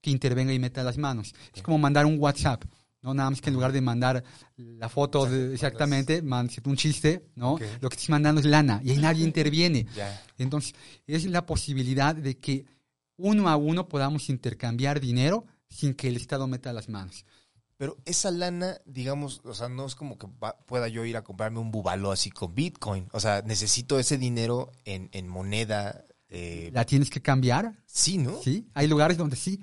que 0.00 0.10
intervenga 0.10 0.52
y 0.52 0.58
meta 0.58 0.82
las 0.84 0.96
manos. 0.98 1.34
Es 1.54 1.62
como 1.62 1.78
mandar 1.78 2.06
un 2.06 2.18
WhatsApp. 2.20 2.64
No, 3.02 3.12
nada 3.14 3.30
más 3.30 3.40
que 3.40 3.50
en 3.50 3.54
lugar 3.54 3.72
de 3.72 3.80
mandar 3.80 4.22
la 4.56 4.88
foto 4.88 5.26
de- 5.26 5.52
exactamente, 5.54 6.22
mandas 6.22 6.56
un 6.64 6.76
chiste, 6.76 7.26
¿no? 7.34 7.58
Lo 7.80 7.88
que 7.88 7.96
estás 7.96 8.10
mandando 8.10 8.40
es 8.40 8.46
lana 8.46 8.80
y 8.84 8.90
ahí 8.90 8.98
nadie 8.98 9.24
interviene. 9.24 9.86
Ya. 9.96 10.22
Entonces, 10.38 10.74
es 11.06 11.24
la 11.26 11.44
posibilidad 11.44 12.14
de 12.14 12.38
que 12.38 12.64
uno 13.16 13.48
a 13.48 13.56
uno 13.56 13.88
podamos 13.88 14.28
intercambiar 14.28 15.00
dinero 15.00 15.44
sin 15.68 15.94
que 15.94 16.08
el 16.08 16.16
Estado 16.16 16.46
meta 16.46 16.72
las 16.72 16.88
manos. 16.88 17.24
Pero 17.76 17.98
esa 18.04 18.30
lana, 18.30 18.78
digamos, 18.84 19.40
o 19.44 19.54
sea, 19.54 19.68
no 19.68 19.84
es 19.86 19.96
como 19.96 20.16
que 20.16 20.28
va- 20.42 20.56
pueda 20.66 20.86
yo 20.86 21.04
ir 21.04 21.16
a 21.16 21.24
comprarme 21.24 21.58
un 21.58 21.72
bubalo 21.72 22.12
así 22.12 22.30
con 22.30 22.54
Bitcoin. 22.54 23.08
O 23.12 23.18
sea, 23.18 23.42
necesito 23.42 23.98
ese 23.98 24.16
dinero 24.18 24.70
en, 24.84 25.08
en 25.12 25.26
moneda. 25.26 26.04
eh, 26.28 26.70
La 26.72 26.84
tienes 26.84 27.10
que 27.10 27.20
cambiar, 27.20 27.74
sí, 27.86 28.18
¿no? 28.18 28.40
¿sí? 28.40 28.68
Hay 28.74 28.86
lugares 28.86 29.16
donde 29.16 29.34
sí 29.34 29.60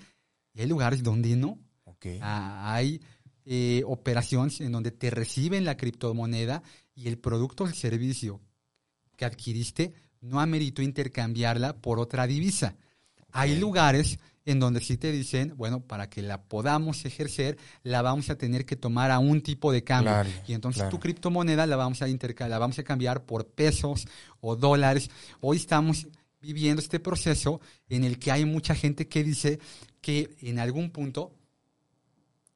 y 0.53 0.59
hay 0.61 0.67
lugares 0.67 1.01
donde 1.01 1.35
no. 1.37 1.57
Ok. 1.85 2.05
Ah, 2.21 2.73
hay 2.73 3.01
eh, 3.45 3.83
operaciones 3.85 4.61
en 4.61 4.71
donde 4.71 4.91
te 4.91 5.09
reciben 5.09 5.65
la 5.65 5.77
criptomoneda 5.77 6.63
y 6.95 7.07
el 7.07 7.17
producto 7.17 7.63
o 7.63 7.67
el 7.67 7.73
servicio 7.73 8.41
que 9.15 9.25
adquiriste 9.25 9.93
no 10.21 10.39
ameritó 10.39 10.81
intercambiarla 10.81 11.77
por 11.77 11.99
otra 11.99 12.27
divisa. 12.27 12.75
Hay 13.31 13.57
lugares 13.57 14.19
en 14.45 14.59
donde 14.59 14.81
sí 14.81 14.97
te 14.97 15.11
dicen, 15.11 15.53
bueno, 15.55 15.81
para 15.81 16.09
que 16.09 16.21
la 16.21 16.41
podamos 16.41 17.05
ejercer, 17.05 17.57
la 17.83 18.01
vamos 18.01 18.29
a 18.29 18.35
tener 18.35 18.65
que 18.65 18.75
tomar 18.75 19.11
a 19.11 19.19
un 19.19 19.41
tipo 19.41 19.71
de 19.71 19.83
cambio. 19.83 20.11
Claro, 20.11 20.29
y 20.47 20.53
entonces 20.53 20.81
claro. 20.81 20.91
tu 20.91 20.99
criptomoneda 20.99 21.67
la 21.67 21.75
vamos, 21.75 22.01
a 22.01 22.07
la 22.07 22.59
vamos 22.59 22.79
a 22.79 22.83
cambiar 22.83 23.25
por 23.25 23.47
pesos 23.47 24.07
o 24.41 24.55
dólares. 24.55 25.09
Hoy 25.41 25.57
estamos 25.57 26.07
viviendo 26.41 26.81
este 26.81 26.99
proceso 26.99 27.61
en 27.89 28.03
el 28.03 28.17
que 28.17 28.31
hay 28.31 28.45
mucha 28.45 28.73
gente 28.73 29.07
que 29.07 29.23
dice 29.23 29.59
que 30.01 30.35
en 30.41 30.59
algún 30.59 30.89
punto 30.89 31.31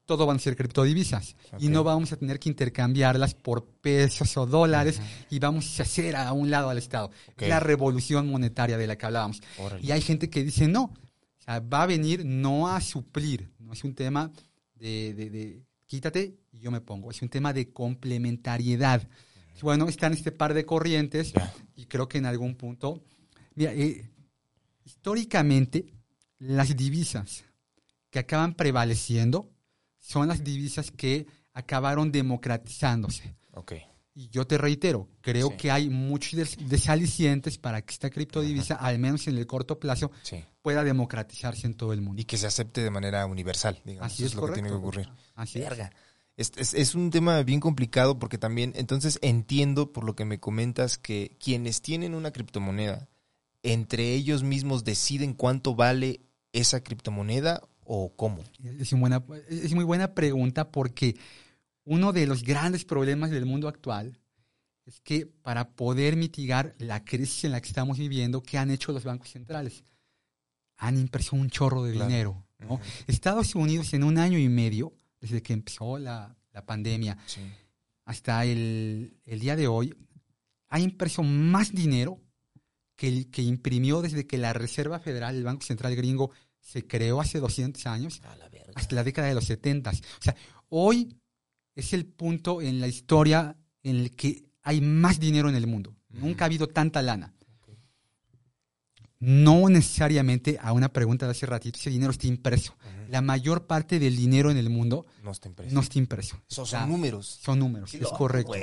todo 0.06 0.26
van 0.26 0.36
a 0.36 0.40
ser 0.40 0.56
criptodivisas 0.58 1.36
y 1.60 1.70
no 1.70 1.84
vamos 1.84 2.12
a 2.12 2.18
tener 2.18 2.38
que 2.40 2.50
intercambiarlas 2.50 3.36
por 3.36 3.66
pesos 3.66 4.36
o 4.38 4.46
dólares 4.46 5.00
y 5.30 5.40
vamos 5.40 5.80
a 5.80 5.84
hacer 5.84 6.16
a 6.16 6.34
un 6.34 6.50
lado 6.52 6.70
al 6.70 6.78
Estado. 6.78 7.10
Ok. 7.34 7.44
La 7.44 7.60
revolución 7.60 8.28
monetaria 8.30 8.78
de 8.78 8.86
la 8.88 8.98
que 8.98 9.06
hablábamos. 9.06 9.42
Órale. 9.58 9.86
Y 9.86 9.92
hay 9.92 10.02
gente 10.02 10.30
que 10.30 10.44
dice 10.44 10.68
no, 10.68 10.84
o 10.84 11.42
sea, 11.44 11.60
va 11.62 11.84
a 11.84 11.86
venir 11.86 12.26
no 12.26 12.68
a 12.68 12.82
suplir, 12.82 13.50
no 13.60 13.72
es 13.74 13.84
un 13.84 13.96
tema 13.96 14.32
de, 14.76 15.14
de- 15.14 15.30
de 15.30 15.64
quítate 15.86 16.36
y 16.52 16.60
yo 16.60 16.70
me 16.72 16.82
pongo, 16.82 17.10
es 17.12 17.22
un 17.22 17.30
tema 17.30 17.54
de 17.54 17.72
complementariedad. 17.72 19.08
Bueno, 19.62 19.88
están 19.88 20.12
este 20.14 20.32
par 20.32 20.54
de 20.54 20.66
corrientes 20.66 21.32
y 21.76 21.86
creo 21.86 22.08
que 22.10 22.18
en 22.18 22.26
algún 22.26 22.56
punto, 22.56 23.04
mira, 23.56 23.72
eh, 23.74 24.10
históricamente 24.84 25.86
las 26.40 26.76
divisas 26.76 27.44
que 28.10 28.20
acaban 28.20 28.54
prevaleciendo 28.56 29.50
son 30.06 30.28
las 30.28 30.44
divisas 30.44 30.92
que 30.92 31.26
acabaron 31.54 32.12
democratizándose. 32.12 33.36
Ok. 33.54 33.74
Y 34.16 34.30
yo 34.30 34.46
te 34.46 34.58
reitero, 34.60 35.08
creo 35.22 35.50
Sí. 35.50 35.58
que 35.58 35.72
hay 35.72 35.90
muchos 35.90 36.34
des- 36.34 36.58
desalicientes 36.70 37.58
para 37.58 37.82
que 37.82 37.94
esta 37.94 38.10
criptodivisa, 38.12 38.76
al 38.76 39.00
menos 39.00 39.28
en 39.28 39.38
el 39.38 39.48
corto 39.48 39.80
plazo, 39.80 40.12
Sí. 40.22 40.44
pueda 40.62 40.84
democratizarse 40.84 41.66
en 41.66 41.74
todo 41.74 41.94
el 41.94 42.02
mundo. 42.02 42.22
Y 42.22 42.26
que 42.26 42.38
se 42.38 42.46
acepte 42.46 42.82
de 42.84 42.92
manera 42.92 43.26
universal, 43.26 43.80
digamos. 43.84 44.12
Así 44.12 44.24
Eso 44.24 44.28
es, 44.28 44.36
lo 44.36 44.42
correcto. 44.42 44.56
que 44.56 44.62
tiene 44.62 44.70
que 44.70 44.76
ocurrir. 44.80 45.10
Así 45.36 45.60
es. 45.60 45.70
Verga. 45.70 45.92
Es, 46.38 46.52
es- 46.58 46.74
es 46.76 46.94
un 46.96 47.10
tema 47.10 47.42
bien 47.44 47.60
complicado 47.60 48.20
porque 48.20 48.38
también, 48.38 48.74
entonces 48.76 49.18
entiendo 49.22 49.92
por 49.94 50.04
lo 50.04 50.16
que 50.16 50.26
me 50.26 50.40
comentas 50.40 50.98
que 51.00 51.36
quienes 51.40 51.82
tienen 51.82 52.14
una 52.14 52.32
criptomoneda, 52.32 53.08
entre 53.64 54.14
ellos 54.14 54.44
mismos 54.44 54.84
deciden 54.84 55.34
cuánto 55.34 55.74
vale 55.76 56.22
esa 56.52 56.84
criptomoneda 56.84 57.62
o 57.86 58.14
cómo. 58.16 58.44
Es, 58.80 58.94
un 58.94 59.00
buena- 59.02 59.24
es 59.50 59.74
muy 59.74 59.84
buena 59.84 60.14
pregunta 60.14 60.72
porque 60.72 61.16
uno 61.86 62.14
de 62.14 62.26
los 62.28 62.44
grandes 62.44 62.86
problemas 62.86 63.30
del 63.32 63.46
mundo 63.46 63.68
actual 63.68 64.20
es 64.86 65.00
que 65.02 65.26
para 65.26 65.70
poder 65.72 66.16
mitigar 66.18 66.76
la 66.78 67.04
crisis 67.06 67.46
en 67.46 67.52
la 67.52 67.62
que 67.62 67.68
estamos 67.68 67.98
viviendo, 67.98 68.42
¿qué 68.44 68.58
han 68.58 68.72
hecho 68.72 68.92
los 68.92 69.04
bancos 69.04 69.30
centrales? 69.32 69.84
Han 70.78 70.98
impreso 70.98 71.36
un 71.36 71.50
chorro 71.50 71.84
de 71.84 71.94
Claro. 71.94 72.08
dinero. 72.10 72.44
Estados 73.08 73.56
Unidos 73.56 73.94
en 73.94 74.04
un 74.04 74.18
año 74.18 74.38
y 74.38 74.50
medio, 74.50 74.94
desde 75.20 75.42
que 75.42 75.54
empezó 75.54 75.98
la, 76.00 76.36
la 76.52 76.66
pandemia 76.66 77.18
Sí. 77.26 77.42
hasta 78.06 78.46
el, 78.46 79.18
el 79.26 79.40
día 79.40 79.56
de 79.56 79.68
hoy, 79.68 79.94
ha 80.70 80.80
impreso 80.80 81.24
más 81.24 81.72
dinero 81.74 82.20
que 82.96 83.08
el 83.08 83.30
que 83.32 83.42
imprimió 83.42 84.02
desde 84.02 84.26
que 84.28 84.38
la 84.38 84.54
Reserva 84.54 85.00
Federal, 85.00 85.36
el 85.36 85.44
Banco 85.44 85.64
Central 85.64 85.96
Gringo, 85.96 86.32
se 86.64 86.88
creó 86.88 87.22
hace 87.22 87.40
200 87.40 87.86
años 87.86 88.22
la 88.24 88.50
hasta 88.76 88.96
la 88.96 89.04
década 89.04 89.28
de 89.28 89.36
los 89.36 89.46
70. 89.46 89.92
O 89.92 89.94
sea, 90.20 90.36
hoy 90.70 91.16
es 91.76 91.94
el 91.94 92.06
punto 92.06 92.62
en 92.62 92.80
la 92.80 92.88
historia 92.88 93.56
en 93.84 93.98
el 93.98 94.16
que 94.16 94.46
hay 94.64 94.82
más 94.82 95.20
dinero 95.20 95.50
en 95.50 95.56
el 95.56 95.68
mundo. 95.68 95.96
Nunca 96.10 96.46
ha 96.46 96.48
habido 96.48 96.68
tanta 96.68 97.02
lana. 97.02 97.34
No 99.20 99.70
necesariamente 99.70 100.58
a 100.62 100.74
una 100.74 100.90
pregunta 100.90 101.26
de 101.26 101.32
hace 101.32 101.46
ratito, 101.46 101.80
ese 101.80 101.90
dinero 101.90 102.12
está 102.12 102.28
impreso. 102.28 102.76
La 103.10 103.22
mayor 103.22 103.68
parte 103.68 104.00
del 104.00 104.16
dinero 104.16 104.52
en 104.52 104.58
el 104.58 104.70
mundo 104.70 105.06
No 105.24 105.32
está 105.32 105.48
impreso. 105.48 105.74
no 105.74 105.82
está 105.82 106.00
impreso. 106.00 106.42
Son 106.48 106.90
números. 106.90 107.40
Son 107.42 107.60
números, 107.60 107.94
es 107.94 108.08
correcto. 108.10 108.54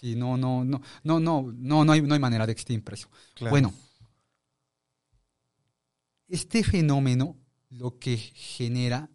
Sí, 0.00 0.16
no, 0.16 0.36
no, 0.36 0.64
no, 0.64 0.80
no, 1.04 1.20
no, 1.20 1.52
no, 1.52 1.84
no 1.84 1.92
hay, 1.92 2.02
no 2.02 2.14
hay 2.14 2.20
manera 2.20 2.46
de 2.46 2.54
que 2.54 2.60
esté 2.60 2.72
impreso. 2.72 3.08
Claro. 3.34 3.50
Bueno, 3.50 3.72
este 6.26 6.64
fenómeno 6.64 7.36
lo 7.70 7.98
que 7.98 8.16
genera 8.16 9.10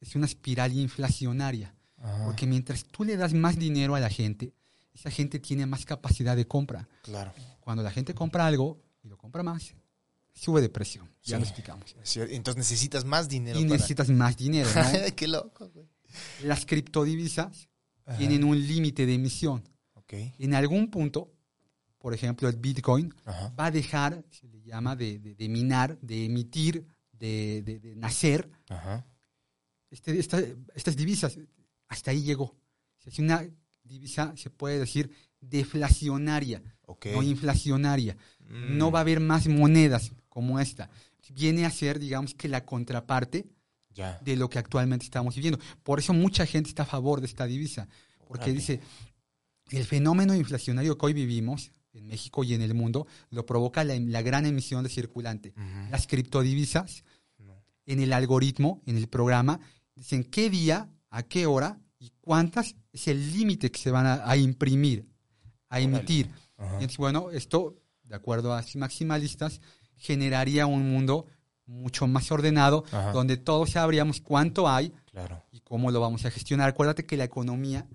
es 0.00 0.14
una 0.14 0.26
espiral 0.26 0.72
inflacionaria, 0.72 1.74
Ajá, 1.98 2.24
porque 2.24 2.46
mientras 2.46 2.84
tú 2.84 3.04
le 3.04 3.16
das 3.16 3.32
más 3.34 3.58
dinero 3.58 3.94
a 3.94 4.00
la 4.00 4.10
gente, 4.10 4.52
esa 4.94 5.10
gente 5.10 5.38
tiene 5.40 5.66
más 5.66 5.84
capacidad 5.84 6.36
de 6.36 6.46
compra. 6.46 6.88
claro. 7.02 7.32
Cuando 7.60 7.82
la 7.82 7.90
gente 7.90 8.14
compra 8.14 8.46
algo 8.46 8.80
y 9.02 9.08
lo 9.08 9.18
compra 9.18 9.42
más, 9.42 9.74
sube 10.32 10.60
de 10.60 10.68
precio. 10.68 11.02
Ya 11.24 11.36
Sí. 11.36 11.40
lo 11.40 11.48
explicamos. 11.48 11.96
Sí, 12.04 12.20
Entonces 12.30 12.56
necesitas 12.58 13.04
más 13.04 13.28
dinero. 13.28 13.58
Y 13.58 13.64
para- 13.64 13.74
necesitas 13.74 14.08
más 14.08 14.36
dinero. 14.36 14.68
¿no? 14.72 14.82
Qué 15.16 15.26
loco, 15.26 15.68
güey. 15.70 15.88
Las 16.44 16.64
criptodivisas 16.64 17.68
Ajá. 18.04 18.18
tienen 18.18 18.44
un 18.44 18.56
límite 18.64 19.04
de 19.04 19.14
emisión. 19.14 19.64
En 20.38 20.54
algún 20.54 20.88
punto, 20.88 21.32
por 21.98 22.14
ejemplo, 22.14 22.48
el 22.48 22.56
Bitcoin 22.56 23.12
Ajá. 23.24 23.52
va 23.58 23.66
a 23.66 23.70
dejar, 23.72 24.24
se 24.30 24.46
le 24.46 24.62
llama 24.62 24.94
de, 24.94 25.18
de- 25.18 25.34
de 25.34 25.48
minar, 25.48 25.98
de 26.00 26.26
emitir, 26.26 26.86
de, 27.18 27.62
de- 27.62 27.78
de 27.80 27.96
nacer 27.96 28.48
Ajá. 28.68 29.06
este- 29.90 30.18
esta- 30.18 30.42
estas 30.74 30.96
divisas. 30.96 31.38
Hasta 31.88 32.10
ahí 32.10 32.22
llegó. 32.22 32.54
Es 33.04 33.18
una 33.18 33.44
divisa, 33.84 34.32
se 34.36 34.50
puede 34.50 34.78
decir, 34.80 35.10
deflacionaria, 35.40 36.62
Ok. 36.86 37.06
no 37.12 37.22
inflacionaria. 37.22 38.16
Mm. 38.48 38.76
No 38.78 38.90
va 38.90 39.00
a 39.00 39.02
haber 39.02 39.20
más 39.20 39.46
monedas 39.48 40.12
como 40.28 40.58
esta. 40.60 40.90
Viene 41.32 41.64
a 41.66 41.70
ser, 41.70 41.98
digamos 41.98 42.34
que 42.34 42.48
la 42.48 42.64
contraparte 42.64 43.46
Ya. 43.94 44.18
de 44.24 44.36
lo 44.36 44.48
que 44.48 44.58
actualmente 44.58 45.04
estamos 45.04 45.34
viviendo. 45.34 45.58
Por 45.82 45.98
eso 45.98 46.12
mucha 46.12 46.46
gente 46.46 46.68
está 46.68 46.82
a 46.82 46.86
favor 46.86 47.20
de 47.20 47.26
esta 47.26 47.46
divisa, 47.46 47.88
porque 48.28 48.52
dice, 48.52 48.80
el 49.70 49.84
fenómeno 49.84 50.34
inflacionario 50.34 50.96
que 50.96 51.06
hoy 51.06 51.12
vivimos 51.12 51.70
en 51.96 52.06
México 52.06 52.44
y 52.44 52.54
en 52.54 52.62
el 52.62 52.74
mundo 52.74 53.06
lo 53.30 53.44
provoca 53.46 53.82
la, 53.84 53.98
la 53.98 54.22
gran 54.22 54.46
emisión 54.46 54.82
de 54.82 54.88
circulante. 54.90 55.52
Ujú. 55.56 55.90
Las 55.90 56.06
criptodivisas, 56.06 57.04
No. 57.38 57.54
en 57.86 58.00
el 58.00 58.12
algoritmo, 58.12 58.82
en 58.86 58.96
el 58.96 59.08
programa, 59.08 59.60
dicen 59.94 60.24
qué 60.24 60.50
día, 60.50 60.88
a 61.10 61.22
qué 61.22 61.46
hora 61.46 61.78
y 61.98 62.12
cuántas 62.20 62.74
es 62.92 63.08
el 63.08 63.32
límite 63.32 63.70
que 63.70 63.78
se 63.80 63.90
van 63.90 64.06
a, 64.06 64.28
a 64.30 64.36
imprimir, 64.36 65.06
a 65.68 65.80
emitir. 65.80 66.30
Ajá. 66.56 66.74
Entonces, 66.74 66.96
bueno, 66.98 67.30
esto, 67.30 67.76
de 68.04 68.14
acuerdo 68.16 68.52
a 68.54 68.64
maximalistas, 68.76 69.60
generaría 69.96 70.66
un 70.66 70.90
mundo 70.90 71.26
mucho 71.66 72.06
más 72.06 72.30
ordenado, 72.30 72.84
donde 73.12 73.36
todos 73.36 73.70
sabríamos 73.70 74.20
cuánto 74.20 74.68
hay 74.68 74.92
Claro. 75.10 75.42
y 75.50 75.60
cómo 75.60 75.90
lo 75.90 76.00
vamos 76.00 76.24
a 76.24 76.30
gestionar. 76.30 76.68
Acuérdate 76.68 77.06
que 77.06 77.16
la 77.16 77.24
economía 77.24 77.88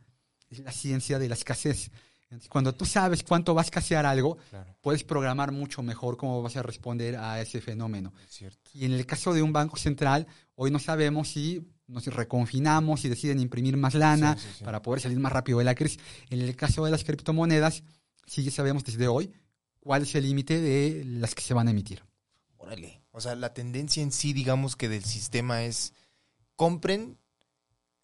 es 0.49 0.59
la 0.59 0.71
ciencia 0.73 1.19
de 1.19 1.29
la 1.29 1.35
escasez. 1.35 1.89
Cuando 2.49 2.73
tú 2.73 2.85
sabes 2.85 3.23
cuánto 3.23 3.53
va 3.53 3.61
a 3.61 3.65
escasear 3.65 4.05
algo, 4.05 4.37
Claro. 4.49 4.75
puedes 4.81 5.03
programar 5.03 5.51
mucho 5.51 5.81
mejor 5.83 6.17
cómo 6.17 6.41
vas 6.41 6.55
a 6.55 6.63
responder 6.63 7.15
a 7.17 7.41
ese 7.41 7.59
fenómeno. 7.61 8.13
Es 8.23 8.31
cierto. 8.35 8.69
Y 8.73 8.85
en 8.85 8.93
el 8.93 9.05
caso 9.05 9.33
de 9.33 9.41
un 9.41 9.51
banco 9.51 9.75
central, 9.77 10.27
hoy 10.55 10.71
no 10.71 10.79
sabemos 10.79 11.29
si 11.29 11.67
nos 11.87 12.05
reconfinamos 12.07 13.03
y 13.03 13.09
deciden 13.09 13.39
imprimir 13.39 13.75
más 13.75 13.95
lana 13.95 14.35
Sí, 14.37 14.47
sí, 14.47 14.55
sí. 14.59 14.63
para 14.63 14.81
poder 14.81 15.01
salir 15.01 15.19
más 15.19 15.31
rápido 15.33 15.57
de 15.59 15.65
la 15.65 15.75
crisis. 15.75 15.99
En 16.29 16.39
el 16.41 16.55
caso 16.55 16.85
de 16.85 16.91
las 16.91 17.03
criptomonedas, 17.03 17.83
sí 18.25 18.43
ya 18.43 18.51
sabemos 18.51 18.85
desde 18.85 19.07
hoy 19.09 19.33
cuál 19.81 20.03
es 20.03 20.15
el 20.15 20.23
límite 20.23 20.61
de 20.61 21.03
las 21.05 21.35
que 21.35 21.41
se 21.41 21.53
van 21.53 21.67
a 21.67 21.71
emitir. 21.71 22.03
Órale. 22.57 23.01
O 23.11 23.19
sea, 23.19 23.35
la 23.35 23.53
tendencia 23.53 24.01
en 24.01 24.13
sí, 24.13 24.31
digamos 24.31 24.77
que 24.77 24.87
del 24.87 25.03
sistema 25.03 25.63
es 25.63 25.93
compren 26.55 27.17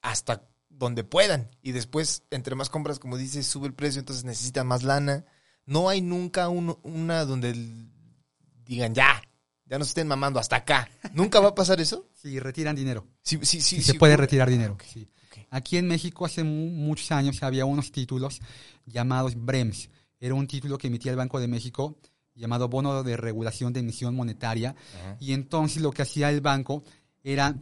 hasta 0.02 0.44
donde 0.78 1.04
puedan. 1.04 1.50
Y 1.62 1.72
después, 1.72 2.24
entre 2.32 2.56
más 2.56 2.70
compras, 2.70 3.00
como 3.00 3.18
dices, 3.18 3.46
sube 3.48 3.68
el 3.68 3.74
precio, 3.74 4.00
entonces 4.00 4.24
necesitan 4.24 4.68
más 4.68 4.84
lana. 4.84 5.26
No 5.66 5.90
hay 5.90 6.02
nunca 6.02 6.50
un- 6.50 6.78
una 6.84 7.26
donde 7.26 7.50
el- 7.50 7.92
digan, 8.66 8.94
ya, 8.94 9.22
ya 9.66 9.78
nos 9.80 9.90
estén 9.90 10.08
mamando 10.08 10.40
hasta 10.40 10.58
acá. 10.58 10.90
¿Nunca 11.14 11.40
va 11.40 11.50
a 11.50 11.56
pasar 11.56 11.80
eso? 11.82 12.08
Si 12.18 12.40
retiran 12.40 12.76
dinero. 12.76 13.06
Sí, 13.22 13.38
sí, 13.44 13.62
sí. 13.62 13.78
Sí, 13.78 13.82
se 13.84 13.92
sí, 13.94 13.98
puede 13.98 14.18
retirar 14.18 14.50
dinero. 14.50 14.78
Sí. 14.86 15.08
Aquí 15.50 15.78
en 15.78 15.88
México 15.88 16.26
hace 16.26 16.44
mu- 16.44 16.70
muchos 16.72 17.12
años 17.12 17.42
había 17.44 17.64
unos 17.66 17.92
títulos 17.92 18.42
llamados 18.86 19.34
BREMS. 19.36 19.90
Era 20.20 20.34
un 20.34 20.48
título 20.48 20.78
que 20.78 20.88
emitía 20.88 21.12
el 21.12 21.18
Banco 21.18 21.40
de 21.40 21.48
México 21.48 21.98
llamado 22.36 22.68
Bono 22.70 23.02
de 23.04 23.16
Regulación 23.18 23.72
de 23.72 23.80
Emisión 23.82 24.14
Monetaria. 24.16 24.76
Y 25.20 25.32
entonces 25.34 25.82
lo 25.82 25.92
que 25.92 26.02
hacía 26.02 26.30
el 26.32 26.42
banco 26.42 26.84
era, 27.24 27.56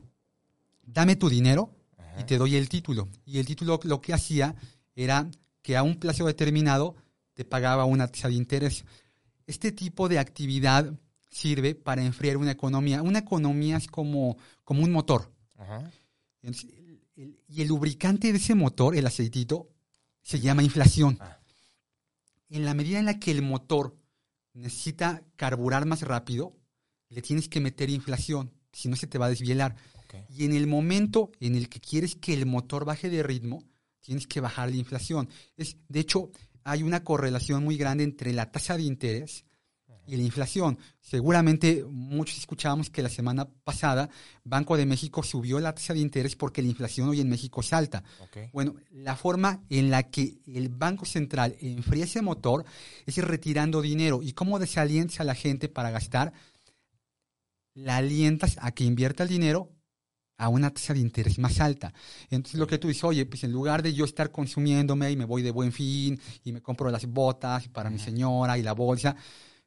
dame 0.83 1.15
tu 1.15 1.29
dinero 1.29 1.74
y 2.19 2.23
te 2.23 2.37
doy 2.37 2.55
el 2.55 2.69
título. 2.69 3.09
Y 3.25 3.39
el 3.39 3.45
título 3.45 3.79
lo 3.83 4.01
que 4.01 4.13
hacía 4.13 4.55
era 4.95 5.29
que 5.61 5.75
a 5.77 5.83
un 5.83 5.95
plazo 5.99 6.25
determinado 6.25 6.95
te 7.33 7.43
pagaba 7.45 7.85
una 7.85 8.07
tasa 8.07 8.27
de 8.29 8.35
interés. 8.35 8.85
Este 9.47 9.71
tipo 9.71 10.07
de 10.09 10.19
actividad 10.19 10.93
sirve 11.29 11.75
para 11.75 12.03
enfriar 12.03 12.37
una 12.37 12.51
economía. 12.51 13.01
Una 13.01 13.19
economía 13.19 13.77
es 13.77 13.87
como, 13.87 14.37
como 14.63 14.83
un 14.83 14.91
motor. 14.91 15.31
Ajá. 15.57 15.91
Entonces, 16.41 16.71
el- 16.77 17.01
el- 17.17 17.39
y 17.47 17.61
el 17.61 17.67
lubricante 17.67 18.31
de 18.31 18.37
ese 18.37 18.55
motor, 18.55 18.95
el 18.95 19.05
aceitito, 19.05 19.69
se 20.21 20.39
llama 20.39 20.63
inflación. 20.63 21.17
Ah. 21.19 21.37
En 22.49 22.63
la 22.65 22.73
medida 22.73 22.99
en 22.99 23.05
la 23.05 23.19
que 23.19 23.31
el 23.31 23.41
motor 23.41 23.97
necesita 24.53 25.23
carburar 25.35 25.85
más 25.85 26.01
rápido, 26.03 26.55
le 27.09 27.21
tienes 27.21 27.49
que 27.49 27.59
meter 27.59 27.89
inflación, 27.89 28.51
si 28.71 28.87
no 28.87 28.95
se 28.95 29.07
te 29.07 29.17
va 29.17 29.25
a 29.25 29.29
desvielar. 29.29 29.75
Y 30.29 30.45
en 30.45 30.53
el 30.53 30.67
momento 30.67 31.31
en 31.39 31.55
el 31.55 31.69
que 31.69 31.79
quieres 31.79 32.15
que 32.15 32.33
el 32.33 32.45
motor 32.45 32.85
baje 32.85 33.09
de 33.09 33.23
ritmo, 33.23 33.63
tienes 33.99 34.27
que 34.27 34.39
bajar 34.39 34.69
la 34.69 34.75
inflación. 34.75 35.29
Es, 35.57 35.77
de 35.87 35.99
hecho, 35.99 36.29
hay 36.63 36.83
una 36.83 37.03
correlación 37.03 37.63
muy 37.63 37.77
grande 37.77 38.03
entre 38.03 38.33
la 38.33 38.51
tasa 38.51 38.77
de 38.77 38.83
interés 38.83 39.45
y 40.07 40.15
la 40.17 40.23
inflación. 40.23 40.77
Seguramente 41.01 41.83
muchos 41.89 42.37
escuchábamos 42.37 42.89
que 42.89 43.01
la 43.01 43.09
semana 43.09 43.47
pasada 43.63 44.09
Banco 44.43 44.77
de 44.77 44.85
México 44.85 45.23
subió 45.23 45.59
la 45.59 45.73
tasa 45.73 45.93
de 45.93 45.99
interés 45.99 46.35
porque 46.35 46.61
la 46.61 46.67
inflación 46.67 47.09
hoy 47.09 47.21
en 47.21 47.29
México 47.29 47.61
es 47.61 47.73
alta. 47.73 48.03
Ok. 48.19 48.51
Bueno, 48.53 48.75
la 48.91 49.15
forma 49.15 49.63
en 49.69 49.89
la 49.89 50.03
que 50.03 50.37
el 50.45 50.69
Banco 50.69 51.05
Central 51.05 51.55
enfría 51.59 52.05
ese 52.05 52.21
motor 52.21 52.65
es 53.05 53.17
retirando 53.17 53.81
dinero. 53.81 54.21
¿Y 54.21 54.33
cómo 54.33 54.59
desalientas 54.59 55.19
a 55.19 55.23
la 55.23 55.35
gente 55.35 55.69
para 55.69 55.91
gastar? 55.91 56.33
La 57.73 57.97
alientas 57.97 58.57
a 58.61 58.71
que 58.71 58.83
invierta 58.83 59.23
el 59.23 59.29
dinero 59.29 59.74
a 60.37 60.49
una 60.49 60.69
tasa 60.71 60.93
de 60.93 60.99
interés 60.99 61.39
más 61.39 61.59
alta. 61.59 61.93
Entonces 62.29 62.59
lo 62.59 62.67
que 62.67 62.77
tú 62.77 62.87
dices, 62.87 63.03
oye, 63.03 63.25
pues 63.25 63.43
en 63.43 63.51
lugar 63.51 63.81
de 63.81 63.93
yo 63.93 64.05
estar 64.05 64.31
consumiéndome 64.31 65.11
y 65.11 65.15
me 65.15 65.25
voy 65.25 65.41
de 65.41 65.51
buen 65.51 65.71
fin 65.71 66.19
y 66.43 66.51
me 66.51 66.61
compro 66.61 66.89
las 66.91 67.05
botas 67.05 67.67
para 67.69 67.89
mi 67.89 67.99
señora 67.99 68.57
y 68.57 68.63
la 68.63 68.73
bolsa, 68.73 69.15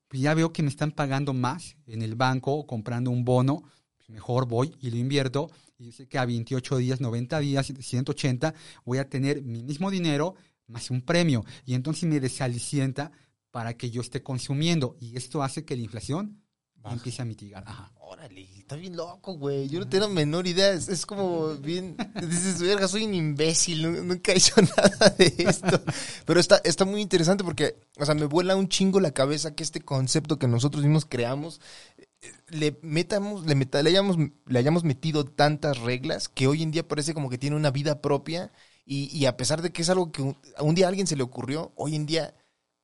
pues 0.09 0.23
ya 0.23 0.35
veo 0.35 0.53
que 0.53 0.63
me 0.63 0.69
están 0.69 0.93
pagando 0.93 1.33
más 1.33 1.77
en 1.87 2.03
el 2.03 2.15
banco 2.15 2.67
comprando 2.67 3.11
un 3.11 3.25
bono, 3.25 3.63
pues 3.97 4.11
mejor 4.11 4.47
voy 4.47 4.75
y 4.81 4.91
lo 4.91 4.97
invierto 4.97 5.51
y 5.79 5.87
yo 5.87 5.93
sé 5.93 6.09
que 6.09 6.19
a 6.19 6.25
28 6.25 6.77
días, 6.79 7.01
90 7.01 7.39
días, 7.41 7.73
180 7.79 8.55
voy 8.85 8.99
a 8.99 9.09
tener 9.09 9.43
mi 9.43 9.63
mismo 9.63 9.91
dinero 9.91 10.35
más 10.67 10.91
un 10.91 11.03
premio 11.03 11.45
y 11.65 11.75
entonces 11.75 12.09
me 12.09 12.21
desalicienta 12.21 13.13
para 13.51 13.77
que 13.77 13.91
yo 13.91 14.01
esté 14.03 14.23
consumiendo 14.23 14.97
y 15.01 15.17
esto 15.17 15.43
hace 15.43 15.65
que 15.65 15.77
la 15.77 15.83
inflación 15.83 16.43
Baje. 16.89 16.97
empiece 16.99 17.23
a 17.23 17.25
mitigar. 17.25 17.65
Ajá. 17.67 17.93
Órale, 18.01 18.43
está 18.59 18.75
bien 18.77 18.97
loco, 18.97 19.35
güey. 19.35 19.69
Yo 19.69 19.81
no 19.81 19.89
tengo 19.89 20.09
menor 20.09 20.47
idea. 20.47 20.73
Es, 20.73 20.89
es 20.89 21.05
como 21.07 21.49
bien. 21.57 21.97
Dices, 22.21 22.61
verga, 22.61 22.89
soy 22.89 23.05
un 23.05 23.15
imbécil. 23.15 23.83
nu- 23.83 24.03
Nunca 24.05 24.33
he 24.33 24.37
hecho 24.39 24.55
nada 24.77 25.11
de 25.19 25.35
esto. 25.39 25.81
Pero 26.25 26.41
está, 26.41 26.61
está 26.65 26.85
muy 26.85 27.01
interesante 27.03 27.45
porque, 27.45 27.79
o 27.99 28.05
sea, 28.07 28.15
me 28.15 28.25
vuela 28.27 28.57
un 28.57 28.69
chingo 28.69 28.99
la 29.01 29.11
cabeza 29.13 29.55
que 29.55 29.63
este 29.63 29.81
concepto 29.81 30.39
que 30.39 30.49
nosotros 30.49 30.83
mismos 30.83 31.05
creamos 31.05 31.61
eh, 31.99 32.07
le 32.49 32.79
metamos, 32.83 33.45
le, 33.47 33.55
meta- 33.55 33.83
le, 33.83 33.91
hayamos, 33.91 34.17
le 34.47 34.59
hayamos 34.59 34.85
metido 34.85 35.25
tantas 35.25 35.79
reglas 35.79 36.29
que 36.29 36.47
hoy 36.47 36.63
en 36.63 36.71
día 36.71 36.87
parece 36.89 37.15
como 37.15 37.29
que 37.31 37.39
tiene 37.39 37.57
una 37.57 37.71
vida 37.71 38.01
propia. 38.01 38.51
Y, 38.91 39.15
y 39.15 39.27
a 39.27 39.37
pesar 39.37 39.61
de 39.61 39.71
que 39.71 39.83
es 39.83 39.91
algo 39.91 40.11
que 40.13 40.23
un, 40.23 40.37
un 40.61 40.75
día 40.75 40.87
a 40.87 40.89
alguien 40.89 41.07
se 41.07 41.15
le 41.17 41.23
ocurrió, 41.23 41.73
hoy 41.77 41.95
en 41.95 42.07
día 42.07 42.35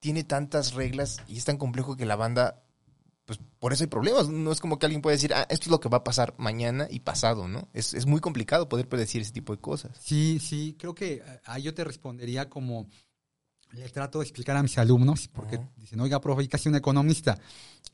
tiene 0.01 0.23
tantas 0.23 0.75
reglas 0.75 1.23
y 1.27 1.39
es 1.39 1.47
tan 1.47 1.57
complejo 1.57 1.97
que 1.97 2.05
la 2.05 2.15
banda 2.15 2.63
pues 3.25 3.39
por 3.59 3.73
eso 3.73 3.85
hay 3.85 3.89
problemas. 3.89 4.29
No 4.29 4.53
es 4.53 4.61
como 4.61 4.79
que 4.79 4.87
alguien 4.87 5.03
puede 5.03 5.17
decir, 5.17 5.33
ah, 5.35 5.47
esto 5.49 5.65
es 5.65 5.71
lo 5.71 5.81
que 5.81 5.89
va 5.89 5.99
a 5.99 6.05
pasar 6.05 6.35
mañana 6.39 6.87
y 6.91 7.01
pasado, 7.01 7.49
¿no? 7.49 7.69
Es, 7.73 7.95
es 7.95 8.07
muy 8.07 8.21
complicado 8.21 8.69
poder 8.69 8.89
predecir 8.89 9.23
ese 9.23 9.33
tipo 9.33 9.55
de 9.55 9.61
cosas. 9.61 9.97
Sí, 10.01 10.39
sí, 10.41 10.77
creo 10.79 10.95
que 10.95 11.15
eh, 11.15 11.41
ahí 11.47 11.63
yo 11.63 11.75
te 11.75 11.85
respondería 11.85 12.49
como 12.51 12.89
le 13.73 13.89
trato 13.89 14.19
de 14.21 14.25
explicar 14.25 14.57
a 14.57 14.63
mis 14.63 14.79
alumnos, 14.79 15.29
porque 15.29 15.59
dicen, 15.77 16.01
oiga, 16.01 16.21
profe, 16.21 16.45
¿y 16.45 16.49
hace 16.53 16.69
un 16.69 16.77
economista? 16.77 17.39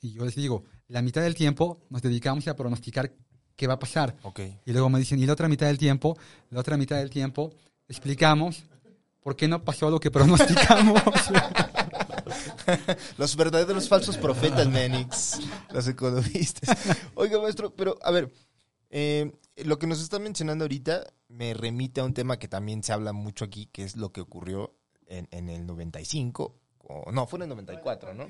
Y 0.00 0.12
yo 0.12 0.24
les 0.24 0.34
digo, 0.34 0.64
la 0.88 1.02
mitad 1.02 1.22
del 1.22 1.34
tiempo 1.34 1.80
nos 1.88 2.02
dedicamos 2.02 2.46
a 2.48 2.56
pronosticar 2.56 3.12
qué 3.56 3.66
va 3.66 3.74
a 3.74 3.78
pasar. 3.78 4.16
Ok. 4.22 4.40
Y 4.66 4.72
luego 4.72 4.90
me 4.90 4.98
dicen, 4.98 5.18
y 5.18 5.26
la 5.26 5.32
otra 5.32 5.48
mitad 5.48 5.66
del 5.66 5.78
tiempo, 5.78 6.18
la 6.50 6.60
otra 6.60 6.76
mitad 6.76 6.96
del 6.96 7.10
tiempo, 7.10 7.52
explicamos 7.88 8.64
por 9.22 9.36
qué 9.36 9.48
no 9.48 9.62
pasó 9.64 9.90
lo 9.90 10.00
que 10.00 10.10
pronosticamos. 10.10 11.00
Los 13.18 13.36
verdaderos 13.36 13.88
falsos 13.88 14.16
profetas, 14.16 14.68
Menix. 14.68 15.40
Los 15.72 15.88
economistas. 15.88 16.76
Oiga, 17.14 17.40
maestro, 17.40 17.74
pero 17.74 17.98
a 18.02 18.10
ver, 18.10 18.32
eh, 18.90 19.32
lo 19.56 19.78
que 19.78 19.86
nos 19.86 20.00
está 20.00 20.18
mencionando 20.18 20.64
ahorita 20.64 21.04
me 21.28 21.54
remite 21.54 22.00
a 22.00 22.04
un 22.04 22.14
tema 22.14 22.38
que 22.38 22.48
también 22.48 22.82
se 22.82 22.92
habla 22.92 23.12
mucho 23.12 23.44
aquí, 23.44 23.66
que 23.66 23.84
es 23.84 23.96
lo 23.96 24.12
que 24.12 24.20
ocurrió 24.20 24.74
en, 25.06 25.28
en 25.30 25.48
el 25.48 25.66
95. 25.66 26.56
O, 26.78 27.12
no, 27.12 27.26
fue 27.26 27.38
en 27.38 27.42
el 27.44 27.48
94, 27.50 28.14
¿no? 28.14 28.26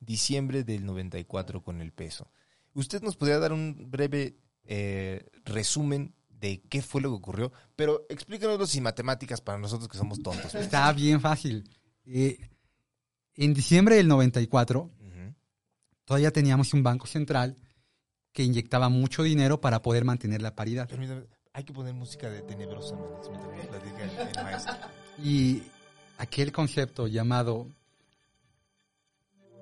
Diciembre 0.00 0.64
del 0.64 0.84
94 0.84 1.62
con 1.62 1.80
el 1.80 1.92
peso. 1.92 2.30
¿Usted 2.74 3.02
nos 3.02 3.16
podría 3.16 3.38
dar 3.38 3.52
un 3.52 3.90
breve 3.90 4.36
eh, 4.64 5.28
resumen 5.44 6.14
de 6.28 6.62
qué 6.62 6.82
fue 6.82 7.00
lo 7.00 7.10
que 7.10 7.16
ocurrió? 7.16 7.52
Pero 7.76 8.06
explícanoslo 8.08 8.66
sin 8.66 8.82
matemáticas 8.82 9.40
para 9.40 9.58
nosotros 9.58 9.88
que 9.88 9.98
somos 9.98 10.20
tontos. 10.22 10.54
Está 10.54 10.92
bien 10.92 11.20
fácil. 11.20 11.68
Eh, 12.04 12.38
en 13.36 13.54
diciembre 13.54 13.96
del 13.96 14.08
94, 14.08 14.80
Ujú. 14.82 15.34
todavía 16.04 16.32
teníamos 16.32 16.74
un 16.74 16.82
banco 16.82 17.06
central 17.06 17.56
que 18.32 18.42
inyectaba 18.42 18.88
mucho 18.88 19.22
dinero 19.22 19.60
para 19.60 19.82
poder 19.82 20.04
mantener 20.04 20.42
la 20.42 20.54
paridad. 20.54 20.88
Permítame, 20.88 21.24
hay 21.52 21.64
que 21.64 21.72
poner 21.72 21.94
música 21.94 22.28
de 22.30 22.42
tenebrosa, 22.42 22.96
mientras 23.30 23.66
platica 23.66 24.04
el, 24.04 24.28
el 24.28 24.44
maestro. 24.44 24.74
Y 25.22 25.62
aquel 26.18 26.52
concepto 26.52 27.06
llamado 27.06 27.66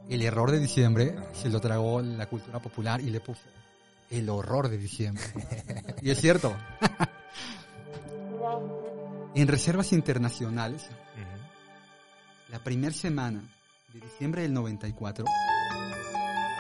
el 0.08 0.22
error 0.22 0.50
de 0.50 0.58
diciembre 0.60 1.14
se 1.32 1.48
lo 1.50 1.60
tragó 1.60 2.00
la 2.02 2.26
cultura 2.28 2.60
popular 2.60 3.00
y 3.00 3.10
le 3.10 3.20
puso 3.20 3.42
el 4.10 4.28
horror 4.28 4.68
de 4.68 4.78
diciembre. 4.78 5.22
y 6.02 6.10
es 6.10 6.20
cierto. 6.20 6.54
en 9.34 9.48
reservas 9.48 9.92
internacionales, 9.92 10.86
la 12.48 12.58
primera 12.58 12.94
semana 12.94 13.42
de 13.93 14.01
diciembre 14.01 14.43
del 14.43 14.53
94 14.53 15.24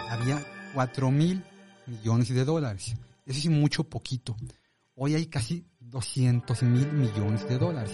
había 0.08 0.44
4 0.74 1.10
mil 1.10 1.44
millones 1.86 2.28
de 2.28 2.44
dólares. 2.44 2.94
Eso 3.24 3.38
es 3.38 3.48
mucho 3.48 3.84
poquito. 3.84 4.36
Hoy 4.96 5.14
hay 5.14 5.26
casi 5.26 5.64
200 5.78 6.62
mil 6.64 6.90
millones 6.92 7.48
de 7.48 7.58
dólares. 7.58 7.92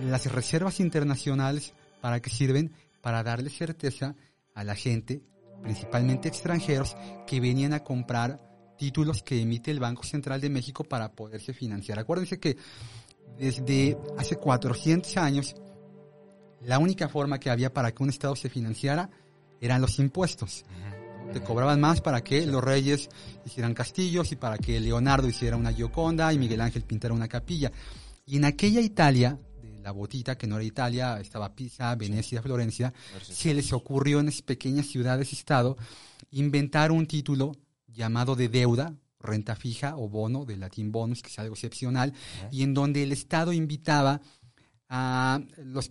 Las 0.00 0.30
reservas 0.32 0.80
internacionales, 0.80 1.74
¿para 2.00 2.20
qué 2.20 2.30
sirven? 2.30 2.72
Para 3.02 3.22
darle 3.22 3.50
certeza 3.50 4.14
a 4.54 4.64
la 4.64 4.74
gente, 4.74 5.22
principalmente 5.62 6.28
extranjeros, 6.28 6.96
que 7.26 7.40
venían 7.40 7.74
a 7.74 7.84
comprar 7.84 8.40
títulos 8.78 9.22
que 9.22 9.40
emite 9.40 9.70
el 9.70 9.80
Banco 9.80 10.04
Central 10.04 10.40
de 10.40 10.50
México 10.50 10.84
para 10.84 11.12
poderse 11.12 11.52
financiar. 11.52 11.98
Acuérdense 11.98 12.40
que 12.40 12.56
desde 13.38 13.98
hace 14.18 14.36
400 14.36 15.16
años, 15.18 15.54
la 16.64 16.78
única 16.78 17.08
forma 17.08 17.38
que 17.38 17.50
había 17.50 17.72
para 17.72 17.92
que 17.92 18.02
un 18.02 18.10
Estado 18.10 18.36
se 18.36 18.48
financiara 18.48 19.10
eran 19.60 19.80
los 19.80 19.98
impuestos. 19.98 20.64
Te 21.32 21.40
cobraban 21.40 21.80
más 21.80 22.00
para 22.00 22.22
que 22.22 22.46
los 22.46 22.62
reyes 22.62 23.08
hicieran 23.46 23.74
castillos 23.74 24.32
y 24.32 24.36
para 24.36 24.58
que 24.58 24.78
Leonardo 24.80 25.28
hiciera 25.28 25.56
una 25.56 25.72
Gioconda 25.72 26.32
y 26.32 26.38
Miguel 26.38 26.60
Ángel 26.60 26.82
pintara 26.82 27.14
una 27.14 27.28
capilla. 27.28 27.72
Y 28.26 28.36
en 28.36 28.44
aquella 28.44 28.80
Italia, 28.80 29.38
de 29.62 29.80
la 29.80 29.92
botita, 29.92 30.36
que 30.36 30.46
no 30.46 30.56
era 30.56 30.64
Italia, 30.64 31.20
estaba 31.20 31.54
Pisa, 31.54 31.94
Venecia, 31.94 32.42
Florencia, 32.42 32.92
se 33.22 33.54
les 33.54 33.72
ocurrió 33.72 34.20
en 34.20 34.28
esas 34.28 34.42
pequeñas 34.42 34.86
ciudades-estado 34.86 35.76
inventar 36.30 36.92
un 36.92 37.06
título 37.06 37.52
llamado 37.86 38.36
de 38.36 38.48
deuda, 38.48 38.94
renta 39.18 39.54
fija 39.54 39.96
o 39.96 40.08
bono, 40.08 40.44
del 40.44 40.60
latín 40.60 40.92
bonus, 40.92 41.22
que 41.22 41.28
es 41.28 41.38
algo 41.38 41.54
excepcional, 41.54 42.12
y 42.50 42.62
en 42.62 42.74
donde 42.74 43.02
el 43.02 43.12
Estado 43.12 43.52
invitaba 43.52 44.20
a 44.88 45.40
los 45.58 45.90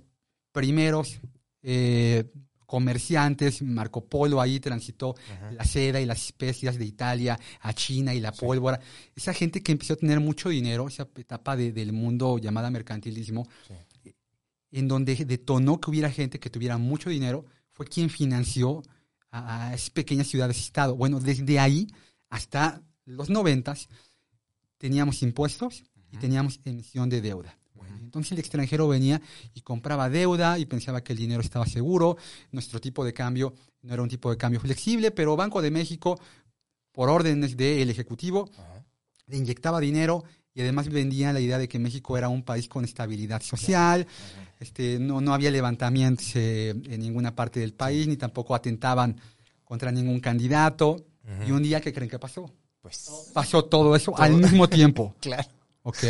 primeros 0.52 1.20
eh, 1.64 2.26
comerciantes, 2.72 3.62
Marco 3.62 4.06
Polo 4.06 4.40
ahí 4.40 4.62
transitó 4.62 5.16
la 5.52 5.66
seda 5.66 6.00
y 6.00 6.06
las 6.06 6.24
especias 6.24 6.78
de 6.78 6.86
Italia 6.86 7.38
a 7.60 7.74
China 7.74 8.14
y 8.14 8.22
la 8.22 8.32
pólvora. 8.32 8.80
Esa 9.14 9.34
gente 9.34 9.62
que 9.62 9.74
empezó 9.74 9.94
a 9.94 9.98
tener 9.98 10.22
mucho 10.22 10.48
dinero, 10.48 10.88
esa 10.88 11.06
etapa 11.18 11.58
del 11.58 11.92
mundo 11.92 12.38
llamada 12.38 12.72
mercantilismo, 12.72 13.46
en 14.72 14.88
donde 14.88 15.16
detonó 15.26 15.82
que 15.82 15.90
hubiera 15.90 16.10
gente 16.10 16.40
que 16.40 16.50
tuviera 16.50 16.78
mucho 16.78 17.10
dinero, 17.10 17.46
fue 17.74 17.86
quien 17.88 18.10
financió 18.10 18.84
a, 19.32 19.74
esas 19.74 19.90
pequeñas 19.90 20.28
ciudades-estado. 20.28 20.96
Bueno, 20.96 21.20
desde 21.20 21.60
ahí 21.60 21.88
hasta 22.30 22.82
los 23.04 23.30
noventas 23.30 23.90
teníamos 24.78 25.24
impuestos 25.24 25.84
y 26.10 26.18
teníamos 26.18 26.62
emisión 26.64 27.10
de 27.10 27.20
deuda. 27.20 27.58
Entonces 28.00 28.34
el 28.34 28.40
extranjero 28.40 28.88
venía 28.88 29.22
y 29.54 29.62
compraba 29.62 30.10
deuda 30.10 30.58
y 30.60 30.66
pensaba 30.66 31.02
que 31.02 31.14
el 31.14 31.20
dinero 31.20 31.42
estaba 31.42 31.66
seguro. 31.66 32.18
Nuestro 32.52 32.80
tipo 32.80 33.04
de 33.04 33.14
cambio 33.14 33.54
no 33.82 33.94
era 33.94 34.02
un 34.02 34.10
tipo 34.10 34.30
de 34.30 34.38
cambio 34.38 34.60
flexible, 34.60 35.12
pero 35.12 35.36
Banco 35.36 35.62
de 35.62 35.72
México, 35.72 36.20
por 36.92 37.10
órdenes 37.10 37.58
del 37.58 37.90
Ejecutivo, 37.90 38.50
le 39.28 39.38
inyectaba 39.38 39.80
dinero 39.80 40.24
y 40.54 40.62
además 40.62 40.90
vendía 40.90 41.32
la 41.32 41.40
idea 41.40 41.58
de 41.58 41.68
que 41.68 41.80
México 41.80 42.18
era 42.18 42.28
un 42.30 42.44
país 42.44 42.68
con 42.68 42.84
estabilidad 42.84 43.42
social, 43.42 44.06
este, 44.60 45.00
no, 45.00 45.22
no 45.22 45.34
había 45.34 45.50
levantamientos 45.50 46.36
eh, 46.36 46.70
en 46.70 47.00
ninguna 47.00 47.34
parte 47.34 47.60
del 47.60 47.74
país, 47.74 48.08
ni 48.08 48.18
tampoco 48.18 48.54
atentaban 48.54 49.16
contra 49.64 49.92
ningún 49.92 50.20
candidato. 50.20 51.06
Y 51.48 51.52
un 51.52 51.64
día, 51.64 51.80
¿qué 51.80 51.94
creen 51.94 52.10
que 52.10 52.20
pasó? 52.20 52.52
Pues 52.82 53.32
pasó 53.34 53.64
todo 53.64 53.96
eso 53.96 54.18
al 54.18 54.34
mismo 54.34 54.68
tiempo. 54.68 55.16
claro. 55.22 55.48
Ok. 55.84 56.04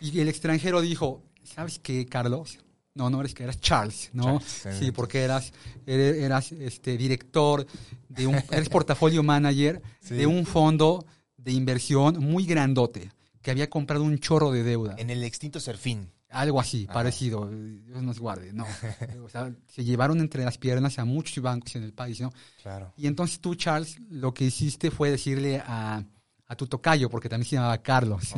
Y 0.00 0.20
el 0.20 0.28
extranjero 0.28 0.80
dijo, 0.80 1.22
¿sabes 1.42 1.78
qué, 1.78 2.06
Carlos? 2.06 2.58
No, 2.94 3.10
no 3.10 3.20
eres 3.20 3.34
que 3.34 3.44
eras 3.44 3.60
Charles, 3.60 4.10
¿no? 4.14 4.40
sí, 4.40 4.90
porque 4.90 5.22
eras, 5.22 5.52
eras, 5.86 6.52
este, 6.52 6.96
director 6.96 7.66
de 8.08 8.26
un, 8.26 8.36
eres 8.50 8.68
portafolio 8.70 9.22
manager 9.22 9.82
de 10.08 10.26
un 10.26 10.46
fondo 10.46 11.04
de 11.36 11.52
inversión 11.52 12.18
muy 12.18 12.46
grandote 12.46 13.10
que 13.42 13.50
había 13.50 13.68
comprado 13.68 14.02
un 14.02 14.18
chorro 14.18 14.50
de 14.50 14.62
deuda. 14.62 14.96
En 14.98 15.10
el 15.10 15.22
extinto 15.24 15.60
Serfín. 15.60 16.10
Algo 16.30 16.58
así, 16.58 16.86
parecido. 16.86 17.48
Dios 17.48 18.02
nos 18.02 18.18
guarde, 18.18 18.52
no. 18.52 18.66
o 19.24 19.28
sea, 19.28 19.54
se 19.68 19.84
llevaron 19.84 20.20
entre 20.20 20.44
las 20.44 20.58
piernas 20.58 20.98
a 20.98 21.04
muchos 21.04 21.42
bancos 21.42 21.76
en 21.76 21.84
el 21.84 21.92
país, 21.92 22.20
¿no? 22.20 22.32
Claro. 22.62 22.92
Y 22.96 23.06
entonces 23.06 23.40
tú, 23.40 23.54
Charles, 23.54 23.98
lo 24.10 24.34
que 24.34 24.46
hiciste 24.46 24.90
fue 24.90 25.10
decirle 25.10 25.62
a, 25.64 26.02
a 26.48 26.56
tu 26.56 26.66
tocayo, 26.66 27.10
porque 27.10 27.28
también 27.28 27.48
se 27.48 27.56
llamaba 27.56 27.78
Carlos. 27.82 28.34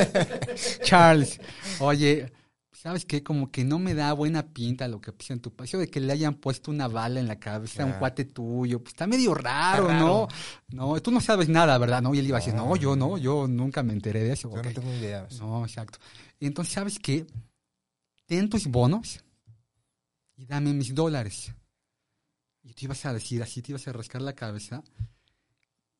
Charles, 0.84 1.40
oye, 1.80 2.30
¿sabes 2.82 3.04
qué? 3.04 3.22
Como 3.22 3.50
que 3.50 3.64
no 3.64 3.78
me 3.78 3.94
da 3.94 4.12
buena 4.12 4.48
pinta 4.48 4.88
lo 4.88 5.00
que 5.00 5.12
puse 5.12 5.32
en 5.32 5.40
tu 5.40 5.54
país. 5.54 5.70
de 5.72 5.88
que 5.88 6.00
le 6.00 6.12
hayan 6.12 6.34
puesto 6.34 6.70
una 6.70 6.88
bala 6.88 7.20
en 7.20 7.28
la 7.28 7.38
cabeza 7.38 7.84
a 7.84 7.86
un 7.86 7.92
cuate 7.92 8.24
tuyo, 8.24 8.80
pues 8.80 8.92
está 8.94 9.06
medio 9.06 9.34
raro, 9.34 9.92
¿no? 9.92 10.28
No, 10.68 11.00
tú 11.00 11.10
no 11.10 11.20
sabes 11.20 11.48
nada, 11.48 11.78
¿verdad? 11.78 12.02
No, 12.02 12.14
y 12.14 12.18
él 12.18 12.26
iba 12.26 12.38
a 12.38 12.40
decir, 12.40 12.54
no, 12.54 12.74
yo 12.76 12.96
no, 12.96 13.16
yo 13.18 13.46
nunca 13.46 13.82
me 13.82 13.92
enteré 13.92 14.24
de 14.24 14.32
eso. 14.32 14.50
Yo 14.50 14.62
no 14.62 14.72
tengo 14.72 14.92
idea. 14.92 15.26
No, 15.38 15.64
exacto. 15.64 15.98
Y 16.38 16.46
entonces, 16.46 16.74
¿sabes 16.74 16.98
qué? 16.98 17.24
Ten 18.26 18.48
tus 18.48 18.66
bonos 18.66 19.20
y 20.36 20.44
dame 20.44 20.72
mis 20.74 20.94
dólares. 20.94 21.54
Y 22.64 22.74
te 22.74 22.84
ibas 22.84 23.04
a 23.06 23.12
decir 23.12 23.42
así, 23.42 23.62
te 23.62 23.72
ibas 23.72 23.86
a 23.88 23.92
rascar 23.92 24.22
la 24.22 24.34
cabeza. 24.34 24.82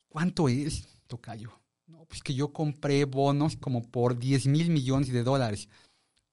¿Cuánto 0.09 0.49
es, 0.49 0.89
Tocayo? 1.13 1.53
No, 1.87 2.05
pues 2.07 2.23
que 2.23 2.35
yo 2.35 2.53
compré 2.53 3.05
bonos 3.05 3.57
como 3.57 3.83
por 3.83 4.19
10 4.19 4.47
mil 4.47 4.71
millones 4.71 5.13
de 5.13 5.23
dólares. 5.23 5.69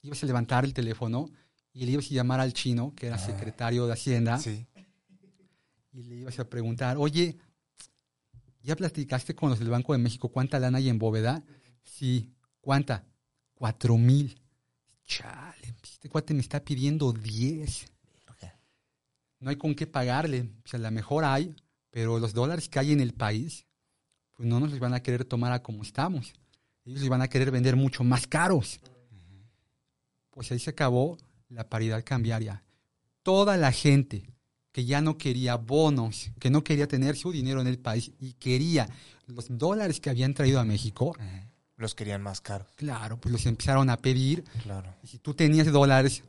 Ibas 0.02 0.24
a 0.24 0.26
levantar 0.26 0.64
el 0.64 0.74
teléfono 0.74 1.30
y 1.74 1.86
le 1.86 1.92
ibas 1.92 2.06
a 2.06 2.14
llamar 2.14 2.40
al 2.40 2.54
chino, 2.54 2.94
que 2.96 3.08
era 3.08 3.18
ah. 3.18 3.20
secretario 3.20 3.86
de 3.86 3.94
Hacienda. 3.94 4.40
Sí. 4.40 4.66
Y 5.92 6.04
le 6.04 6.16
ibas 6.16 6.40
a 6.40 6.50
preguntar, 6.50 6.98
oye, 6.98 7.38
¿ya 8.64 8.76
platicaste 8.76 9.36
con 9.36 9.50
los 9.50 9.60
del 9.60 9.70
Banco 9.70 9.94
de 9.94 10.00
México 10.00 10.30
cuánta 10.30 10.60
lana 10.60 10.78
hay 10.78 10.88
en 10.88 10.98
bóveda? 10.98 11.44
Sí. 11.84 12.32
¿Cuánta? 12.62 13.06
Cuatro 13.54 13.98
mil. 13.98 14.40
Chale, 15.06 15.76
este 15.84 16.08
cuate 16.08 16.34
me 16.34 16.42
está 16.42 16.64
pidiendo 16.64 17.12
diez. 17.12 17.86
No 19.40 19.50
hay 19.50 19.56
con 19.56 19.74
qué 19.74 19.88
pagarle. 19.88 20.50
O 20.64 20.68
sea, 20.68 20.80
a 20.80 20.84
lo 20.84 20.92
mejor 20.92 21.24
hay, 21.24 21.56
pero 21.90 22.20
los 22.20 22.34
dólares 22.34 22.68
que 22.68 22.80
hay 22.80 22.92
en 22.92 23.00
el 23.00 23.14
país, 23.14 23.66
pues 24.40 24.48
no 24.48 24.62
nos 24.62 24.70
los 24.72 24.80
van 24.80 24.94
a 24.94 25.04
querer 25.04 25.26
tomar 25.26 25.52
a 25.52 25.62
como 25.62 25.84
estamos. 25.84 26.32
Ellos 26.86 27.02
les 27.02 27.10
van 27.10 27.22
a 27.22 27.28
querer 27.28 27.52
vender 27.52 27.76
mucho 27.76 28.06
más 28.06 28.26
caros. 28.26 28.80
Pues 30.30 30.50
ahí 30.54 30.60
se 30.60 30.70
acabó 30.70 31.18
la 31.50 31.68
paridad 31.68 32.06
cambiaria. 32.06 32.64
Toda 33.22 33.58
la 33.58 33.74
gente 33.74 34.30
que 34.72 34.86
ya 34.86 35.02
no 35.02 35.18
quería 35.18 35.56
bonos, 35.56 36.32
que 36.40 36.50
no 36.50 36.64
quería 36.64 36.88
tener 36.88 37.18
su 37.18 37.34
dinero 37.34 37.60
en 37.60 37.68
el 37.68 37.80
país 37.80 38.14
y 38.18 38.32
quería 38.32 38.88
los 39.28 39.48
dólares 39.50 40.00
que 40.00 40.10
habían 40.10 40.34
traído 40.34 40.62
a 40.62 40.64
México, 40.64 41.18
los 41.76 41.94
querían 41.94 42.22
más 42.22 42.40
caros. 42.40 42.70
Claro, 42.78 43.20
pues 43.20 43.34
los 43.34 43.46
empezaron 43.46 43.90
a 43.90 43.98
pedir. 43.98 44.46
Claro. 44.64 44.96
Y 45.04 45.08
si 45.08 45.20
tú 45.20 45.34
tenías 45.34 45.70
dólares, 45.70 46.24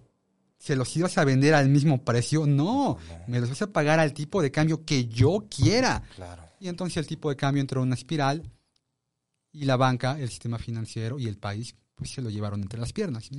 ¿se 0.58 0.74
los 0.74 0.96
ibas 0.96 1.16
a 1.16 1.24
vender 1.24 1.54
al 1.54 1.68
mismo 1.68 2.02
precio? 2.02 2.44
No, 2.44 2.98
me 3.28 3.38
los 3.38 3.50
vas 3.50 3.62
a 3.62 3.68
pagar 3.68 4.00
al 4.00 4.12
tipo 4.14 4.42
de 4.42 4.50
cambio 4.50 4.84
que 4.84 5.06
yo 5.06 5.46
quiera. 5.48 6.02
Claro. 6.16 6.49
Y 6.60 6.68
entonces 6.68 6.98
el 6.98 7.06
tipo 7.06 7.30
de 7.30 7.36
cambio 7.36 7.62
entró 7.62 7.80
en 7.80 7.88
una 7.88 7.94
espiral 7.96 8.52
y 9.50 9.64
la 9.64 9.76
banca, 9.76 10.20
el 10.20 10.28
sistema 10.28 10.58
financiero 10.58 11.18
y 11.18 11.26
el 11.26 11.38
país, 11.38 11.74
pues 11.94 12.10
se 12.10 12.22
lo 12.22 12.30
llevaron 12.30 12.60
entre 12.60 12.78
las 12.78 12.92
piernas. 12.92 13.30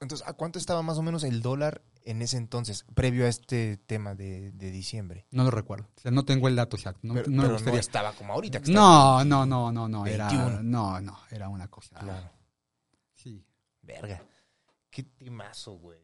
Entonces, 0.00 0.26
¿a 0.26 0.32
cuánto 0.34 0.58
estaba 0.58 0.80
más 0.82 0.96
o 0.96 1.02
menos 1.02 1.24
el 1.24 1.42
dólar 1.42 1.82
en 2.04 2.22
ese 2.22 2.36
entonces, 2.36 2.84
previo 2.94 3.26
a 3.26 3.28
este 3.28 3.76
tema 3.76 4.14
de, 4.14 4.52
diciembre? 4.52 5.26
No 5.32 5.42
lo 5.44 5.50
recuerdo. 5.50 5.88
O 5.96 6.00
sea, 6.00 6.12
no 6.12 6.24
tengo 6.24 6.46
el 6.46 6.54
dato 6.54 6.76
exacto. 6.76 7.00
No, 7.02 7.14
pero, 7.14 7.28
no, 7.28 7.56
estaba 7.76 8.12
como 8.12 8.32
ahorita. 8.32 8.60
no, 8.68 9.24
no, 9.24 9.44
no, 9.44 9.72
no, 9.72 9.88
no. 9.88 10.06
Era, 10.06 10.30
no, 10.62 11.00
no, 11.00 11.18
era 11.30 11.48
una 11.48 11.68
cosa. 11.68 11.98
Claro. 11.98 12.30
Sí. 13.14 13.44
Verga. 13.82 14.22
Qué 14.90 15.02
timazo, 15.02 15.72
güey. 15.72 15.98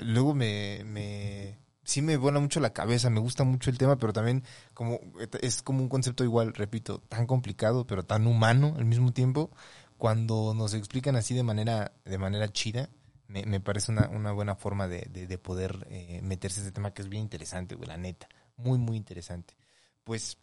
Luego 0.00 0.34
me, 0.34 0.82
me, 0.84 1.43
sí 1.84 2.02
me 2.02 2.16
vuela 2.16 2.40
mucho 2.40 2.60
la 2.60 2.72
cabeza, 2.72 3.10
me 3.10 3.20
gusta 3.20 3.44
mucho 3.44 3.70
el 3.70 3.78
tema, 3.78 3.96
pero 3.96 4.12
también 4.12 4.42
como 4.72 5.00
es 5.40 5.62
como 5.62 5.80
un 5.80 5.88
concepto 5.88 6.24
igual, 6.24 6.54
repito, 6.54 6.98
tan 7.08 7.26
complicado, 7.26 7.86
pero 7.86 8.04
tan 8.04 8.26
humano 8.26 8.74
al 8.76 8.84
mismo 8.84 9.12
tiempo. 9.12 9.50
Cuando 9.96 10.54
nos 10.54 10.74
explican 10.74 11.16
así 11.16 11.34
de 11.34 11.44
manera, 11.44 11.92
de 12.04 12.18
manera 12.18 12.48
chida, 12.48 12.90
me, 13.28 13.44
me 13.46 13.60
parece 13.60 13.92
una, 13.92 14.08
una, 14.08 14.32
buena 14.32 14.54
forma 14.54 14.88
de, 14.88 15.02
de, 15.02 15.38
poder 15.38 15.86
eh, 15.90 16.20
meterse 16.22 16.60
en 16.60 16.66
este 16.66 16.74
tema 16.74 16.92
que 16.92 17.02
es 17.02 17.08
bien 17.08 17.22
interesante, 17.22 17.74
güey, 17.74 17.88
la 17.88 17.96
neta. 17.96 18.28
Muy, 18.56 18.78
muy 18.78 18.96
interesante. 18.96 19.56
Pues, 20.02 20.36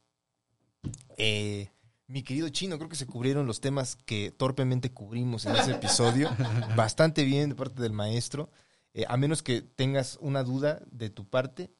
eh, 1.18 1.70
mi 2.08 2.24
querido 2.24 2.50
Chino, 2.50 2.78
creo 2.78 2.90
que 2.90 2.96
se 2.96 3.06
cubrieron 3.06 3.46
los 3.46 3.62
temas 3.62 3.96
que 3.96 4.32
torpemente 4.32 4.92
cubrimos 4.92 5.46
en 5.46 5.56
ese 5.56 5.72
episodio. 5.72 6.30
Bastante 6.76 7.24
bien 7.24 7.50
de 7.50 7.56
parte 7.56 7.82
del 7.82 7.94
maestro. 7.94 8.50
Eh, 8.94 9.06
a 9.08 9.18
menos 9.18 9.42
que 9.42 9.62
tengas 9.62 10.18
una 10.22 10.44
duda 10.44 10.82
de 10.92 11.10
tu 11.10 11.30
parte, 11.30 11.72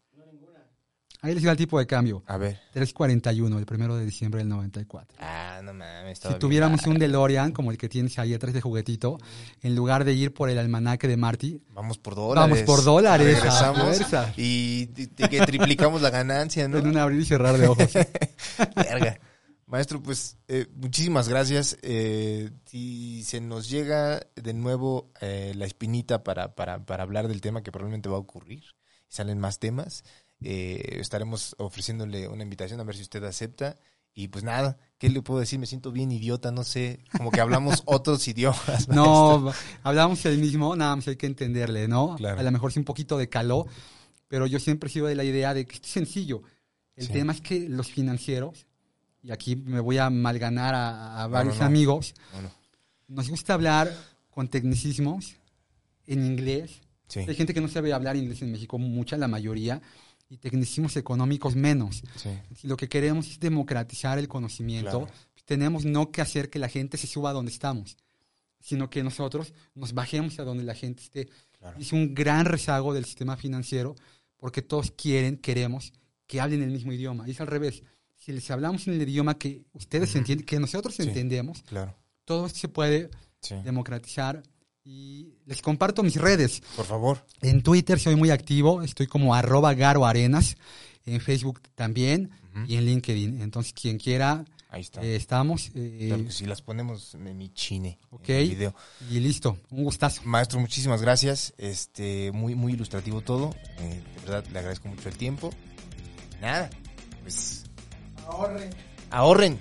Ahí 1.24 1.36
les 1.36 1.44
iba 1.44 1.52
el 1.52 1.58
tipo 1.58 1.78
de 1.78 1.86
cambio. 1.86 2.24
A 2.26 2.38
ver. 2.38 2.60
341, 2.74 3.60
el 3.60 3.66
primero 3.68 3.96
de 3.96 4.06
diciembre 4.06 4.40
del 4.40 4.50
94. 4.50 5.18
Ah, 5.20 5.62
no 5.64 5.72
mames. 5.72 6.18
Si 6.18 6.34
tuviéramos 6.40 6.88
un 6.88 6.98
DeLorean, 6.98 7.52
como 7.52 7.70
el 7.70 7.78
que 7.78 7.88
tienes 7.88 8.18
ahí 8.18 8.34
atrás 8.34 8.56
de 8.56 8.62
juguetito, 8.62 9.20
en 9.62 9.76
lugar 9.76 10.04
de 10.04 10.14
ir 10.14 10.34
por 10.34 10.50
el 10.50 10.58
almanaque 10.58 11.08
de 11.08 11.18
Marty. 11.18 11.62
Vamos 11.74 12.00
por 12.00 12.16
dólares. 12.16 12.50
Vamos 12.50 12.64
por 12.66 12.84
dólares. 12.84 13.36
Regresamos. 13.36 14.02
Y, 14.36 14.88
que 14.88 15.42
triplicamos 15.46 16.02
la 16.02 16.10
ganancia, 16.10 16.68
¿no? 16.68 16.80
En 16.80 16.88
un 16.88 16.98
abrir 16.98 17.22
y 17.22 17.26
cerrar 17.26 17.56
de 17.56 17.68
ojos. 17.68 17.94
Verga. 18.76 19.20
Maestro, 19.72 20.04
pues 20.04 20.38
eh, 20.50 20.68
muchísimas 20.76 21.30
gracias. 21.30 21.78
Eh, 21.82 22.52
si 22.66 23.24
se 23.24 23.40
nos 23.40 23.70
llega 23.70 24.20
de 24.36 24.54
nuevo 24.54 25.14
eh, 25.22 25.54
la 25.56 25.66
espinita 25.66 26.26
para, 26.26 26.56
para, 26.56 26.86
para 26.86 27.04
hablar 27.04 27.30
del 27.30 27.40
tema 27.40 27.64
que 27.64 27.72
probablemente 27.72 28.10
va 28.10 28.18
a 28.18 28.20
ocurrir, 28.20 28.66
y 29.10 29.14
salen 29.14 29.40
más 29.40 29.60
temas, 29.60 30.04
eh, 30.42 30.98
estaremos 31.00 31.56
ofreciéndole 31.58 32.28
una 32.28 32.44
invitación 32.44 32.82
a 32.82 32.84
ver 32.84 32.98
si 32.98 33.04
usted 33.04 33.24
acepta. 33.24 33.78
Y 34.14 34.28
pues 34.28 34.44
nada, 34.44 34.78
¿qué 34.98 35.10
le 35.10 35.22
puedo 35.22 35.40
decir? 35.40 35.58
Me 35.58 35.66
siento 35.66 35.94
bien 35.94 36.12
idiota, 36.12 36.52
no 36.52 36.66
sé, 36.66 37.00
como 37.16 37.32
que 37.32 37.40
hablamos 37.40 37.82
otros 37.86 38.28
idiomas. 38.28 38.90
No, 38.90 39.54
hablamos 39.84 40.26
el 40.26 40.38
mismo, 40.38 40.76
nada 40.76 40.98
más 40.98 41.08
hay 41.08 41.16
que 41.16 41.28
entenderle, 41.28 41.88
¿no? 41.88 42.18
A 42.22 42.44
lo 42.44 42.52
mejor 42.52 42.74
sí 42.74 42.80
un 42.80 42.84
poquito 42.84 43.18
de 43.18 43.30
calor, 43.30 43.68
pero 44.28 44.48
yo 44.48 44.60
siempre 44.60 44.90
he 44.90 44.92
sido 44.92 45.06
de 45.06 45.16
la 45.16 45.24
idea 45.24 45.54
de 45.54 45.66
que 45.66 45.78
es 45.78 45.82
sencillo. 45.88 46.44
El 46.98 47.08
tema 47.08 47.32
es 47.32 47.40
que 47.40 47.70
los 47.70 47.90
financieros, 47.90 48.68
y 49.24 49.32
aquí 49.32 49.56
me 49.56 49.80
voy 49.80 49.98
a 49.98 50.10
malganar 50.10 50.74
a, 50.76 51.28
varios 51.28 51.62
amigos, 51.62 52.14
nos 53.08 53.30
gusta 53.30 53.54
hablar 53.54 53.94
con 54.30 54.48
tecnicismos 54.48 55.36
en 56.08 56.26
inglés. 56.26 56.82
Hay 57.16 57.36
gente 57.36 57.54
que 57.54 57.62
no 57.62 57.68
sabe 57.68 57.94
hablar 57.94 58.16
inglés 58.16 58.42
en 58.42 58.52
México, 58.52 58.78
mucha, 58.78 59.18
la 59.18 59.28
mayoría 59.28 59.82
y 60.30 60.38
tecnicismos 60.38 60.96
económicos 60.96 61.56
menos. 61.56 62.04
Si 62.56 62.68
lo 62.68 62.78
que 62.78 62.88
queremos 62.88 63.28
es 63.28 63.40
democratizar 63.40 64.18
el 64.18 64.28
conocimiento, 64.28 65.08
tenemos 65.46 65.84
no 65.84 66.12
que 66.12 66.22
hacer 66.22 66.50
que 66.50 66.60
la 66.60 66.70
gente 66.70 66.98
se 66.98 67.08
suba 67.08 67.32
a 67.32 67.34
donde 67.34 67.52
estamos, 67.52 67.98
sino 68.62 68.90
que 68.90 69.04
nosotros 69.04 69.54
nos 69.76 69.94
bajemos 69.94 70.40
a 70.40 70.44
donde 70.44 70.64
la 70.64 70.74
gente 70.74 71.04
esté. 71.04 71.30
Es 71.78 71.92
un 71.92 72.16
gran 72.16 72.46
rezago 72.46 72.94
del 72.94 73.06
sistema 73.06 73.36
financiero 73.36 73.96
porque 74.38 74.62
todos 74.62 74.92
quieren, 74.92 75.38
queremos 75.38 75.94
que 76.26 76.40
hablen 76.40 76.64
el 76.64 76.72
mismo 76.72 76.94
idioma. 76.94 77.28
Y 77.28 77.32
es 77.32 77.42
al 77.42 77.48
revés. 77.48 77.84
Si 78.24 78.32
les 78.32 78.52
hablamos 78.52 78.88
en 78.88 78.94
el 78.94 79.02
idioma 79.10 79.36
que 79.38 79.64
ustedes 79.74 80.14
entienden, 80.16 80.46
que 80.46 80.60
nosotros 80.60 80.94
Sí. 80.96 81.02
entendemos, 81.02 81.64
Claro. 81.64 81.96
todo 82.24 82.46
esto 82.46 82.60
se 82.60 82.68
puede 82.68 83.10
Sí. 83.42 83.56
democratizar. 83.64 84.44
Y 84.84 85.36
les 85.46 85.62
comparto 85.62 86.02
mis 86.04 86.16
redes. 86.16 86.62
Por 86.76 86.86
favor. 86.86 87.26
En 87.42 87.62
Twitter 87.64 88.00
soy 88.00 88.16
muy 88.16 88.30
activo, 88.32 88.82
estoy 88.84 89.08
como 89.08 89.34
arroba 89.36 89.74
Garo 89.74 90.06
Arenas, 90.06 90.56
en 91.06 91.20
Facebook 91.20 91.62
también 91.76 92.30
Ujú. 92.56 92.66
y 92.68 92.76
en 92.78 92.86
LinkedIn. 92.86 93.42
Entonces, 93.42 93.74
quien 93.74 93.98
quiera, 93.98 94.44
Ahí 94.70 94.82
está. 94.82 95.02
eh, 95.04 95.16
estamos. 95.16 95.70
eh, 95.76 96.06
Claro 96.10 96.26
que 96.26 96.32
sí, 96.32 96.46
las 96.46 96.62
ponemos 96.64 97.14
en 97.16 97.38
mi 97.38 97.50
chine. 97.54 98.00
Ok. 98.12 98.30
En 98.30 98.36
el 98.38 98.50
video. 98.50 98.76
Y 99.10 99.20
listo, 99.20 99.58
un 99.72 99.84
gustazo. 99.84 100.22
Maestro, 100.26 100.60
muchísimas 100.60 101.02
gracias. 101.02 101.54
Este, 101.58 102.32
muy, 102.32 102.54
muy 102.56 102.74
ilustrativo 102.74 103.22
todo. 103.22 103.56
Eh, 103.80 104.02
de 104.16 104.22
verdad, 104.22 104.46
le 104.52 104.60
agradezco 104.60 104.88
mucho 104.88 105.10
el 105.10 105.18
tiempo. 105.18 105.52
Nada, 106.42 106.70
pues 107.24 107.66
Ahorren. 108.28 108.70
ahorren. 109.10 109.60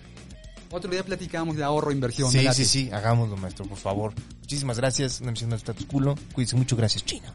Otro 0.73 0.91
día 0.91 1.03
platicamos 1.03 1.57
de 1.57 1.65
ahorro, 1.65 1.91
inversión. 1.91 2.31
Sí, 2.31 2.47
sí, 2.53 2.65
sí, 2.65 2.91
hagámoslo, 2.93 3.37
maestro, 3.37 3.65
por 3.67 3.79
favor. 3.79 4.13
Muchísimas 4.41 4.77
gracias. 4.77 5.21
Una 5.21 5.33
misión 5.33 5.51
de 5.51 5.57
status 5.57 5.87
culo. 5.87 6.15
Cuídense 6.33 6.57
mucho. 6.57 6.77
Gracias, 6.77 7.05
China. 7.05 7.33